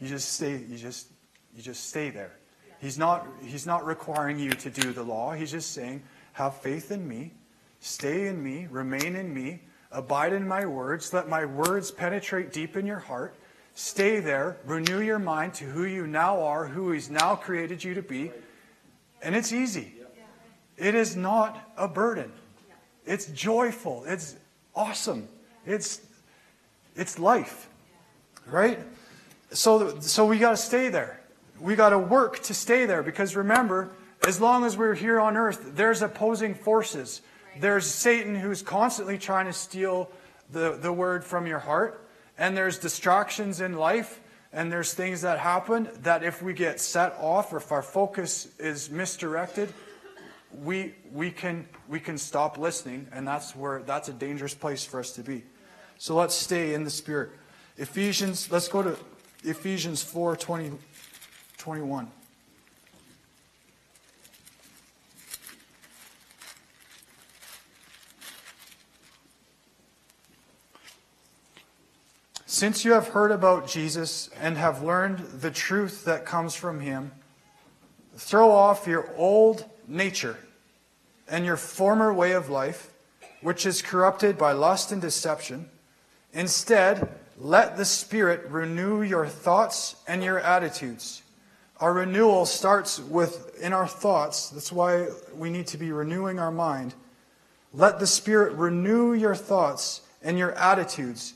You 0.00 0.08
just 0.08 0.34
stay, 0.34 0.62
you 0.68 0.76
just, 0.76 1.08
you 1.54 1.62
just 1.62 1.88
stay 1.88 2.10
there. 2.10 2.32
He's 2.80 2.98
not, 2.98 3.26
he's 3.42 3.66
not 3.66 3.86
requiring 3.86 4.38
you 4.38 4.50
to 4.50 4.70
do 4.70 4.92
the 4.92 5.02
law. 5.02 5.32
He's 5.32 5.50
just 5.50 5.72
saying, 5.72 6.02
have 6.34 6.56
faith 6.56 6.90
in 6.90 7.08
me, 7.08 7.32
stay 7.80 8.26
in 8.26 8.42
me, 8.42 8.66
remain 8.70 9.16
in 9.16 9.32
me, 9.32 9.62
abide 9.90 10.34
in 10.34 10.46
my 10.46 10.66
words, 10.66 11.14
let 11.14 11.28
my 11.28 11.46
words 11.46 11.90
penetrate 11.90 12.52
deep 12.52 12.76
in 12.76 12.84
your 12.84 12.98
heart. 12.98 13.34
Stay 13.74 14.20
there, 14.20 14.58
renew 14.64 15.00
your 15.00 15.18
mind 15.18 15.54
to 15.54 15.64
who 15.64 15.84
you 15.84 16.06
now 16.06 16.42
are, 16.42 16.66
who 16.66 16.92
he's 16.92 17.10
now 17.10 17.34
created 17.34 17.82
you 17.82 17.94
to 17.94 18.02
be. 18.02 18.30
And 19.26 19.34
it's 19.34 19.52
easy. 19.52 19.92
It 20.76 20.94
is 20.94 21.16
not 21.16 21.72
a 21.76 21.88
burden. 21.88 22.30
It's 23.04 23.26
joyful. 23.26 24.04
It's 24.06 24.36
awesome. 24.72 25.26
It's 25.66 26.00
it's 26.94 27.18
life. 27.18 27.68
Right? 28.46 28.78
So 29.50 29.98
so 29.98 30.26
we 30.26 30.38
got 30.38 30.50
to 30.50 30.56
stay 30.56 30.90
there. 30.90 31.20
We 31.58 31.74
got 31.74 31.88
to 31.88 31.98
work 31.98 32.40
to 32.44 32.54
stay 32.54 32.86
there 32.86 33.02
because 33.02 33.34
remember, 33.34 33.90
as 34.24 34.40
long 34.40 34.64
as 34.64 34.76
we're 34.76 34.94
here 34.94 35.18
on 35.18 35.36
earth, 35.36 35.72
there's 35.74 36.02
opposing 36.02 36.54
forces. 36.54 37.20
There's 37.58 37.84
Satan 37.84 38.36
who's 38.36 38.62
constantly 38.62 39.18
trying 39.18 39.46
to 39.46 39.52
steal 39.52 40.08
the, 40.52 40.78
the 40.80 40.92
word 40.92 41.24
from 41.24 41.48
your 41.48 41.58
heart. 41.58 42.06
And 42.38 42.56
there's 42.56 42.78
distractions 42.78 43.60
in 43.60 43.72
life. 43.74 44.20
And 44.56 44.72
there's 44.72 44.94
things 44.94 45.20
that 45.20 45.38
happen 45.38 45.86
that 46.00 46.24
if 46.24 46.40
we 46.40 46.54
get 46.54 46.80
set 46.80 47.14
off 47.20 47.52
or 47.52 47.58
if 47.58 47.70
our 47.70 47.82
focus 47.82 48.48
is 48.58 48.88
misdirected, 48.88 49.70
we, 50.62 50.94
we, 51.12 51.30
can, 51.30 51.68
we 51.88 52.00
can 52.00 52.16
stop 52.16 52.56
listening. 52.56 53.06
And 53.12 53.28
that's 53.28 53.54
where 53.54 53.82
that's 53.82 54.08
a 54.08 54.14
dangerous 54.14 54.54
place 54.54 54.82
for 54.82 54.98
us 54.98 55.12
to 55.12 55.22
be. 55.22 55.44
So 55.98 56.16
let's 56.16 56.34
stay 56.34 56.72
in 56.72 56.84
the 56.84 56.90
Spirit. 56.90 57.32
Ephesians, 57.76 58.50
let's 58.50 58.66
go 58.66 58.82
to 58.82 58.96
Ephesians 59.44 60.02
4 60.02 60.36
20, 60.36 60.72
21. 61.58 62.10
Since 72.56 72.86
you 72.86 72.94
have 72.94 73.08
heard 73.08 73.32
about 73.32 73.68
Jesus 73.68 74.30
and 74.40 74.56
have 74.56 74.82
learned 74.82 75.18
the 75.42 75.50
truth 75.50 76.06
that 76.06 76.24
comes 76.24 76.54
from 76.54 76.80
him, 76.80 77.12
throw 78.16 78.50
off 78.50 78.86
your 78.86 79.14
old 79.14 79.68
nature 79.86 80.38
and 81.28 81.44
your 81.44 81.58
former 81.58 82.14
way 82.14 82.32
of 82.32 82.48
life, 82.48 82.94
which 83.42 83.66
is 83.66 83.82
corrupted 83.82 84.38
by 84.38 84.52
lust 84.52 84.90
and 84.90 85.02
deception. 85.02 85.68
Instead, 86.32 87.12
let 87.36 87.76
the 87.76 87.84
Spirit 87.84 88.48
renew 88.48 89.02
your 89.02 89.26
thoughts 89.26 89.96
and 90.08 90.24
your 90.24 90.40
attitudes. 90.40 91.20
Our 91.78 91.92
renewal 91.92 92.46
starts 92.46 92.98
with 92.98 93.58
in 93.60 93.74
our 93.74 93.86
thoughts. 93.86 94.48
That's 94.48 94.72
why 94.72 95.08
we 95.34 95.50
need 95.50 95.66
to 95.66 95.76
be 95.76 95.92
renewing 95.92 96.38
our 96.38 96.50
mind. 96.50 96.94
Let 97.74 97.98
the 97.98 98.06
Spirit 98.06 98.54
renew 98.54 99.12
your 99.12 99.34
thoughts 99.34 100.00
and 100.22 100.38
your 100.38 100.52
attitudes 100.52 101.34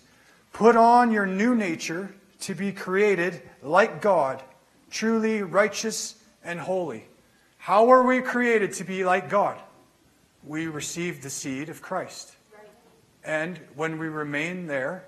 Put 0.52 0.76
on 0.76 1.10
your 1.10 1.26
new 1.26 1.54
nature 1.54 2.14
to 2.40 2.54
be 2.54 2.72
created 2.72 3.42
like 3.62 4.00
God, 4.00 4.42
truly 4.90 5.42
righteous 5.42 6.16
and 6.44 6.58
holy. 6.58 7.04
How 7.58 7.90
are 7.90 8.02
we 8.02 8.20
created 8.20 8.72
to 8.74 8.84
be 8.84 9.04
like 9.04 9.28
God? 9.28 9.60
We 10.44 10.66
receive 10.66 11.22
the 11.22 11.30
seed 11.30 11.68
of 11.68 11.82
Christ. 11.82 12.34
And 13.22 13.60
when 13.76 13.98
we 13.98 14.08
remain 14.08 14.66
there, 14.66 15.04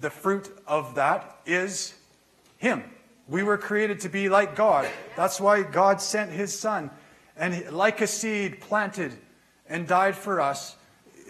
the 0.00 0.10
fruit 0.10 0.50
of 0.66 0.96
that 0.96 1.38
is 1.46 1.94
Him. 2.58 2.82
We 3.28 3.44
were 3.44 3.56
created 3.56 4.00
to 4.00 4.08
be 4.08 4.28
like 4.28 4.56
God. 4.56 4.88
That's 5.16 5.40
why 5.40 5.62
God 5.62 6.00
sent 6.00 6.32
His 6.32 6.58
Son. 6.58 6.90
And 7.36 7.70
like 7.70 8.00
a 8.00 8.06
seed 8.06 8.60
planted 8.60 9.12
and 9.68 9.86
died 9.86 10.16
for 10.16 10.40
us, 10.40 10.76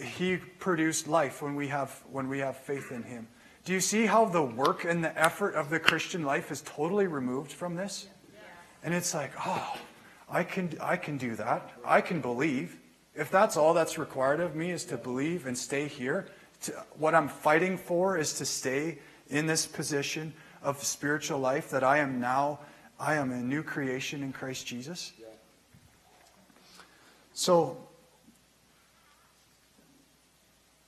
he 0.03 0.37
produced 0.37 1.09
life 1.09 1.43
when 1.43 1.55
we 1.55 1.69
have 1.69 2.03
when 2.11 2.29
we 2.29 2.41
have 2.41 2.57
faith 2.57 2.93
in 2.93 3.03
him. 3.03 3.29
Do 3.65 3.73
you 3.73 3.81
see 3.81 4.07
how 4.07 4.25
the 4.25 4.43
work 4.43 4.85
and 4.85 5.05
the 5.05 5.17
effort 5.19 5.55
of 5.55 5.71
the 5.71 5.79
Christian 5.79 6.25
life 6.25 6.51
is 6.51 6.63
totally 6.63 7.07
removed 7.07 7.53
from 7.53 7.77
this? 7.77 8.09
And 8.83 8.93
it's 8.93 9.15
like, 9.15 9.31
oh, 9.47 9.77
I 10.29 10.43
can 10.43 10.71
I 10.81 10.97
can 10.97 11.17
do 11.17 11.37
that. 11.37 11.71
I 11.85 12.01
can 12.01 12.21
believe. 12.21 12.79
If 13.15 13.31
that's 13.31 13.57
all 13.57 13.75
that's 13.75 13.99
required 13.99 14.41
of 14.41 14.57
me 14.57 14.71
is 14.71 14.85
to 14.87 14.97
believe 14.97 15.47
and 15.47 15.57
stay 15.57 15.87
here, 15.87 16.29
to, 16.63 16.73
what 16.97 17.15
I'm 17.15 17.29
fighting 17.29 17.77
for 17.77 18.17
is 18.17 18.33
to 18.35 18.47
stay 18.47 18.99
in 19.29 19.47
this 19.47 19.67
position 19.67 20.33
of 20.63 20.83
spiritual 20.83 21.39
life 21.39 21.71
that 21.71 21.85
I 21.85 21.99
am 21.99 22.21
now 22.21 22.61
I 23.03 23.17
am 23.17 23.33
a 23.33 23.41
new 23.41 23.65
creation 23.65 24.23
in 24.23 24.33
Christ 24.33 24.65
Jesus. 24.65 25.13
So 27.35 27.89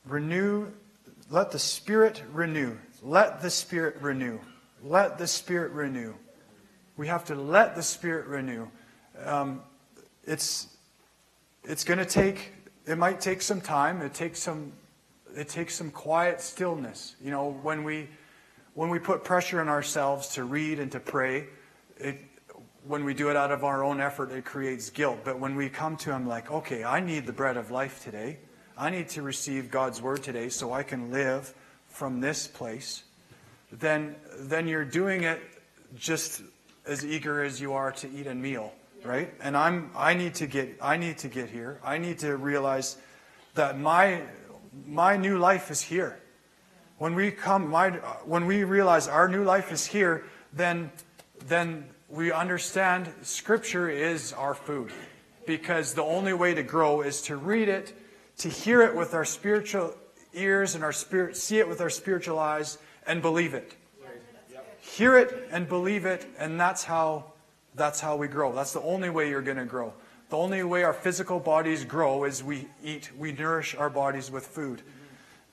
Renew, 0.06 0.70
let 1.30 1.50
the 1.50 1.58
Spirit 1.58 2.22
renew. 2.32 2.76
Let 3.02 3.40
the 3.40 3.50
Spirit 3.50 3.96
renew. 4.00 4.38
Let 4.82 5.18
the 5.18 5.26
Spirit 5.26 5.72
renew. 5.72 6.14
We 6.96 7.06
have 7.08 7.24
to 7.26 7.34
let 7.34 7.74
the 7.74 7.82
Spirit 7.82 8.26
renew. 8.26 8.68
Um, 9.24 9.62
it's 10.24 10.68
it's 11.64 11.84
going 11.84 11.98
to 11.98 12.04
take. 12.04 12.52
It 12.86 12.98
might 12.98 13.20
take 13.20 13.40
some 13.40 13.60
time. 13.60 14.02
It 14.02 14.14
takes 14.14 14.40
some. 14.40 14.72
It 15.34 15.48
takes 15.48 15.74
some 15.74 15.90
quiet 15.90 16.40
stillness. 16.40 17.16
You 17.22 17.30
know, 17.30 17.52
when 17.62 17.82
we 17.82 18.08
when 18.74 18.90
we 18.90 18.98
put 18.98 19.24
pressure 19.24 19.60
on 19.60 19.68
ourselves 19.68 20.28
to 20.34 20.44
read 20.44 20.78
and 20.80 20.92
to 20.92 21.00
pray, 21.00 21.46
it, 21.96 22.20
when 22.86 23.04
we 23.04 23.14
do 23.14 23.30
it 23.30 23.36
out 23.36 23.50
of 23.50 23.64
our 23.64 23.82
own 23.82 24.00
effort, 24.00 24.30
it 24.30 24.44
creates 24.44 24.90
guilt. 24.90 25.20
But 25.24 25.38
when 25.38 25.54
we 25.54 25.68
come 25.68 25.96
to 25.98 26.12
Him, 26.12 26.26
like, 26.26 26.50
okay, 26.50 26.84
I 26.84 27.00
need 27.00 27.26
the 27.26 27.32
bread 27.32 27.56
of 27.56 27.70
life 27.70 28.04
today. 28.04 28.38
I 28.76 28.90
need 28.90 29.08
to 29.10 29.22
receive 29.22 29.70
God's 29.70 30.02
word 30.02 30.22
today 30.22 30.48
so 30.48 30.72
I 30.72 30.82
can 30.82 31.10
live 31.10 31.54
from 31.88 32.20
this 32.20 32.48
place, 32.48 33.04
then, 33.70 34.16
then 34.40 34.66
you're 34.66 34.84
doing 34.84 35.22
it 35.22 35.40
just 35.96 36.42
as 36.86 37.04
eager 37.04 37.42
as 37.42 37.60
you 37.60 37.72
are 37.72 37.92
to 37.92 38.10
eat 38.10 38.26
a 38.26 38.34
meal, 38.34 38.72
right? 39.04 39.32
And 39.40 39.56
I'm, 39.56 39.90
I 39.96 40.14
need 40.14 40.34
to 40.36 40.48
get, 40.48 40.76
I 40.82 40.96
need 40.96 41.18
to 41.18 41.28
get 41.28 41.50
here. 41.50 41.78
I 41.84 41.98
need 41.98 42.18
to 42.20 42.36
realize 42.36 42.96
that 43.54 43.78
my, 43.78 44.22
my 44.86 45.16
new 45.16 45.38
life 45.38 45.70
is 45.70 45.80
here. 45.80 46.18
When 46.98 47.14
we 47.14 47.30
come, 47.30 47.70
my, 47.70 47.90
when 48.24 48.46
we 48.46 48.64
realize 48.64 49.06
our 49.06 49.28
new 49.28 49.44
life 49.44 49.70
is 49.70 49.86
here, 49.86 50.24
then, 50.52 50.90
then 51.46 51.86
we 52.08 52.32
understand 52.32 53.12
Scripture 53.22 53.88
is 53.88 54.32
our 54.32 54.54
food. 54.54 54.92
Because 55.46 55.94
the 55.94 56.02
only 56.02 56.32
way 56.32 56.54
to 56.54 56.62
grow 56.62 57.02
is 57.02 57.22
to 57.22 57.36
read 57.36 57.68
it 57.68 57.92
to 58.38 58.48
hear 58.48 58.82
it 58.82 58.94
with 58.94 59.14
our 59.14 59.24
spiritual 59.24 59.94
ears 60.32 60.74
and 60.74 60.84
our 60.84 60.92
spirit, 60.92 61.36
see 61.36 61.58
it 61.58 61.68
with 61.68 61.80
our 61.80 61.90
spiritual 61.90 62.38
eyes 62.38 62.78
and 63.06 63.22
believe 63.22 63.54
it. 63.54 63.74
Hear 64.80 65.16
it 65.18 65.48
and 65.50 65.68
believe 65.68 66.04
it, 66.04 66.26
and 66.38 66.60
that's 66.60 66.84
how 66.84 67.32
that's 67.74 68.00
how 68.00 68.16
we 68.16 68.28
grow. 68.28 68.52
That's 68.52 68.72
the 68.72 68.82
only 68.82 69.10
way 69.10 69.28
you're 69.28 69.42
going 69.42 69.56
to 69.56 69.64
grow. 69.64 69.92
The 70.28 70.36
only 70.36 70.62
way 70.62 70.84
our 70.84 70.92
physical 70.92 71.40
bodies 71.40 71.84
grow 71.84 72.24
is 72.24 72.42
we 72.42 72.68
eat, 72.82 73.10
we 73.18 73.32
nourish 73.32 73.74
our 73.74 73.90
bodies 73.90 74.30
with 74.30 74.46
food. 74.46 74.82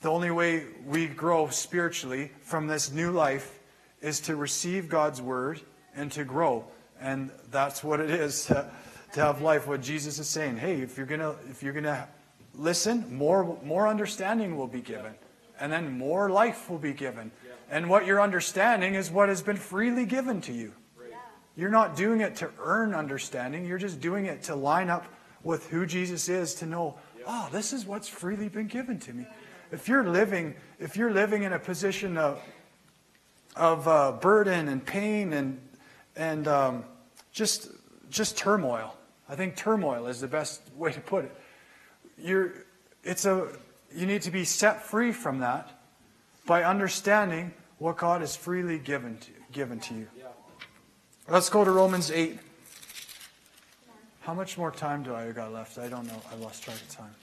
The 0.02 0.10
only 0.10 0.32
way 0.32 0.66
we 0.86 1.08
grow 1.08 1.50
spiritually 1.50 2.32
from 2.42 2.68
this 2.68 2.92
new 2.92 3.12
life 3.12 3.60
is 4.02 4.20
to 4.22 4.36
receive 4.36 4.90
God's 4.90 5.22
word 5.22 5.62
and 5.96 6.12
to 6.14 6.24
grow. 6.24 6.66
And 7.00 7.32
that's 7.52 7.84
what 7.84 8.00
it 8.00 8.10
is 8.10 8.46
to, 8.46 8.72
to 9.14 9.22
have 9.22 9.42
life. 9.42 9.68
What 9.68 9.82
Jesus 9.82 10.20
is 10.20 10.28
saying, 10.28 10.58
hey, 10.58 10.82
if 10.82 10.98
you're 10.98 11.06
gonna 11.06 11.36
if 11.50 11.62
you're 11.62 11.74
gonna 11.74 12.08
listen, 12.56 13.16
more, 13.16 13.58
more 13.64 13.88
understanding 13.88 14.58
will 14.58 14.68
be 14.68 14.82
given. 14.82 15.14
And 15.60 15.72
then 15.72 15.98
more 15.98 16.30
life 16.30 16.70
will 16.70 16.80
be 16.80 16.94
given. 16.94 17.32
And 17.70 17.90
what 17.90 18.06
you're 18.06 18.22
understanding 18.22 18.96
is 18.96 19.12
what 19.12 19.30
has 19.30 19.42
been 19.42 19.58
freely 19.58 20.06
given 20.06 20.42
to 20.42 20.54
you. 20.54 20.74
You're 21.56 21.70
not 21.70 21.96
doing 21.96 22.22
it 22.22 22.36
to 22.38 22.50
earn 22.60 22.94
understanding. 22.94 23.66
You're 23.66 23.78
just 23.78 24.00
doing 24.00 24.26
it 24.26 24.44
to 24.44 24.56
line 24.56 24.90
up 24.90 25.06
with 25.44 25.68
who 25.68 25.86
Jesus 25.86 26.30
is 26.30 26.56
to 26.56 26.66
know, 26.66 26.98
oh, 27.28 27.50
this 27.52 27.74
is 27.74 27.86
what's 27.86 28.08
freely 28.08 28.50
been 28.50 28.68
given 28.68 29.00
to 29.00 29.14
me. 29.14 29.26
If 29.72 29.88
you're 29.88 30.08
living, 30.08 30.56
if 30.80 30.96
you're 30.96 31.12
living 31.12 31.44
in 31.44 31.54
a 31.54 31.60
position 31.60 32.18
of, 32.18 32.42
of 33.56 33.88
uh, 33.88 34.14
burden 34.14 34.68
and 34.70 34.86
pain 34.86 35.34
and, 35.34 35.60
and 36.16 36.48
um, 36.48 36.86
just, 37.32 37.70
just 38.10 38.38
turmoil, 38.38 38.96
I 39.30 39.36
think 39.36 39.56
turmoil 39.56 40.08
is 40.08 40.20
the 40.20 40.28
best 40.28 40.62
way 40.76 40.92
to 40.92 41.00
put 41.00 41.26
it. 41.26 41.36
You're, 42.22 42.54
it's 43.04 43.26
a, 43.26 43.48
you 43.94 44.06
need 44.06 44.22
to 44.24 44.32
be 44.32 44.46
set 44.46 44.84
free 44.84 45.12
from 45.12 45.40
that 45.40 45.70
by 46.46 46.64
understanding 46.64 47.54
what 47.78 47.98
God 47.98 48.22
has 48.22 48.36
freely 48.36 48.78
given 48.78 49.18
to, 49.18 49.32
given 49.52 49.80
to 49.82 49.94
you. 49.94 50.08
Let's 51.28 51.50
go 51.50 51.64
to 51.64 51.72
Romans 51.72 52.12
8. 52.12 52.38
How 54.22 54.34
much 54.34 54.58
more 54.58 54.72
time 54.72 55.02
do 55.02 55.16
I 55.16 55.32
got 55.32 55.52
left? 55.52 55.78
I 55.78 55.88
don't 55.88 56.06
know. 56.06 56.22
I 56.32 56.36
lost 56.36 56.64
track 56.64 56.76
of 56.76 56.90
time. 56.90 57.16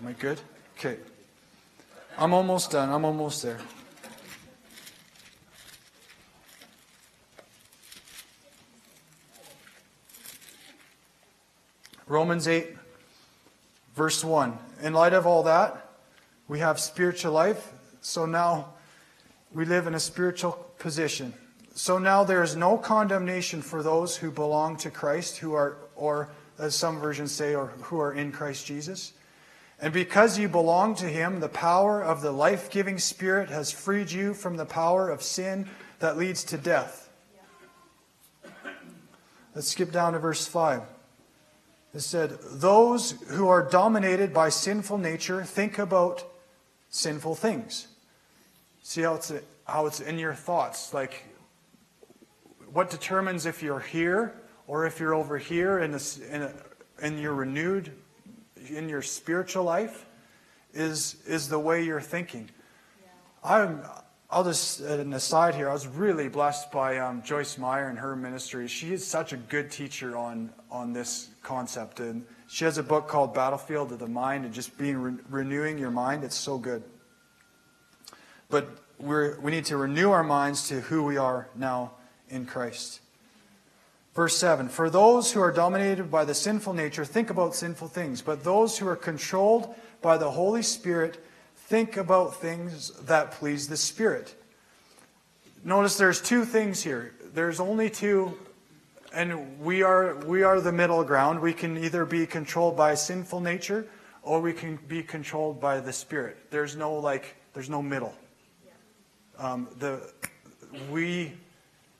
Am 0.00 0.06
I 0.06 0.12
good? 0.12 0.40
Okay. 0.78 0.98
I'm 2.18 2.32
almost 2.32 2.70
done. 2.70 2.90
I'm 2.90 3.04
almost 3.04 3.42
there. 3.42 3.58
Romans 12.06 12.46
8, 12.46 12.76
verse 13.94 14.24
1. 14.24 14.58
In 14.82 14.92
light 14.92 15.12
of 15.12 15.26
all 15.26 15.44
that, 15.44 15.88
we 16.48 16.58
have 16.58 16.78
spiritual 16.80 17.32
life. 17.32 17.72
So 18.00 18.26
now 18.26 18.74
we 19.54 19.64
live 19.64 19.86
in 19.86 19.94
a 19.94 20.00
spiritual 20.00 20.52
position. 20.78 21.34
So 21.74 21.98
now 21.98 22.24
there 22.24 22.42
is 22.42 22.56
no 22.56 22.76
condemnation 22.76 23.62
for 23.62 23.82
those 23.82 24.16
who 24.16 24.30
belong 24.30 24.76
to 24.78 24.90
Christ, 24.90 25.38
who 25.38 25.54
are, 25.54 25.76
or 25.96 26.28
as 26.58 26.74
some 26.74 27.00
versions 27.00 27.32
say, 27.32 27.54
or 27.54 27.68
who 27.82 28.00
are 28.00 28.12
in 28.12 28.32
Christ 28.32 28.66
Jesus. 28.66 29.12
And 29.80 29.92
because 29.92 30.38
you 30.38 30.48
belong 30.48 30.94
to 30.96 31.06
Him, 31.06 31.40
the 31.40 31.48
power 31.48 32.02
of 32.02 32.20
the 32.20 32.30
life 32.30 32.70
giving 32.70 32.98
Spirit 32.98 33.48
has 33.48 33.72
freed 33.72 34.10
you 34.10 34.34
from 34.34 34.56
the 34.56 34.66
power 34.66 35.10
of 35.10 35.22
sin 35.22 35.68
that 35.98 36.16
leads 36.16 36.44
to 36.44 36.58
death. 36.58 37.08
Let's 39.54 39.68
skip 39.68 39.92
down 39.92 40.12
to 40.14 40.18
verse 40.18 40.46
5. 40.46 40.82
It 41.94 42.00
said, 42.00 42.38
Those 42.50 43.12
who 43.28 43.48
are 43.48 43.62
dominated 43.62 44.32
by 44.32 44.48
sinful 44.48 44.98
nature 44.98 45.44
think 45.44 45.78
about 45.78 46.24
sinful 46.88 47.34
things. 47.34 47.88
See 48.82 49.02
how 49.02 49.14
it's, 49.14 49.32
how 49.64 49.86
it's 49.86 50.00
in 50.00 50.18
your 50.18 50.34
thoughts. 50.34 50.94
Like, 50.94 51.24
what 52.72 52.90
determines 52.90 53.46
if 53.46 53.62
you're 53.62 53.80
here 53.80 54.34
or 54.66 54.86
if 54.86 54.98
you're 54.98 55.14
over 55.14 55.38
here 55.38 55.80
in, 55.80 55.92
this, 55.92 56.18
in, 56.18 56.42
a, 56.42 56.52
in 57.02 57.18
your 57.18 57.34
renewed, 57.34 57.92
in 58.70 58.88
your 58.88 59.02
spiritual 59.02 59.64
life 59.64 60.06
is, 60.72 61.16
is 61.26 61.48
the 61.48 61.58
way 61.58 61.84
you're 61.84 62.00
thinking. 62.00 62.50
Yeah. 63.02 63.08
I'm, 63.44 63.82
I'll 64.32 64.44
just, 64.44 64.80
an 64.80 65.12
aside 65.12 65.54
here, 65.54 65.68
I 65.68 65.74
was 65.74 65.86
really 65.86 66.30
blessed 66.30 66.72
by 66.72 66.96
um, 66.96 67.22
Joyce 67.22 67.58
Meyer 67.58 67.90
and 67.90 67.98
her 67.98 68.16
ministry. 68.16 68.66
She 68.66 68.94
is 68.94 69.06
such 69.06 69.34
a 69.34 69.36
good 69.36 69.70
teacher 69.70 70.16
on, 70.16 70.48
on 70.70 70.94
this 70.94 71.28
concept. 71.42 72.00
And 72.00 72.24
she 72.48 72.64
has 72.64 72.78
a 72.78 72.82
book 72.82 73.08
called 73.08 73.34
Battlefield 73.34 73.92
of 73.92 73.98
the 73.98 74.06
Mind 74.06 74.46
and 74.46 74.54
just 74.54 74.78
being 74.78 74.96
re- 74.96 75.18
renewing 75.28 75.76
your 75.76 75.90
mind. 75.90 76.24
It's 76.24 76.34
so 76.34 76.56
good. 76.56 76.82
But 78.48 78.70
we 78.98 79.34
we 79.34 79.50
need 79.50 79.66
to 79.66 79.76
renew 79.76 80.10
our 80.10 80.24
minds 80.24 80.66
to 80.68 80.80
who 80.80 81.02
we 81.02 81.18
are 81.18 81.48
now 81.54 81.92
in 82.30 82.46
Christ. 82.46 83.00
Verse 84.14 84.34
7 84.38 84.70
For 84.70 84.88
those 84.88 85.32
who 85.32 85.42
are 85.42 85.52
dominated 85.52 86.10
by 86.10 86.24
the 86.24 86.34
sinful 86.34 86.72
nature 86.72 87.04
think 87.04 87.28
about 87.28 87.54
sinful 87.54 87.88
things, 87.88 88.22
but 88.22 88.44
those 88.44 88.78
who 88.78 88.88
are 88.88 88.96
controlled 88.96 89.74
by 90.00 90.16
the 90.16 90.30
Holy 90.30 90.62
Spirit 90.62 91.22
think 91.66 91.96
about 91.96 92.36
things 92.36 92.90
that 93.06 93.32
please 93.32 93.68
the 93.68 93.76
Spirit. 93.76 94.34
Notice 95.64 95.96
there's 95.96 96.20
two 96.20 96.44
things 96.44 96.82
here. 96.82 97.14
There's 97.34 97.60
only 97.60 97.88
two, 97.88 98.38
and 99.14 99.60
we 99.60 99.82
are, 99.82 100.16
we 100.26 100.42
are 100.42 100.60
the 100.60 100.72
middle 100.72 101.02
ground. 101.04 101.40
We 101.40 101.52
can 101.52 101.78
either 101.78 102.04
be 102.04 102.26
controlled 102.26 102.76
by 102.76 102.94
sinful 102.94 103.40
nature 103.40 103.86
or 104.22 104.40
we 104.40 104.52
can 104.52 104.76
be 104.88 105.02
controlled 105.02 105.60
by 105.60 105.80
the 105.80 105.92
Spirit. 105.92 106.50
There's 106.50 106.76
no 106.76 106.94
like, 106.94 107.36
there's 107.54 107.70
no 107.70 107.80
middle. 107.80 108.14
Um, 109.38 109.68
the, 109.78 110.12
we 110.90 111.32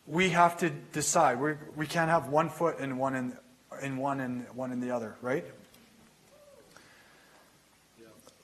we 0.06 0.30
have 0.30 0.58
to 0.58 0.70
decide. 0.70 1.40
We're, 1.40 1.58
we 1.76 1.86
can 1.86 2.08
not 2.08 2.22
have 2.22 2.32
one 2.32 2.48
foot 2.50 2.78
in 2.80 2.98
one 2.98 3.14
in, 3.14 3.36
in 3.80 3.96
one 3.96 4.20
and 4.20 4.46
one 4.54 4.72
in 4.72 4.80
the 4.80 4.90
other, 4.90 5.16
right? 5.22 5.44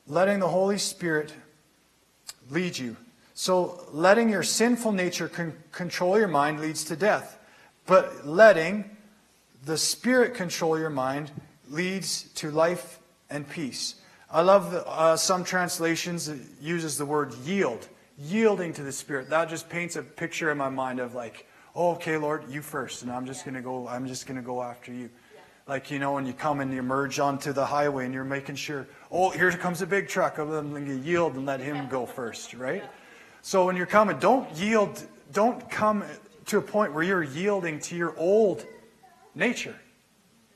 Letting 0.09 0.41
the 0.41 0.49
Holy 0.49 0.79
Spirit 0.79 1.33
lead 2.51 2.79
you. 2.79 2.97
So, 3.35 3.87
letting 3.93 4.31
your 4.31 4.43
sinful 4.43 4.93
nature 4.93 5.29
con- 5.29 5.53
control 5.71 6.19
your 6.19 6.29
mind 6.29 6.61
leads 6.61 6.83
to 6.85 6.97
death. 6.97 7.39
But 7.87 8.27
letting 8.27 8.97
the 9.65 9.79
Spirit 9.79 10.35
control 10.35 10.79
your 10.79 10.91
mind 10.91 11.31
leads 11.71 12.25
to 12.35 12.51
life 12.51 12.99
and 13.31 13.49
peace. 13.49 13.97
I 14.31 14.41
love 14.41 14.73
the, 14.73 14.87
uh, 14.87 15.17
some 15.17 15.45
translations 15.45 16.31
uses 16.61 16.99
the 16.99 17.07
word 17.07 17.33
yield, 17.45 17.87
yielding 18.19 18.73
to 18.73 18.83
the 18.83 18.93
Spirit. 18.93 19.31
That 19.31 19.49
just 19.49 19.69
paints 19.69 19.95
a 19.95 20.03
picture 20.03 20.51
in 20.51 20.59
my 20.59 20.69
mind 20.69 20.99
of 20.99 21.15
like 21.15 21.47
oh, 21.79 21.93
okay, 21.93 22.17
Lord, 22.17 22.43
you 22.51 22.61
first, 22.61 23.03
and 23.03 23.11
I'm 23.11 23.25
just 23.25 23.45
to 23.55 23.63
go. 23.63 23.87
I'm 23.87 24.07
just 24.07 24.27
to 24.37 24.43
go 24.43 24.63
after 24.63 24.93
you. 24.93 25.09
Like 25.69 25.91
you 25.91 25.99
know, 25.99 26.15
when 26.15 26.25
you 26.25 26.33
come 26.33 26.61
and 26.61 26.73
you 26.73 26.83
merge 26.83 27.21
onto 27.21 27.53
the 27.53 27.67
highway, 27.67 28.07
and 28.07 28.15
you're 28.15 28.25
making 28.25 28.57
sure, 28.57 28.87
oh, 29.13 29.29
here 29.29 29.53
comes 29.53 29.83
a 29.83 29.87
big 29.87 30.09
truck. 30.09 30.39
I'm 30.39 30.49
going 30.49 30.87
to 30.87 30.99
yield 30.99 31.35
and 31.35 31.45
let 31.45 31.61
him 31.61 31.89
go 31.89 32.07
first, 32.07 32.55
right? 32.55 32.83
So 33.43 33.67
when 33.67 33.77
you're 33.77 33.87
coming, 33.87 34.19
don't 34.19 34.51
yield. 34.57 35.05
Don't 35.31 35.71
come 35.71 36.05
to 36.47 36.57
a 36.57 36.63
point 36.63 36.95
where 36.95 37.05
you're 37.05 37.23
yielding 37.23 37.81
to 37.81 37.95
your 37.95 38.17
old 38.17 38.65
nature. 39.35 39.77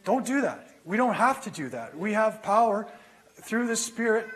Don't 0.04 0.24
do 0.24 0.40
that. 0.40 0.70
We 0.86 0.96
don't 0.96 1.14
have 1.14 1.42
to 1.42 1.50
do 1.50 1.68
that. 1.68 1.96
We 1.96 2.14
have 2.14 2.42
power 2.42 2.88
through 3.34 3.66
the 3.66 3.76
Spirit 3.76 4.26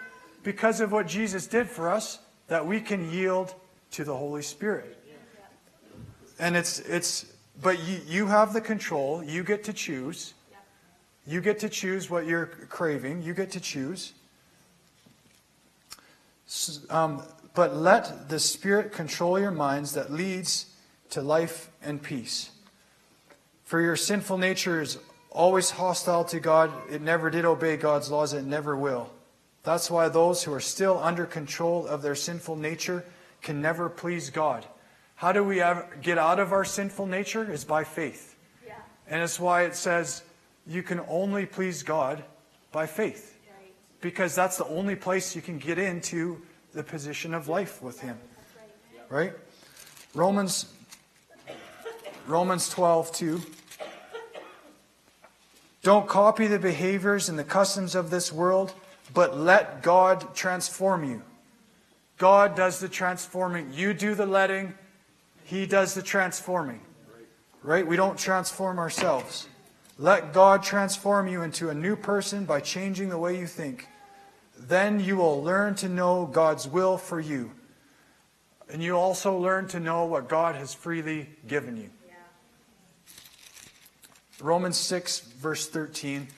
because 0.42 0.80
of 0.80 0.92
what 0.92 1.06
Jesus 1.06 1.46
did 1.46 1.68
for 1.68 1.90
us 1.90 2.18
that 2.48 2.64
we 2.64 2.80
can 2.80 3.10
yield 3.10 3.54
to 3.92 4.04
the 4.04 4.14
Holy 4.14 4.42
Spirit. 4.42 4.96
And 6.38 6.54
it's, 6.54 6.80
it's 6.80 7.32
but 7.62 7.82
you, 7.82 8.00
you 8.06 8.26
have 8.26 8.52
the 8.52 8.60
control. 8.60 9.24
You 9.24 9.42
get 9.42 9.64
to 9.64 9.72
choose. 9.72 10.34
You 11.26 11.40
get 11.40 11.58
to 11.60 11.68
choose 11.68 12.08
what 12.08 12.26
you're 12.26 12.46
craving. 12.46 13.22
You 13.22 13.34
get 13.34 13.50
to 13.52 13.60
choose. 13.60 14.12
Um, 16.88 17.22
but 17.54 17.74
let 17.74 18.28
the 18.28 18.38
Spirit 18.38 18.92
control 18.92 19.38
your 19.38 19.50
minds 19.50 19.94
that 19.94 20.12
leads 20.12 20.66
to 21.10 21.22
life 21.22 21.70
and 21.82 22.00
peace. 22.00 22.50
For 23.64 23.80
your 23.80 23.96
sinful 23.96 24.38
nature 24.38 24.80
is 24.80 24.98
always 25.30 25.70
hostile 25.70 26.24
to 26.26 26.38
God. 26.38 26.70
It 26.90 27.02
never 27.02 27.30
did 27.30 27.44
obey 27.44 27.76
God's 27.76 28.10
laws. 28.10 28.32
It 28.32 28.44
never 28.44 28.76
will. 28.76 29.10
That's 29.64 29.90
why 29.90 30.08
those 30.08 30.44
who 30.44 30.52
are 30.52 30.60
still 30.60 30.98
under 31.02 31.26
control 31.26 31.86
of 31.86 32.02
their 32.02 32.14
sinful 32.14 32.54
nature 32.54 33.04
can 33.42 33.60
never 33.60 33.88
please 33.88 34.30
God. 34.30 34.64
How 35.16 35.32
do 35.32 35.42
we 35.42 35.56
get 36.02 36.18
out 36.18 36.38
of 36.38 36.52
our 36.52 36.64
sinful 36.64 37.06
nature? 37.06 37.50
Is 37.50 37.64
by 37.64 37.82
faith. 37.82 38.36
Yeah. 38.64 38.74
And 39.08 39.22
it's 39.22 39.40
why 39.40 39.62
it 39.64 39.74
says 39.74 40.22
you 40.66 40.82
can 40.82 41.00
only 41.08 41.46
please 41.46 41.82
God 41.82 42.22
by 42.72 42.86
faith. 42.86 43.38
Because 44.00 44.34
that's 44.34 44.58
the 44.58 44.66
only 44.66 44.96
place 44.96 45.34
you 45.34 45.42
can 45.42 45.58
get 45.58 45.78
into 45.78 46.40
the 46.74 46.82
position 46.82 47.32
of 47.34 47.48
life 47.48 47.82
with 47.82 48.00
Him. 48.00 48.18
Right? 49.08 49.32
Romans 50.14 50.66
Romans 52.26 52.68
12, 52.68 53.12
2. 53.12 53.42
Don't 55.82 56.08
copy 56.08 56.48
the 56.48 56.58
behaviors 56.58 57.28
and 57.28 57.38
the 57.38 57.44
customs 57.44 57.94
of 57.94 58.10
this 58.10 58.32
world, 58.32 58.74
but 59.14 59.38
let 59.38 59.82
God 59.82 60.34
transform 60.34 61.04
you. 61.04 61.22
God 62.18 62.56
does 62.56 62.80
the 62.80 62.88
transforming. 62.88 63.72
You 63.72 63.94
do 63.94 64.16
the 64.16 64.26
letting, 64.26 64.74
he 65.44 65.66
does 65.66 65.94
the 65.94 66.02
transforming. 66.02 66.80
Right? 67.62 67.86
We 67.86 67.94
don't 67.94 68.18
transform 68.18 68.80
ourselves. 68.80 69.48
Let 69.98 70.32
God 70.32 70.62
transform 70.62 71.26
you 71.26 71.42
into 71.42 71.70
a 71.70 71.74
new 71.74 71.96
person 71.96 72.44
by 72.44 72.60
changing 72.60 73.08
the 73.08 73.18
way 73.18 73.38
you 73.38 73.46
think. 73.46 73.88
Then 74.58 75.00
you 75.00 75.16
will 75.16 75.42
learn 75.42 75.74
to 75.76 75.88
know 75.88 76.26
God's 76.26 76.68
will 76.68 76.98
for 76.98 77.18
you. 77.18 77.52
And 78.70 78.82
you 78.82 78.96
also 78.96 79.38
learn 79.38 79.68
to 79.68 79.80
know 79.80 80.04
what 80.04 80.28
God 80.28 80.56
has 80.56 80.74
freely 80.74 81.28
given 81.46 81.76
you. 81.76 81.90
Yeah. 82.06 82.14
Romans 84.40 84.76
6, 84.76 85.20
verse 85.20 85.68
13. 85.68 86.28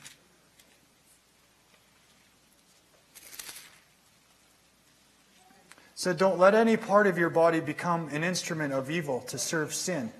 said, 5.98 6.16
so 6.16 6.28
Don't 6.28 6.38
let 6.38 6.54
any 6.54 6.76
part 6.76 7.08
of 7.08 7.18
your 7.18 7.30
body 7.30 7.58
become 7.58 8.08
an 8.10 8.22
instrument 8.22 8.72
of 8.72 8.88
evil 8.88 9.20
to 9.22 9.36
serve 9.36 9.74
sin. 9.74 10.12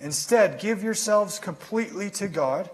Instead, 0.00 0.58
give 0.58 0.82
yourselves 0.82 1.38
completely 1.38 2.08
to 2.10 2.26
God 2.26 2.70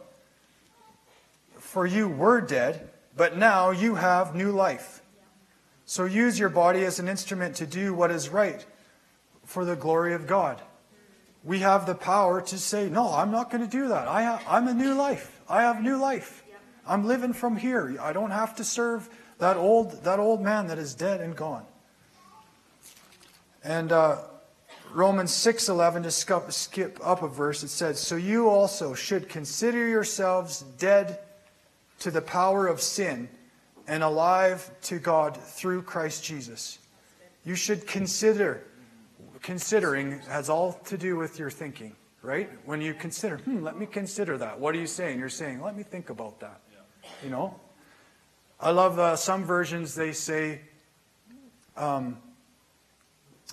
for 1.72 1.86
you 1.86 2.06
were 2.06 2.42
dead, 2.42 2.90
but 3.16 3.38
now 3.38 3.70
you 3.70 3.94
have 3.94 4.34
new 4.34 4.52
life. 4.52 5.00
So 5.86 6.04
use 6.04 6.38
your 6.38 6.50
body 6.50 6.84
as 6.84 6.98
an 6.98 7.08
instrument 7.08 7.56
to 7.56 7.66
do 7.66 7.94
what 7.94 8.10
is 8.10 8.28
right 8.28 8.62
for 9.46 9.64
the 9.64 9.74
glory 9.74 10.12
of 10.12 10.26
God. 10.26 10.60
We 11.42 11.60
have 11.60 11.86
the 11.86 11.94
power 11.94 12.42
to 12.42 12.58
say, 12.58 12.90
No, 12.90 13.10
I'm 13.14 13.30
not 13.30 13.50
going 13.50 13.64
to 13.64 13.70
do 13.70 13.88
that. 13.88 14.06
I 14.06 14.20
have, 14.20 14.44
I'm 14.46 14.68
a 14.68 14.74
new 14.74 14.92
life. 14.92 15.40
I 15.48 15.62
have 15.62 15.82
new 15.82 15.96
life. 15.96 16.44
I'm 16.86 17.06
living 17.06 17.32
from 17.32 17.56
here. 17.56 17.96
I 18.02 18.12
don't 18.12 18.32
have 18.32 18.54
to 18.56 18.64
serve 18.64 19.08
that 19.38 19.56
old, 19.56 20.04
that 20.04 20.18
old 20.18 20.42
man 20.42 20.66
that 20.66 20.76
is 20.78 20.94
dead 20.94 21.22
and 21.22 21.34
gone. 21.34 21.64
And 23.64 23.92
uh, 23.92 24.18
Romans 24.92 25.30
6:11 25.32 26.02
to 26.02 26.10
skip, 26.10 26.52
skip 26.52 26.98
up 27.02 27.22
a 27.22 27.28
verse 27.28 27.62
it 27.62 27.68
says 27.68 27.98
so 27.98 28.16
you 28.16 28.50
also 28.50 28.92
should 28.92 29.30
consider 29.30 29.88
yourselves 29.88 30.66
dead 30.76 31.18
to 32.02 32.10
the 32.10 32.22
power 32.22 32.66
of 32.66 32.80
sin 32.80 33.28
and 33.86 34.02
alive 34.02 34.70
to 34.82 34.98
God 34.98 35.36
through 35.36 35.82
Christ 35.82 36.24
Jesus. 36.24 36.78
You 37.44 37.54
should 37.54 37.86
consider 37.86 38.64
considering 39.42 40.20
has 40.28 40.48
all 40.48 40.72
to 40.84 40.96
do 40.96 41.16
with 41.16 41.38
your 41.38 41.50
thinking, 41.50 41.94
right? 42.22 42.48
When 42.64 42.80
you 42.80 42.94
consider, 42.94 43.38
hmm, 43.38 43.62
let 43.62 43.76
me 43.76 43.86
consider 43.86 44.38
that. 44.38 44.58
What 44.58 44.74
are 44.74 44.78
you 44.78 44.86
saying? 44.86 45.18
You're 45.18 45.28
saying, 45.28 45.60
let 45.60 45.76
me 45.76 45.82
think 45.82 46.10
about 46.10 46.40
that. 46.40 46.60
You 47.24 47.30
know? 47.30 47.58
I 48.60 48.70
love 48.70 48.98
uh, 48.98 49.16
some 49.16 49.44
versions, 49.44 49.94
they 49.94 50.12
say, 50.12 50.60
um, 51.76 52.18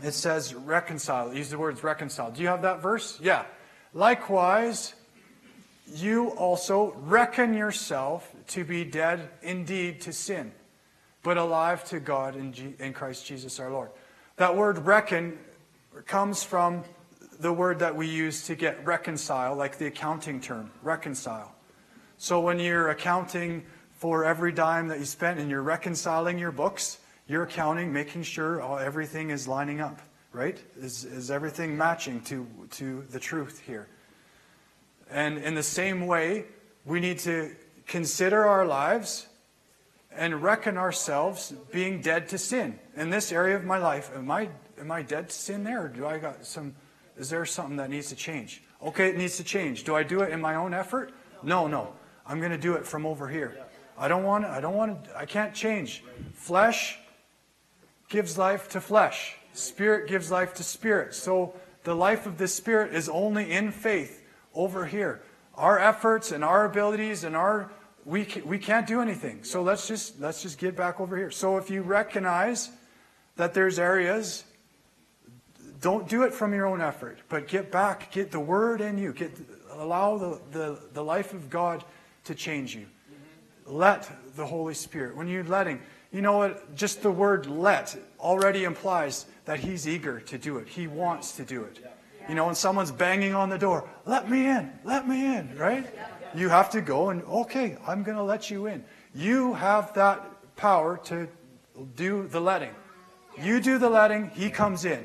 it 0.03 0.13
says 0.13 0.53
reconcile. 0.53 1.33
Use 1.33 1.49
the 1.49 1.57
words 1.57 1.83
reconcile. 1.83 2.31
Do 2.31 2.41
you 2.41 2.47
have 2.47 2.61
that 2.61 2.81
verse? 2.81 3.19
Yeah. 3.21 3.45
Likewise, 3.93 4.93
you 5.93 6.29
also 6.29 6.93
reckon 7.05 7.53
yourself 7.53 8.31
to 8.47 8.63
be 8.63 8.83
dead 8.83 9.29
indeed 9.41 10.01
to 10.01 10.13
sin, 10.13 10.51
but 11.23 11.37
alive 11.37 11.83
to 11.85 11.99
God 11.99 12.35
in, 12.35 12.53
G- 12.53 12.75
in 12.79 12.93
Christ 12.93 13.25
Jesus 13.25 13.59
our 13.59 13.71
Lord. 13.71 13.89
That 14.37 14.55
word 14.55 14.85
reckon 14.85 15.37
comes 16.05 16.43
from 16.43 16.83
the 17.39 17.51
word 17.51 17.79
that 17.79 17.95
we 17.95 18.07
use 18.07 18.45
to 18.47 18.55
get 18.55 18.85
reconcile, 18.85 19.55
like 19.55 19.77
the 19.77 19.87
accounting 19.87 20.41
term, 20.41 20.71
reconcile. 20.83 21.53
So 22.17 22.39
when 22.39 22.59
you're 22.59 22.89
accounting 22.89 23.63
for 23.91 24.25
every 24.25 24.51
dime 24.51 24.87
that 24.89 24.99
you 24.99 25.05
spent 25.05 25.39
and 25.39 25.49
you're 25.49 25.61
reconciling 25.61 26.37
your 26.37 26.51
books, 26.51 26.99
you're 27.27 27.43
accounting, 27.43 27.93
making 27.93 28.23
sure 28.23 28.61
everything 28.79 29.29
is 29.29 29.47
lining 29.47 29.81
up, 29.81 30.01
right? 30.33 30.57
Is, 30.77 31.05
is 31.05 31.31
everything 31.31 31.77
matching 31.77 32.21
to, 32.21 32.47
to 32.71 33.05
the 33.09 33.19
truth 33.19 33.61
here? 33.65 33.87
And 35.11 35.37
in 35.39 35.55
the 35.55 35.63
same 35.63 36.05
way, 36.05 36.45
we 36.85 36.99
need 36.99 37.19
to 37.19 37.51
consider 37.87 38.45
our 38.45 38.65
lives 38.65 39.27
and 40.11 40.41
reckon 40.41 40.77
ourselves 40.77 41.53
being 41.71 42.01
dead 42.01 42.29
to 42.29 42.37
sin. 42.37 42.79
In 42.95 43.09
this 43.09 43.31
area 43.31 43.55
of 43.55 43.63
my 43.63 43.77
life, 43.77 44.11
am 44.15 44.29
I, 44.29 44.49
am 44.79 44.91
I 44.91 45.01
dead 45.01 45.29
to 45.29 45.35
sin 45.35 45.63
there? 45.63 45.85
Or 45.85 45.87
do 45.87 46.05
I 46.05 46.17
got 46.17 46.45
some, 46.45 46.75
is 47.17 47.29
there 47.29 47.45
something 47.45 47.77
that 47.77 47.89
needs 47.89 48.09
to 48.09 48.15
change? 48.15 48.63
Okay, 48.81 49.09
it 49.09 49.17
needs 49.17 49.37
to 49.37 49.43
change. 49.43 49.83
Do 49.83 49.95
I 49.95 50.03
do 50.03 50.21
it 50.21 50.31
in 50.31 50.39
my 50.39 50.55
own 50.55 50.73
effort? 50.73 51.11
No, 51.43 51.67
no. 51.67 51.93
I'm 52.25 52.39
going 52.39 52.51
to 52.51 52.57
do 52.57 52.73
it 52.73 52.85
from 52.85 53.05
over 53.05 53.27
here. 53.27 53.57
I 53.97 54.07
don't 54.07 54.23
want 54.23 54.45
to, 54.45 54.49
I 54.49 54.61
don't 54.61 54.75
want 54.75 55.07
I 55.15 55.25
can't 55.25 55.53
change. 55.53 56.03
Flesh 56.33 56.97
gives 58.07 58.37
life 58.37 58.69
to 58.69 58.81
flesh. 58.81 59.35
Spirit 59.53 60.07
gives 60.07 60.31
life 60.31 60.53
to 60.55 60.63
spirit. 60.63 61.13
So 61.13 61.53
the 61.83 61.95
life 61.95 62.25
of 62.25 62.37
the 62.37 62.47
spirit 62.47 62.93
is 62.93 63.09
only 63.09 63.51
in 63.51 63.71
faith 63.71 64.18
over 64.53 64.85
here. 64.85 65.21
Our 65.55 65.79
efforts 65.79 66.31
and 66.31 66.43
our 66.43 66.65
abilities 66.65 67.23
and 67.23 67.35
our 67.35 67.71
we 68.05 68.27
we 68.45 68.57
can't 68.57 68.87
do 68.87 69.01
anything. 69.01 69.43
So 69.43 69.61
let's 69.61 69.87
just 69.87 70.19
let's 70.19 70.41
just 70.41 70.57
get 70.57 70.75
back 70.75 70.99
over 70.99 71.17
here. 71.17 71.31
So 71.31 71.57
if 71.57 71.69
you 71.69 71.81
recognize 71.81 72.69
that 73.35 73.53
there's 73.53 73.77
areas 73.77 74.45
don't 75.81 76.09
do 76.09 76.23
it 76.23 76.33
from 76.33 76.53
your 76.53 76.65
own 76.65 76.81
effort, 76.81 77.19
but 77.29 77.47
get 77.47 77.71
back, 77.71 78.11
get 78.11 78.31
the 78.31 78.39
word 78.39 78.81
in 78.81 78.97
you, 78.97 79.13
get 79.13 79.31
allow 79.73 80.17
the, 80.17 80.41
the, 80.51 80.79
the 80.93 81.03
life 81.03 81.33
of 81.33 81.49
God 81.49 81.83
to 82.25 82.35
change 82.35 82.75
you. 82.75 82.85
Let 83.65 84.09
the 84.35 84.45
Holy 84.45 84.73
Spirit. 84.73 85.15
When 85.15 85.27
you're 85.27 85.43
letting, 85.43 85.79
you 86.11 86.21
know 86.21 86.37
what? 86.37 86.75
Just 86.75 87.01
the 87.01 87.11
word 87.11 87.45
let 87.45 87.95
already 88.19 88.63
implies 88.63 89.25
that 89.45 89.59
He's 89.59 89.87
eager 89.87 90.19
to 90.21 90.37
do 90.37 90.57
it. 90.57 90.67
He 90.67 90.87
wants 90.87 91.33
to 91.33 91.43
do 91.43 91.63
it. 91.63 91.85
You 92.29 92.35
know, 92.35 92.45
when 92.45 92.53
someone's 92.53 92.91
banging 92.91 93.33
on 93.33 93.49
the 93.49 93.57
door, 93.57 93.89
let 94.05 94.29
me 94.29 94.45
in, 94.45 94.71
let 94.83 95.07
me 95.07 95.35
in, 95.35 95.57
right? 95.57 95.87
You 96.35 96.47
have 96.47 96.69
to 96.71 96.81
go 96.81 97.09
and, 97.09 97.23
okay, 97.23 97.75
I'm 97.87 98.03
going 98.03 98.17
to 98.17 98.23
let 98.23 98.51
you 98.51 98.67
in. 98.67 98.85
You 99.15 99.55
have 99.55 99.95
that 99.95 100.23
power 100.55 100.97
to 101.05 101.27
do 101.95 102.27
the 102.27 102.39
letting. 102.39 102.75
You 103.41 103.59
do 103.59 103.79
the 103.79 103.89
letting, 103.89 104.29
He 104.29 104.51
comes 104.51 104.85
in. 104.85 105.03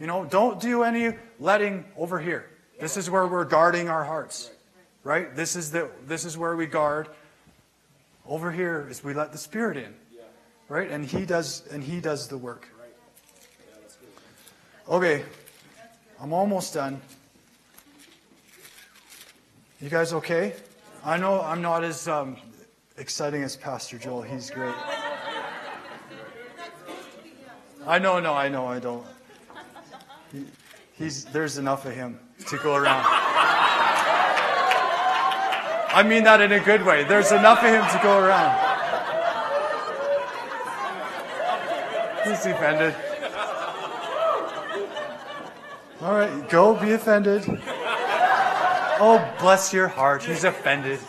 You 0.00 0.08
know, 0.08 0.24
don't 0.24 0.60
do 0.60 0.82
any 0.82 1.16
letting 1.38 1.84
over 1.96 2.18
here. 2.18 2.50
This 2.80 2.96
is 2.96 3.08
where 3.08 3.26
we're 3.28 3.44
guarding 3.44 3.88
our 3.88 4.04
hearts. 4.04 4.50
Right? 5.04 5.34
This 5.34 5.54
is 5.54 5.70
the 5.70 5.88
this 6.06 6.24
is 6.24 6.36
where 6.36 6.56
we 6.56 6.66
guard. 6.66 7.08
Over 8.26 8.50
here 8.50 8.86
is 8.90 9.02
we 9.02 9.14
let 9.14 9.30
the 9.30 9.38
Spirit 9.38 9.76
in. 9.76 9.94
Right? 10.68 10.90
And 10.90 11.04
He 11.04 11.24
does 11.24 11.66
and 11.70 11.82
He 11.82 12.00
does 12.00 12.26
the 12.28 12.36
work. 12.36 12.68
Okay. 14.88 15.24
I'm 16.20 16.32
almost 16.32 16.74
done. 16.74 17.00
You 19.80 19.88
guys 19.88 20.12
okay? 20.12 20.54
I 21.04 21.16
know 21.16 21.40
I'm 21.40 21.62
not 21.62 21.84
as 21.84 22.08
um, 22.08 22.36
exciting 22.96 23.44
as 23.44 23.54
Pastor 23.56 23.98
Joel. 23.98 24.22
He's 24.22 24.50
great. 24.50 24.74
I 27.86 28.00
know, 28.00 28.18
no, 28.18 28.34
I 28.34 28.48
know, 28.48 28.66
I 28.66 28.80
don't. 28.80 29.06
He, 30.32 30.44
he's, 30.94 31.24
there's 31.26 31.56
enough 31.56 31.86
of 31.86 31.94
him 31.94 32.18
to 32.48 32.58
go 32.58 32.74
around. 32.74 33.06
I 35.90 36.02
mean 36.04 36.24
that 36.24 36.40
in 36.40 36.50
a 36.52 36.60
good 36.60 36.84
way. 36.84 37.04
There's 37.04 37.30
enough 37.30 37.62
of 37.62 37.70
him 37.70 37.84
to 37.84 38.00
go 38.02 38.18
around. 38.18 38.58
He's 42.26 42.44
offended. 42.44 42.94
All 46.00 46.14
right, 46.14 46.48
go 46.48 46.74
be 46.80 46.92
offended. 46.92 47.42
Oh, 49.00 49.34
bless 49.40 49.72
your 49.72 49.88
heart. 49.88 50.22
He's 50.22 50.44
offended. 50.44 51.00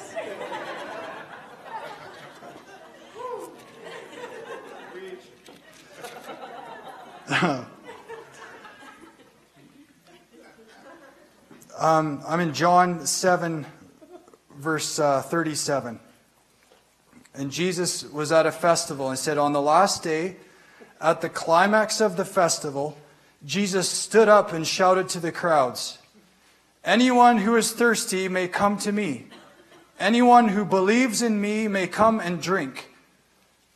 um, 11.77 12.23
I'm 12.27 12.39
in 12.39 12.55
John 12.55 13.05
7, 13.05 13.67
verse 14.55 14.97
uh, 14.97 15.21
37. 15.21 15.99
And 17.35 17.51
Jesus 17.51 18.03
was 18.05 18.31
at 18.31 18.47
a 18.47 18.51
festival 18.51 19.09
and 19.09 19.19
said, 19.19 19.37
On 19.37 19.53
the 19.53 19.61
last 19.61 20.01
day, 20.01 20.37
at 20.99 21.21
the 21.21 21.29
climax 21.29 22.01
of 22.01 22.17
the 22.17 22.25
festival, 22.25 22.97
Jesus 23.45 23.89
stood 23.89 24.27
up 24.27 24.53
and 24.53 24.65
shouted 24.65 25.09
to 25.09 25.19
the 25.19 25.31
crowds, 25.31 25.97
Anyone 26.83 27.37
who 27.37 27.55
is 27.55 27.71
thirsty 27.71 28.27
may 28.27 28.47
come 28.47 28.77
to 28.79 28.91
me. 28.91 29.27
Anyone 29.99 30.47
who 30.49 30.63
believes 30.63 31.21
in 31.21 31.41
me 31.41 31.67
may 31.67 31.87
come 31.87 32.19
and 32.19 32.41
drink. 32.41 32.93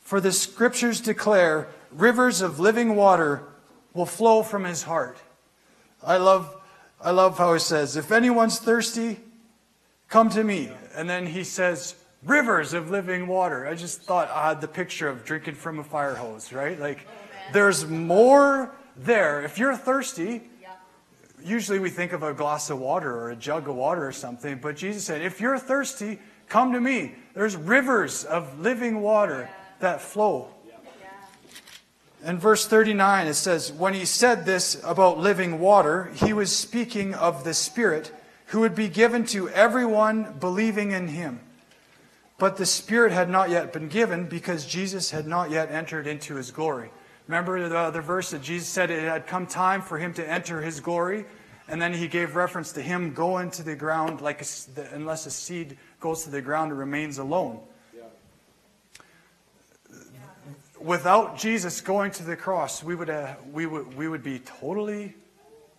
For 0.00 0.20
the 0.20 0.32
scriptures 0.32 1.00
declare, 1.00 1.68
rivers 1.90 2.40
of 2.40 2.60
living 2.60 2.96
water 2.96 3.42
will 3.92 4.06
flow 4.06 4.42
from 4.42 4.64
his 4.64 4.82
heart. 4.82 5.18
I 6.02 6.16
love, 6.16 6.54
I 7.00 7.10
love 7.10 7.38
how 7.38 7.52
he 7.52 7.60
says, 7.60 7.96
If 7.96 8.10
anyone's 8.10 8.58
thirsty, 8.58 9.20
come 10.08 10.30
to 10.30 10.44
me. 10.44 10.70
And 10.94 11.08
then 11.08 11.26
he 11.26 11.44
says, 11.44 11.94
rivers 12.24 12.72
of 12.72 12.90
living 12.90 13.26
water. 13.26 13.66
I 13.66 13.74
just 13.74 14.02
thought 14.02 14.30
I 14.30 14.48
had 14.48 14.60
the 14.60 14.68
picture 14.68 15.08
of 15.08 15.24
drinking 15.24 15.54
from 15.54 15.78
a 15.78 15.84
fire 15.84 16.14
hose, 16.14 16.52
right? 16.52 16.78
Like, 16.78 17.06
there's 17.52 17.86
more 17.86 18.74
there. 18.96 19.42
If 19.42 19.58
you're 19.58 19.76
thirsty, 19.76 20.42
usually 21.44 21.78
we 21.78 21.90
think 21.90 22.12
of 22.12 22.22
a 22.22 22.32
glass 22.32 22.70
of 22.70 22.78
water 22.78 23.14
or 23.14 23.30
a 23.30 23.36
jug 23.36 23.68
of 23.68 23.74
water 23.74 24.06
or 24.06 24.12
something, 24.12 24.58
but 24.60 24.76
Jesus 24.76 25.04
said, 25.04 25.22
if 25.22 25.40
you're 25.40 25.58
thirsty, 25.58 26.18
come 26.48 26.72
to 26.72 26.80
me. 26.80 27.14
There's 27.34 27.56
rivers 27.56 28.24
of 28.24 28.60
living 28.60 29.00
water 29.00 29.50
that 29.80 30.00
flow. 30.00 30.48
In 32.24 32.38
verse 32.38 32.66
39, 32.66 33.26
it 33.26 33.34
says, 33.34 33.70
When 33.70 33.92
he 33.92 34.06
said 34.06 34.46
this 34.46 34.80
about 34.82 35.18
living 35.18 35.60
water, 35.60 36.10
he 36.14 36.32
was 36.32 36.54
speaking 36.54 37.14
of 37.14 37.44
the 37.44 37.52
Spirit 37.52 38.10
who 38.46 38.60
would 38.60 38.74
be 38.74 38.88
given 38.88 39.26
to 39.26 39.50
everyone 39.50 40.36
believing 40.40 40.92
in 40.92 41.08
him. 41.08 41.40
But 42.38 42.56
the 42.56 42.66
Spirit 42.66 43.12
had 43.12 43.28
not 43.28 43.50
yet 43.50 43.72
been 43.72 43.88
given 43.88 44.26
because 44.26 44.64
Jesus 44.64 45.10
had 45.10 45.26
not 45.26 45.50
yet 45.50 45.70
entered 45.70 46.06
into 46.06 46.36
his 46.36 46.50
glory. 46.50 46.90
Remember 47.26 47.68
the 47.68 47.76
other 47.76 48.02
verse 48.02 48.30
that 48.30 48.42
Jesus 48.42 48.68
said 48.68 48.90
it 48.90 49.00
had 49.02 49.26
come 49.26 49.46
time 49.46 49.80
for 49.80 49.98
him 49.98 50.12
to 50.14 50.28
enter 50.28 50.60
his 50.60 50.80
glory? 50.80 51.24
And 51.68 51.80
then 51.80 51.94
he 51.94 52.08
gave 52.08 52.36
reference 52.36 52.72
to 52.72 52.82
him 52.82 53.14
going 53.14 53.50
to 53.52 53.62
the 53.62 53.74
ground 53.74 54.20
like 54.20 54.42
a, 54.42 54.46
unless 54.92 55.24
a 55.24 55.30
seed 55.30 55.78
goes 56.00 56.24
to 56.24 56.30
the 56.30 56.42
ground 56.42 56.70
and 56.70 56.78
remains 56.78 57.18
alone. 57.18 57.60
Without 60.78 61.38
Jesus 61.38 61.80
going 61.80 62.10
to 62.10 62.22
the 62.22 62.36
cross, 62.36 62.84
we 62.84 62.94
would, 62.94 63.08
uh, 63.08 63.36
we 63.50 63.64
would, 63.64 63.94
we 63.96 64.06
would 64.06 64.22
be 64.22 64.38
totally, 64.40 65.14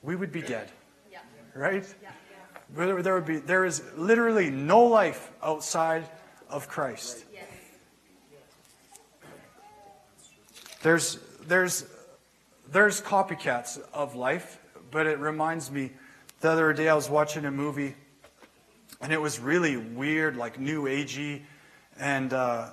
we 0.01 0.15
would 0.15 0.31
be 0.31 0.41
dead. 0.41 0.71
Yeah. 1.11 1.19
Right? 1.53 1.85
Yeah. 2.01 2.09
There, 2.73 3.03
there, 3.03 3.13
would 3.13 3.27
be, 3.27 3.37
there 3.37 3.65
is 3.65 3.83
literally 3.95 4.49
no 4.49 4.83
life 4.83 5.31
outside 5.43 6.09
of 6.49 6.67
Christ. 6.67 7.23
There's, 10.81 11.17
there's, 11.47 11.85
there's 12.71 13.01
copycats 13.01 13.79
of 13.93 14.15
life, 14.15 14.59
but 14.91 15.07
it 15.07 15.19
reminds 15.19 15.71
me 15.71 15.91
the 16.41 16.51
other 16.51 16.73
day 16.73 16.89
I 16.89 16.95
was 16.95 17.09
watching 17.09 17.45
a 17.45 17.51
movie 17.51 17.95
and 19.01 19.11
it 19.11 19.21
was 19.21 19.39
really 19.39 19.77
weird, 19.77 20.35
like 20.35 20.59
new 20.59 20.83
agey, 20.83 21.43
and 21.99 22.33
uh, 22.33 22.69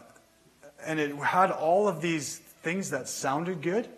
and 0.84 0.98
it 0.98 1.14
had 1.16 1.50
all 1.50 1.88
of 1.88 2.00
these 2.00 2.38
things 2.38 2.90
that 2.90 3.08
sounded 3.08 3.62
good, 3.62 3.88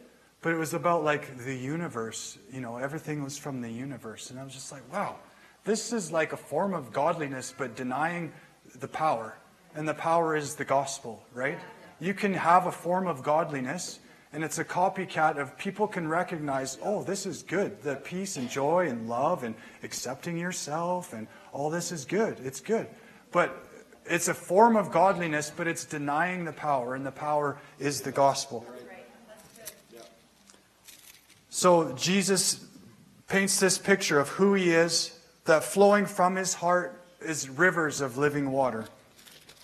but 0.41 0.53
it 0.53 0.57
was 0.57 0.75
about 0.75 1.05
like 1.05 1.39
the 1.39 1.55
universe. 1.55 2.39
You 2.53 2.61
know, 2.61 2.77
everything 2.77 3.23
was 3.23 3.39
from 3.39 3.61
the 3.61 3.71
universe, 3.71 4.31
and 4.31 4.39
I 4.39 4.45
was 4.45 4.53
just 4.53 4.73
like, 4.73 4.83
wow, 4.93 5.17
this 5.65 5.93
is 5.93 6.11
like 6.11 6.33
a 6.33 6.37
form 6.37 6.75
of 6.75 6.93
godliness, 6.93 7.55
but 7.57 7.77
denying 7.77 8.33
the 8.75 8.89
power, 8.89 9.37
and 9.75 9.87
the 9.87 9.95
power 9.95 10.35
is 10.37 10.55
the 10.57 10.65
gospel, 10.65 11.23
right? 11.33 11.59
You 12.01 12.15
can 12.15 12.35
have 12.35 12.67
a 12.67 12.73
form 12.73 13.07
of 13.07 13.23
godliness 13.23 14.01
and 14.35 14.43
it's 14.43 14.59
a 14.59 14.65
copycat 14.65 15.39
of 15.39 15.57
people 15.57 15.87
can 15.87 16.09
recognize, 16.09 16.77
oh, 16.83 17.05
this 17.05 17.25
is 17.25 17.45
good. 17.45 17.81
The 17.83 17.95
peace 17.95 18.37
and 18.37 18.51
joy 18.51 18.89
and 18.89 19.09
love 19.09 19.45
and 19.45 19.55
accepting 19.85 20.37
yourself 20.37 21.13
and 21.13 21.29
all 21.53 21.71
this 21.71 21.93
is 21.93 22.05
good. 22.05 22.41
It's 22.43 22.61
good. 22.61 22.89
But 23.31 23.65
it's 24.07 24.27
a 24.27 24.35
form 24.35 24.77
of 24.77 24.91
godliness, 24.91 25.53
but 25.57 25.69
it's 25.69 25.85
denying 25.85 26.45
the 26.45 26.53
power, 26.53 26.97
and 26.97 27.07
the 27.07 27.13
power 27.13 27.59
is 27.79 28.01
the 28.03 28.11
gospel. 28.11 28.67
So 31.49 31.93
Jesus 31.93 32.67
paints 33.29 33.61
this 33.61 33.79
picture 33.79 34.19
of 34.19 34.29
who 34.31 34.55
he 34.55 34.73
is, 34.73 35.17
that 35.45 35.63
flowing 35.63 36.07
from 36.07 36.35
his 36.35 36.55
heart 36.55 37.01
is 37.21 37.49
rivers 37.49 38.01
of 38.01 38.19
living 38.19 38.51
water. 38.51 38.87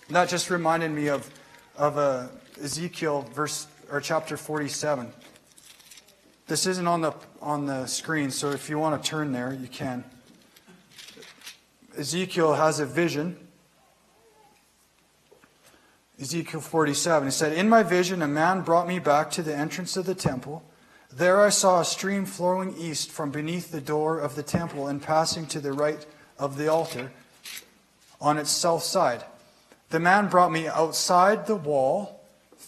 And 0.06 0.16
that 0.16 0.28
just 0.28 0.48
reminded 0.48 0.92
me 0.92 1.08
of, 1.08 1.28
of 1.76 1.98
uh, 1.98 2.28
Ezekiel 2.62 3.22
verse 3.34 3.66
or 3.90 4.00
chapter 4.00 4.36
47. 4.36 5.12
This 6.46 6.66
isn't 6.66 6.86
on 6.86 7.00
the 7.00 7.12
on 7.40 7.66
the 7.66 7.86
screen, 7.86 8.30
so 8.30 8.50
if 8.50 8.68
you 8.68 8.78
want 8.78 9.02
to 9.02 9.08
turn 9.08 9.32
there, 9.32 9.52
you 9.52 9.68
can. 9.68 10.04
Ezekiel 11.96 12.54
has 12.54 12.80
a 12.80 12.86
vision. 12.86 13.36
Ezekiel 16.20 16.60
47. 16.60 17.28
He 17.28 17.32
said, 17.32 17.52
In 17.52 17.68
my 17.68 17.82
vision, 17.82 18.20
a 18.20 18.28
man 18.28 18.60
brought 18.60 18.86
me 18.86 18.98
back 18.98 19.30
to 19.32 19.42
the 19.42 19.56
entrance 19.56 19.96
of 19.96 20.06
the 20.06 20.14
temple. 20.14 20.62
There 21.12 21.40
I 21.40 21.48
saw 21.48 21.80
a 21.80 21.84
stream 21.84 22.26
flowing 22.26 22.76
east 22.76 23.10
from 23.10 23.30
beneath 23.30 23.72
the 23.72 23.80
door 23.80 24.18
of 24.18 24.36
the 24.36 24.42
temple 24.42 24.86
and 24.86 25.02
passing 25.02 25.46
to 25.46 25.60
the 25.60 25.72
right 25.72 26.04
of 26.38 26.56
the 26.56 26.68
altar 26.68 27.10
on 28.20 28.38
its 28.38 28.50
south 28.50 28.82
side. 28.82 29.24
The 29.88 29.98
man 29.98 30.28
brought 30.28 30.52
me 30.52 30.68
outside 30.68 31.46
the 31.46 31.56
wall 31.56 32.19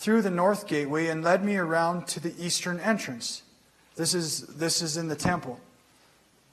through 0.03 0.21
the 0.21 0.31
north 0.31 0.67
gateway 0.67 1.07
and 1.07 1.23
led 1.23 1.45
me 1.45 1.57
around 1.57 2.09
to 2.09 2.19
the 2.19 2.35
eastern 2.37 2.81
entrance. 2.81 3.43
This 3.95 4.15
is, 4.15 4.41
this 4.49 4.83
is 4.83 4.97
in 4.97 5.07
the 5.07 5.15
temple, 5.15 5.61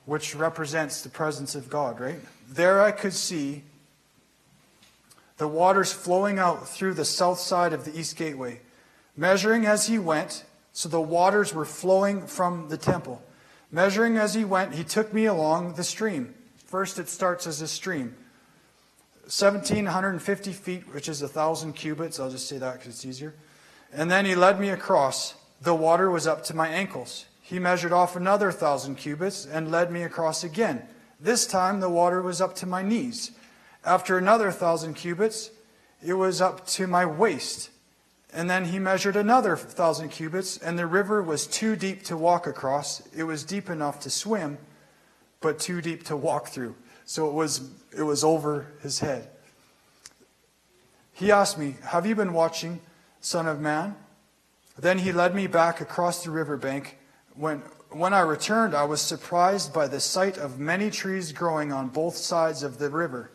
which 0.05 0.35
represents 0.35 1.01
the 1.01 1.09
presence 1.09 1.55
of 1.55 1.67
God, 1.67 1.99
right? 1.99 2.19
There 2.47 2.79
I 2.79 2.91
could 2.91 3.13
see 3.13 3.63
the 5.37 5.47
waters 5.47 5.91
flowing 5.91 6.37
out 6.37 6.69
through 6.69 6.93
the 6.93 7.05
south 7.05 7.39
side 7.39 7.73
of 7.73 7.85
the 7.85 7.99
east 7.99 8.17
gateway, 8.17 8.59
measuring 9.17 9.65
as 9.65 9.87
he 9.87 9.97
went, 9.97 10.43
so 10.71 10.87
the 10.87 11.01
waters 11.01 11.51
were 11.51 11.65
flowing 11.65 12.27
from 12.27 12.69
the 12.69 12.77
temple. 12.77 13.19
Measuring 13.71 14.17
as 14.17 14.35
he 14.35 14.45
went, 14.45 14.75
he 14.75 14.83
took 14.83 15.11
me 15.11 15.25
along 15.25 15.73
the 15.73 15.83
stream. 15.83 16.35
First, 16.67 16.99
it 16.99 17.09
starts 17.09 17.47
as 17.47 17.63
a 17.63 17.67
stream. 17.67 18.15
1,750 19.29 20.53
feet, 20.53 20.91
which 20.91 21.07
is 21.07 21.21
1,000 21.21 21.73
cubits. 21.73 22.19
I'll 22.19 22.31
just 22.31 22.49
say 22.49 22.57
that 22.57 22.79
because 22.79 22.95
it's 22.95 23.05
easier. 23.05 23.35
And 23.93 24.09
then 24.09 24.25
he 24.25 24.33
led 24.33 24.59
me 24.59 24.69
across. 24.69 25.35
The 25.61 25.75
water 25.75 26.09
was 26.09 26.25
up 26.25 26.43
to 26.45 26.55
my 26.55 26.67
ankles. 26.67 27.25
He 27.39 27.59
measured 27.59 27.93
off 27.93 28.15
another 28.15 28.47
1,000 28.47 28.95
cubits 28.95 29.45
and 29.45 29.69
led 29.69 29.91
me 29.91 30.01
across 30.01 30.43
again. 30.43 30.81
This 31.19 31.45
time 31.45 31.79
the 31.79 31.89
water 31.91 32.23
was 32.23 32.41
up 32.41 32.55
to 32.55 32.65
my 32.65 32.81
knees. 32.81 33.31
After 33.85 34.17
another 34.17 34.45
1,000 34.45 34.95
cubits, 34.95 35.51
it 36.03 36.13
was 36.13 36.41
up 36.41 36.65
to 36.67 36.87
my 36.87 37.05
waist. 37.05 37.69
And 38.33 38.49
then 38.49 38.65
he 38.65 38.79
measured 38.79 39.15
another 39.15 39.55
1,000 39.55 40.09
cubits, 40.09 40.57
and 40.57 40.77
the 40.77 40.87
river 40.87 41.21
was 41.21 41.45
too 41.45 41.75
deep 41.75 42.03
to 42.05 42.17
walk 42.17 42.47
across. 42.47 43.07
It 43.15 43.23
was 43.23 43.43
deep 43.43 43.69
enough 43.69 43.99
to 44.01 44.09
swim, 44.09 44.57
but 45.39 45.59
too 45.59 45.81
deep 45.81 46.03
to 46.05 46.17
walk 46.17 46.47
through. 46.47 46.75
So 47.09 47.27
it 47.27 47.33
was, 47.33 47.71
it 47.97 48.03
was 48.03 48.23
over 48.23 48.67
his 48.83 48.99
head. 48.99 49.27
He 51.11 51.31
asked 51.31 51.57
me, 51.57 51.73
Have 51.85 52.05
you 52.05 52.13
been 52.13 52.33
watching, 52.33 52.81
Son 53.19 53.47
of 53.47 53.59
Man? 53.59 53.95
Then 54.77 54.99
he 54.99 55.11
led 55.11 55.33
me 55.33 55.47
back 55.47 55.81
across 55.81 56.23
the 56.23 56.29
riverbank. 56.29 56.99
When, 57.33 57.63
when 57.89 58.13
I 58.13 58.19
returned, 58.19 58.75
I 58.75 58.83
was 58.83 59.01
surprised 59.01 59.73
by 59.73 59.87
the 59.87 59.99
sight 59.99 60.37
of 60.37 60.59
many 60.59 60.91
trees 60.91 61.31
growing 61.31 61.73
on 61.73 61.87
both 61.87 62.15
sides 62.15 62.61
of 62.61 62.77
the 62.77 62.91
river. 62.91 63.31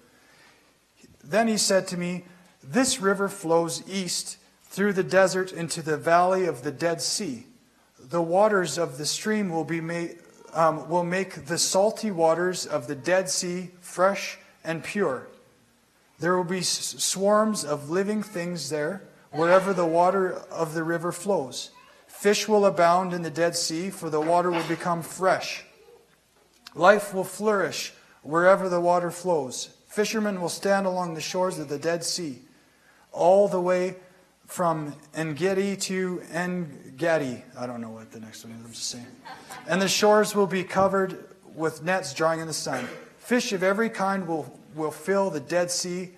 Then 1.25 1.49
he 1.49 1.57
said 1.57 1.89
to 1.89 1.97
me, 1.97 2.27
This 2.63 3.01
river 3.01 3.29
flows 3.29 3.83
east 3.89 4.37
through 4.63 4.93
the 4.93 5.03
desert 5.03 5.51
into 5.51 5.83
the 5.83 5.97
valley 5.97 6.45
of 6.45 6.63
the 6.63 6.71
Dead 6.71 7.03
Sea. 7.03 7.47
The 7.99 8.23
waters 8.23 8.79
of 8.79 8.99
the 8.99 9.07
stream 9.07 9.51
will 9.51 9.65
be 9.65 9.81
made 9.81 10.19
um, 10.55 10.89
will 10.89 11.05
make 11.05 11.47
the 11.47 11.59
salty 11.59 12.11
waters 12.11 12.65
of 12.65 12.87
the 12.87 12.95
Dead 12.95 13.29
Sea 13.29 13.71
fresh 13.81 14.39
and 14.65 14.83
pure. 14.83 15.29
There 16.19 16.37
will 16.37 16.45
be 16.45 16.61
s- 16.61 16.95
swarms 16.99 17.65
of 17.65 17.91
living 17.91 18.23
things 18.23 18.71
there 18.71 19.03
wherever 19.31 19.75
the 19.75 19.87
water 19.87 20.33
of 20.51 20.75
the 20.75 20.85
river 20.85 21.13
flows. 21.13 21.71
Fish 22.07 22.49
will 22.49 22.65
abound 22.65 23.13
in 23.13 23.23
the 23.23 23.31
Dead 23.31 23.57
Sea, 23.57 23.91
for 23.91 24.09
the 24.09 24.21
water 24.21 24.51
will 24.51 24.67
become 24.69 25.03
fresh. 25.03 25.65
Life 26.75 27.13
will 27.13 27.25
flourish 27.25 27.93
wherever 28.23 28.69
the 28.69 28.81
water 28.81 29.11
flows. 29.11 29.71
Fishermen 29.89 30.41
will 30.41 30.49
stand 30.49 30.87
along 30.87 31.15
the 31.15 31.21
shores 31.21 31.59
of 31.59 31.69
the 31.69 31.79
Dead 31.79 32.05
Sea, 32.05 32.39
all 33.13 33.49
the 33.49 33.61
way 33.61 33.97
from 34.47 34.95
Engedi 35.15 35.77
to 35.77 36.23
Engedi. 36.33 37.43
I 37.59 37.67
don't 37.67 37.81
know 37.81 37.91
what 37.91 38.13
the 38.13 38.21
next 38.21 38.45
one 38.45 38.55
is, 38.55 38.65
I'm 38.65 38.73
just 38.73 38.91
saying. 38.91 39.07
And 39.69 39.81
the 39.81 39.89
shores 39.89 40.35
will 40.35 40.47
be 40.47 40.65
covered 40.65 41.25
with 41.55 41.83
nets 41.83 42.13
drying 42.15 42.41
in 42.41 42.47
the 42.47 42.53
sun. 42.53 42.87
Fish 43.19 43.53
of 43.53 43.63
every 43.63 43.89
kind 43.89 44.27
will, 44.27 44.61
will 44.75 44.91
fill 44.91 45.31
the 45.31 45.41
Dead 45.41 45.71
Sea 45.71 46.11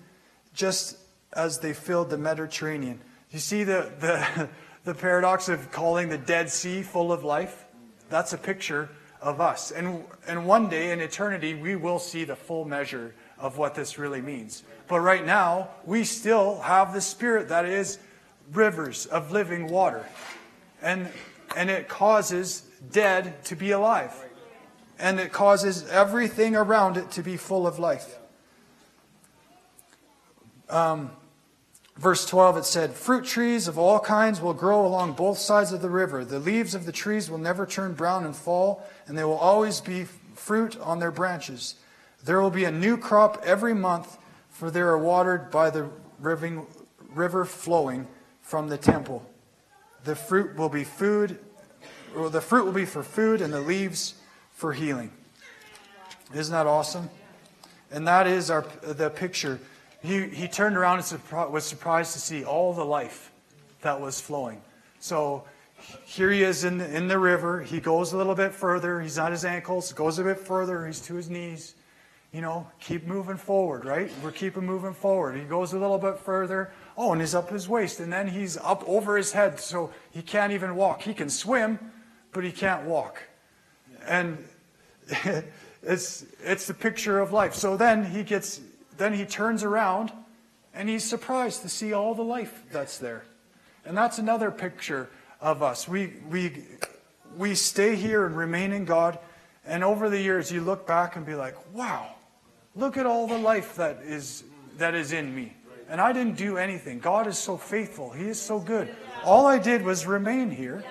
just 0.53 0.97
as 1.33 1.59
they 1.59 1.73
filled 1.73 2.09
the 2.09 2.17
Mediterranean. 2.17 2.99
You 3.31 3.39
see 3.39 3.63
the, 3.63 3.91
the, 3.99 4.49
the 4.83 4.93
paradox 4.93 5.49
of 5.49 5.71
calling 5.71 6.09
the 6.09 6.17
Dead 6.17 6.49
Sea 6.49 6.81
full 6.81 7.11
of 7.11 7.23
life? 7.23 7.65
That's 8.09 8.33
a 8.33 8.37
picture 8.37 8.89
of 9.21 9.41
us. 9.41 9.71
And, 9.71 10.03
and 10.27 10.45
one 10.45 10.69
day 10.69 10.91
in 10.91 10.99
eternity, 10.99 11.53
we 11.53 11.75
will 11.75 11.99
see 11.99 12.23
the 12.23 12.35
full 12.35 12.65
measure 12.65 13.13
of 13.37 13.57
what 13.57 13.75
this 13.75 13.97
really 13.97 14.21
means. 14.21 14.63
But 14.87 14.99
right 14.99 15.25
now, 15.25 15.69
we 15.85 16.03
still 16.03 16.59
have 16.61 16.93
the 16.93 17.01
Spirit 17.01 17.49
that 17.49 17.65
is 17.65 17.99
rivers 18.51 19.05
of 19.05 19.31
living 19.31 19.67
water. 19.67 20.05
And, 20.81 21.09
and 21.55 21.69
it 21.69 21.87
causes 21.87 22.61
dead 22.91 23.43
to 23.45 23.55
be 23.55 23.71
alive. 23.71 24.13
And 24.99 25.19
it 25.19 25.31
causes 25.31 25.87
everything 25.89 26.55
around 26.55 26.97
it 26.97 27.11
to 27.11 27.23
be 27.23 27.37
full 27.37 27.67
of 27.67 27.79
life. 27.79 28.17
Um, 30.69 31.11
verse 31.97 32.25
12, 32.25 32.57
it 32.57 32.65
said, 32.65 32.93
Fruit 32.93 33.23
trees 33.25 33.67
of 33.67 33.77
all 33.77 33.99
kinds 33.99 34.41
will 34.41 34.53
grow 34.53 34.85
along 34.85 35.13
both 35.13 35.37
sides 35.37 35.71
of 35.71 35.81
the 35.81 35.89
river. 35.89 36.25
The 36.25 36.39
leaves 36.39 36.75
of 36.75 36.85
the 36.85 36.91
trees 36.91 37.29
will 37.29 37.37
never 37.37 37.65
turn 37.65 37.93
brown 37.93 38.25
and 38.25 38.35
fall, 38.35 38.85
and 39.05 39.17
there 39.17 39.27
will 39.27 39.37
always 39.37 39.81
be 39.81 40.05
fruit 40.35 40.79
on 40.79 40.99
their 40.99 41.11
branches. 41.11 41.75
There 42.23 42.41
will 42.41 42.51
be 42.51 42.65
a 42.65 42.71
new 42.71 42.97
crop 42.97 43.41
every 43.45 43.73
month, 43.73 44.17
for 44.49 44.71
they 44.71 44.81
are 44.81 44.97
watered 44.97 45.51
by 45.51 45.69
the 45.69 45.89
river 46.19 47.45
flowing 47.45 48.07
from 48.47 48.69
the 48.69 48.77
temple. 48.77 49.29
The 50.05 50.15
fruit 50.15 50.55
will 50.55 50.69
be 50.69 50.85
food, 50.85 51.37
or 52.15 52.29
the 52.29 52.39
fruit 52.39 52.63
will 52.63 52.71
be 52.71 52.85
for 52.85 53.03
food, 53.03 53.41
and 53.41 53.51
the 53.51 53.59
leaves 53.59 54.13
for 54.53 54.71
healing. 54.71 55.11
Isn't 56.33 56.53
that 56.53 56.65
awesome? 56.65 57.09
And 57.91 58.07
that 58.07 58.25
is 58.25 58.49
our 58.49 58.65
the 58.81 59.09
picture. 59.09 59.59
He, 60.01 60.27
he 60.29 60.47
turned 60.47 60.77
around 60.77 61.03
and 61.11 61.51
was 61.51 61.65
surprised 61.65 62.13
to 62.13 62.19
see 62.19 62.45
all 62.45 62.73
the 62.73 62.85
life 62.85 63.33
that 63.81 63.99
was 63.99 64.21
flowing. 64.21 64.61
So 64.99 65.43
here 66.05 66.31
he 66.31 66.43
is 66.43 66.63
in, 66.63 66.77
the, 66.77 66.95
in 66.95 67.09
the 67.09 67.19
river. 67.19 67.61
He 67.61 67.81
goes 67.81 68.13
a 68.13 68.17
little 68.17 68.35
bit 68.35 68.53
further. 68.53 69.01
He's 69.01 69.19
at 69.19 69.33
his 69.33 69.43
ankles, 69.43 69.91
goes 69.91 70.19
a 70.19 70.23
bit 70.23 70.39
further. 70.39 70.87
He's 70.87 71.01
to 71.01 71.15
his 71.15 71.29
knees. 71.29 71.75
You 72.31 72.41
know, 72.41 72.67
keep 72.79 73.05
moving 73.05 73.37
forward, 73.37 73.83
right? 73.83 74.09
We're 74.23 74.31
keeping 74.31 74.65
moving 74.65 74.93
forward. 74.93 75.37
He 75.37 75.43
goes 75.43 75.73
a 75.73 75.79
little 75.79 75.97
bit 75.97 76.17
further. 76.19 76.71
Oh, 76.97 77.11
and 77.11 77.21
he's 77.21 77.35
up 77.35 77.49
his 77.49 77.69
waist. 77.69 77.99
And 77.99 78.11
then 78.11 78.27
he's 78.27 78.57
up 78.57 78.83
over 78.87 79.15
his 79.15 79.31
head, 79.31 79.59
so 79.59 79.91
he 80.11 80.21
can't 80.21 80.51
even 80.51 80.75
walk. 80.75 81.03
He 81.03 81.13
can 81.13 81.29
swim, 81.29 81.79
but 82.31 82.43
he 82.43 82.51
can't 82.51 82.85
walk. 82.85 83.21
And 84.07 84.43
it's, 85.83 86.25
it's 86.43 86.67
the 86.67 86.73
picture 86.73 87.19
of 87.19 87.31
life. 87.31 87.53
So 87.53 87.77
then 87.77 88.03
he 88.05 88.23
gets, 88.23 88.61
then 88.97 89.13
he 89.13 89.25
turns 89.25 89.63
around 89.63 90.11
and 90.73 90.89
he's 90.89 91.03
surprised 91.03 91.61
to 91.63 91.69
see 91.69 91.93
all 91.93 92.13
the 92.13 92.23
life 92.23 92.63
that's 92.71 92.97
there. 92.97 93.23
And 93.85 93.97
that's 93.97 94.17
another 94.17 94.51
picture 94.51 95.09
of 95.41 95.63
us. 95.63 95.87
We, 95.87 96.13
we, 96.29 96.65
we 97.35 97.55
stay 97.55 97.95
here 97.95 98.25
and 98.25 98.35
remain 98.35 98.71
in 98.73 98.85
God. 98.85 99.17
And 99.65 99.83
over 99.83 100.09
the 100.09 100.21
years, 100.21 100.51
you 100.51 100.61
look 100.61 100.85
back 100.85 101.15
and 101.15 101.25
be 101.25 101.35
like, 101.35 101.55
wow, 101.73 102.15
look 102.75 102.97
at 102.97 103.05
all 103.05 103.27
the 103.27 103.37
life 103.37 103.75
that 103.75 103.99
is, 104.03 104.43
that 104.77 104.93
is 104.93 105.13
in 105.13 105.33
me. 105.35 105.56
And 105.89 106.01
I 106.01 106.11
didn't 106.11 106.35
do 106.35 106.57
anything. 106.57 106.99
God 106.99 107.27
is 107.27 107.37
so 107.37 107.57
faithful. 107.57 108.11
He 108.11 108.27
is 108.27 108.41
so 108.41 108.59
good. 108.59 108.93
All 109.23 109.45
I 109.45 109.57
did 109.57 109.83
was 109.83 110.05
remain 110.05 110.51
here. 110.51 110.83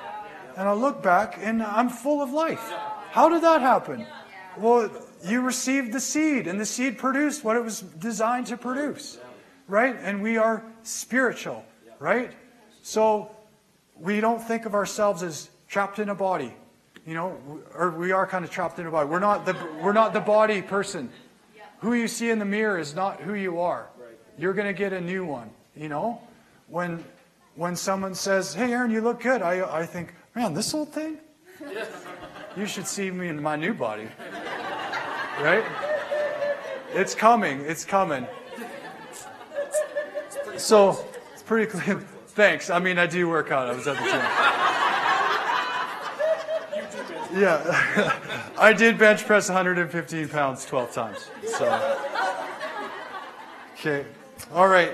And 0.56 0.68
I 0.68 0.72
look 0.72 1.02
back 1.02 1.38
and 1.40 1.62
I'm 1.62 1.90
full 1.90 2.22
of 2.22 2.32
life. 2.32 2.72
How 3.10 3.28
did 3.28 3.42
that 3.42 3.60
happen? 3.60 4.06
Well, 4.56 4.90
you 5.24 5.42
received 5.42 5.92
the 5.92 6.00
seed, 6.00 6.46
and 6.46 6.60
the 6.60 6.66
seed 6.66 6.98
produced 6.98 7.44
what 7.44 7.56
it 7.56 7.64
was 7.64 7.80
designed 7.80 8.46
to 8.48 8.56
produce, 8.56 9.18
right? 9.68 9.96
And 10.00 10.22
we 10.22 10.36
are 10.36 10.62
spiritual, 10.82 11.64
right? 11.98 12.32
So 12.82 13.34
we 13.98 14.20
don't 14.20 14.42
think 14.42 14.66
of 14.66 14.74
ourselves 14.74 15.22
as 15.22 15.50
trapped 15.68 15.98
in 15.98 16.08
a 16.08 16.14
body, 16.14 16.54
you 17.06 17.14
know, 17.14 17.38
or 17.74 17.90
we 17.90 18.12
are 18.12 18.26
kind 18.26 18.44
of 18.44 18.50
trapped 18.50 18.78
in 18.78 18.86
a 18.86 18.90
body. 18.90 19.08
We're 19.08 19.18
not 19.18 19.44
the 19.46 19.56
we're 19.82 19.92
not 19.92 20.12
the 20.12 20.20
body 20.20 20.62
person. 20.62 21.10
Who 21.80 21.92
you 21.92 22.08
see 22.08 22.30
in 22.30 22.38
the 22.38 22.46
mirror 22.46 22.78
is 22.78 22.94
not 22.94 23.20
who 23.20 23.34
you 23.34 23.60
are. 23.60 23.88
You're 24.38 24.52
going 24.52 24.66
to 24.66 24.74
get 24.74 24.92
a 24.92 25.00
new 25.00 25.24
one, 25.24 25.50
you 25.74 25.88
know? 25.88 26.20
When 26.68 27.04
when 27.54 27.76
someone 27.76 28.14
says, 28.14 28.52
"Hey 28.52 28.72
Aaron, 28.72 28.90
you 28.90 29.00
look 29.00 29.20
good." 29.20 29.40
I 29.40 29.80
I 29.80 29.86
think, 29.86 30.14
"Man, 30.34 30.52
this 30.52 30.74
old 30.74 30.92
thing?" 30.92 31.18
You 32.56 32.66
should 32.66 32.86
see 32.86 33.10
me 33.10 33.28
in 33.28 33.42
my 33.42 33.56
new 33.56 33.74
body. 33.74 34.08
Right? 35.40 35.64
It's 36.94 37.14
coming. 37.14 37.60
It's 37.60 37.84
coming. 37.84 38.26
So, 40.56 41.04
it's 41.34 41.42
pretty 41.42 41.70
clear. 41.70 42.00
Thanks. 42.28 42.70
I 42.70 42.78
mean, 42.78 42.98
I 42.98 43.06
do 43.06 43.28
work 43.28 43.50
out. 43.50 43.68
I 43.68 43.74
was 43.74 43.86
at 43.86 43.96
the 43.96 44.04
gym. 44.04 44.22
Yeah. 47.38 48.18
I 48.58 48.72
did 48.72 48.96
bench 48.96 49.26
press 49.26 49.48
115 49.48 50.28
pounds 50.28 50.64
12 50.64 50.92
times. 50.92 51.30
So. 51.44 51.96
Okay. 53.74 54.06
All 54.52 54.68
right. 54.68 54.92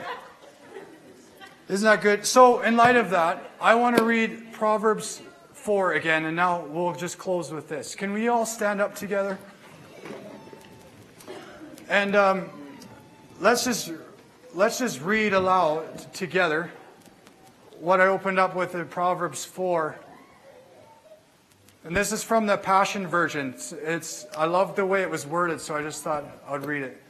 Isn't 1.69 1.85
that 1.85 2.01
good? 2.03 2.27
So, 2.27 2.63
in 2.63 2.77
light 2.77 2.97
of 2.97 3.11
that, 3.11 3.51
I 3.61 3.75
want 3.75 3.97
to 3.97 4.05
read 4.05 4.53
Proverbs 4.53 5.21
4 5.53 5.95
again, 5.95 6.25
and 6.25 6.37
now 6.37 6.65
we'll 6.67 6.95
just 6.95 7.19
close 7.19 7.51
with 7.51 7.69
this. 7.69 7.95
Can 7.95 8.13
we 8.13 8.29
all 8.29 8.47
stand 8.47 8.81
up 8.81 8.95
together? 8.95 9.39
And 11.89 12.17
um, 12.17 12.51
let's 13.41 13.65
just 13.65 13.93
let's 14.55 14.79
just 14.79 15.03
read 15.03 15.33
aloud 15.33 16.13
together 16.13 16.71
what 17.81 18.01
I 18.01 18.07
opened 18.07 18.39
up 18.39 18.55
with 18.55 18.75
in 18.75 18.87
Proverbs 18.87 19.45
4. 19.45 19.97
And 21.85 21.97
this 21.97 22.13
is 22.13 22.23
from 22.23 22.47
the 22.47 22.57
Passion 22.57 23.07
Version. 23.09 23.51
It's, 23.51 23.73
it's 23.73 24.27
I 24.37 24.47
love 24.47 24.77
the 24.77 24.87
way 24.87 25.03
it 25.03 25.11
was 25.11 25.27
worded, 25.27 25.61
so 25.61 25.75
I 25.75 25.83
just 25.83 26.03
thought 26.03 26.25
I'd 26.49 26.65
read 26.65 26.83
it. 26.85 27.02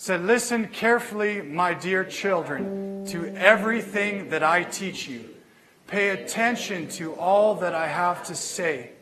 Said, 0.00 0.24
Listen 0.24 0.68
carefully, 0.68 1.42
my 1.42 1.74
dear 1.74 2.04
children, 2.04 3.04
to 3.08 3.34
everything 3.34 4.30
that 4.30 4.44
I 4.44 4.62
teach 4.62 5.08
you. 5.08 5.28
Pay 5.88 6.10
attention 6.10 6.88
to 6.90 7.14
all 7.14 7.56
that 7.56 7.74
I 7.74 7.88
have 7.88 8.24
to 8.26 8.36
say. 8.36 8.92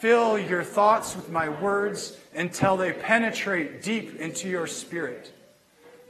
Fill 0.00 0.40
your 0.40 0.64
thoughts 0.64 1.14
with 1.14 1.30
my 1.30 1.48
words 1.48 2.18
until 2.34 2.76
they 2.76 2.92
penetrate 2.92 3.82
deep 3.82 4.18
into 4.18 4.48
your 4.48 4.66
spirit. 4.66 5.32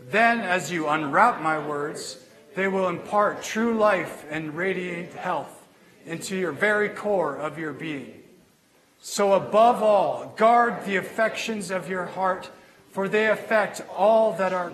Then, 0.08 0.40
as 0.40 0.72
you 0.72 0.88
unwrap 0.88 1.42
my 1.42 1.58
words, 1.58 2.18
they 2.54 2.68
will 2.68 2.88
impart 2.88 3.42
true 3.42 3.76
life 3.76 4.24
and 4.30 4.56
radiant 4.56 5.12
health 5.12 5.68
into 6.06 6.36
your 6.36 6.52
very 6.52 6.88
core 6.88 7.36
of 7.36 7.58
your 7.58 7.74
being. 7.74 8.22
So, 9.02 9.34
above 9.34 9.82
all, 9.82 10.32
guard 10.38 10.86
the 10.86 10.96
affections 10.96 11.70
of 11.70 11.90
your 11.90 12.06
heart, 12.06 12.50
for 12.92 13.08
they 13.08 13.28
affect 13.28 13.82
all 13.96 14.34
that 14.34 14.52
are, 14.52 14.72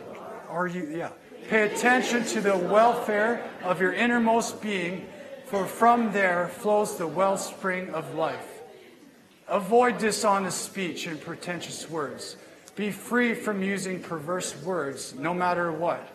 are 0.48 0.66
you, 0.66 0.88
yeah. 0.94 1.10
Pay 1.48 1.62
attention 1.62 2.24
to 2.26 2.40
the 2.42 2.56
welfare 2.56 3.48
of 3.62 3.80
your 3.80 3.92
innermost 3.92 4.60
being, 4.60 5.06
for 5.46 5.64
from 5.64 6.12
there 6.12 6.48
flows 6.48 6.98
the 6.98 7.06
wellspring 7.06 7.88
of 7.94 8.14
life. 8.14 8.60
Avoid 9.48 9.96
dishonest 9.96 10.62
speech 10.62 11.06
and 11.06 11.18
pretentious 11.18 11.88
words. 11.88 12.36
Be 12.76 12.90
free 12.90 13.34
from 13.34 13.62
using 13.62 14.02
perverse 14.02 14.54
words, 14.62 15.14
no 15.14 15.32
matter 15.32 15.72
what. 15.72 16.06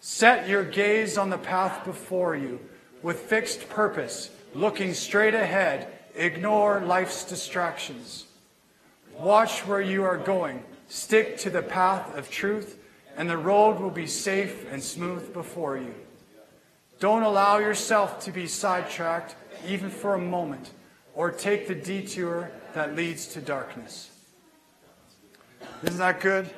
Set 0.00 0.48
your 0.48 0.64
gaze 0.64 1.16
on 1.16 1.30
the 1.30 1.38
path 1.38 1.84
before 1.84 2.34
you 2.34 2.58
with 3.02 3.20
fixed 3.20 3.68
purpose, 3.68 4.30
looking 4.54 4.94
straight 4.94 5.34
ahead. 5.34 5.86
Ignore 6.16 6.80
life's 6.80 7.24
distractions. 7.24 8.26
Watch 9.16 9.60
where 9.60 9.80
you 9.80 10.02
are 10.02 10.18
going. 10.18 10.64
Stick 10.90 11.38
to 11.38 11.50
the 11.50 11.62
path 11.62 12.18
of 12.18 12.28
truth, 12.32 12.76
and 13.16 13.30
the 13.30 13.38
road 13.38 13.78
will 13.78 13.90
be 13.90 14.08
safe 14.08 14.66
and 14.72 14.82
smooth 14.82 15.32
before 15.32 15.76
you. 15.76 15.94
Don't 16.98 17.22
allow 17.22 17.58
yourself 17.58 18.24
to 18.24 18.32
be 18.32 18.48
sidetracked, 18.48 19.36
even 19.68 19.88
for 19.88 20.14
a 20.14 20.18
moment 20.18 20.72
or 21.14 21.30
take 21.30 21.68
the 21.68 21.76
detour 21.76 22.50
that 22.74 22.96
leads 22.96 23.28
to 23.28 23.40
darkness. 23.40 24.10
Isn't 25.84 25.98
that 25.98 26.20
good? 26.20 26.50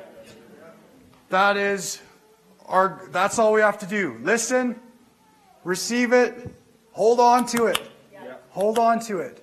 That 1.29 1.59
is 1.59 2.01
our 2.65 3.03
that's 3.11 3.39
all 3.39 3.53
we 3.53 3.61
have 3.61 3.81
to 3.81 3.87
do. 3.87 4.19
Listen, 4.23 4.81
receive 5.63 6.15
it, 6.15 6.55
hold 6.93 7.21
on 7.21 7.45
to 7.49 7.67
it. 7.67 7.79
Hold 8.53 8.79
on 8.79 8.99
to 9.01 9.19
it. 9.19 9.42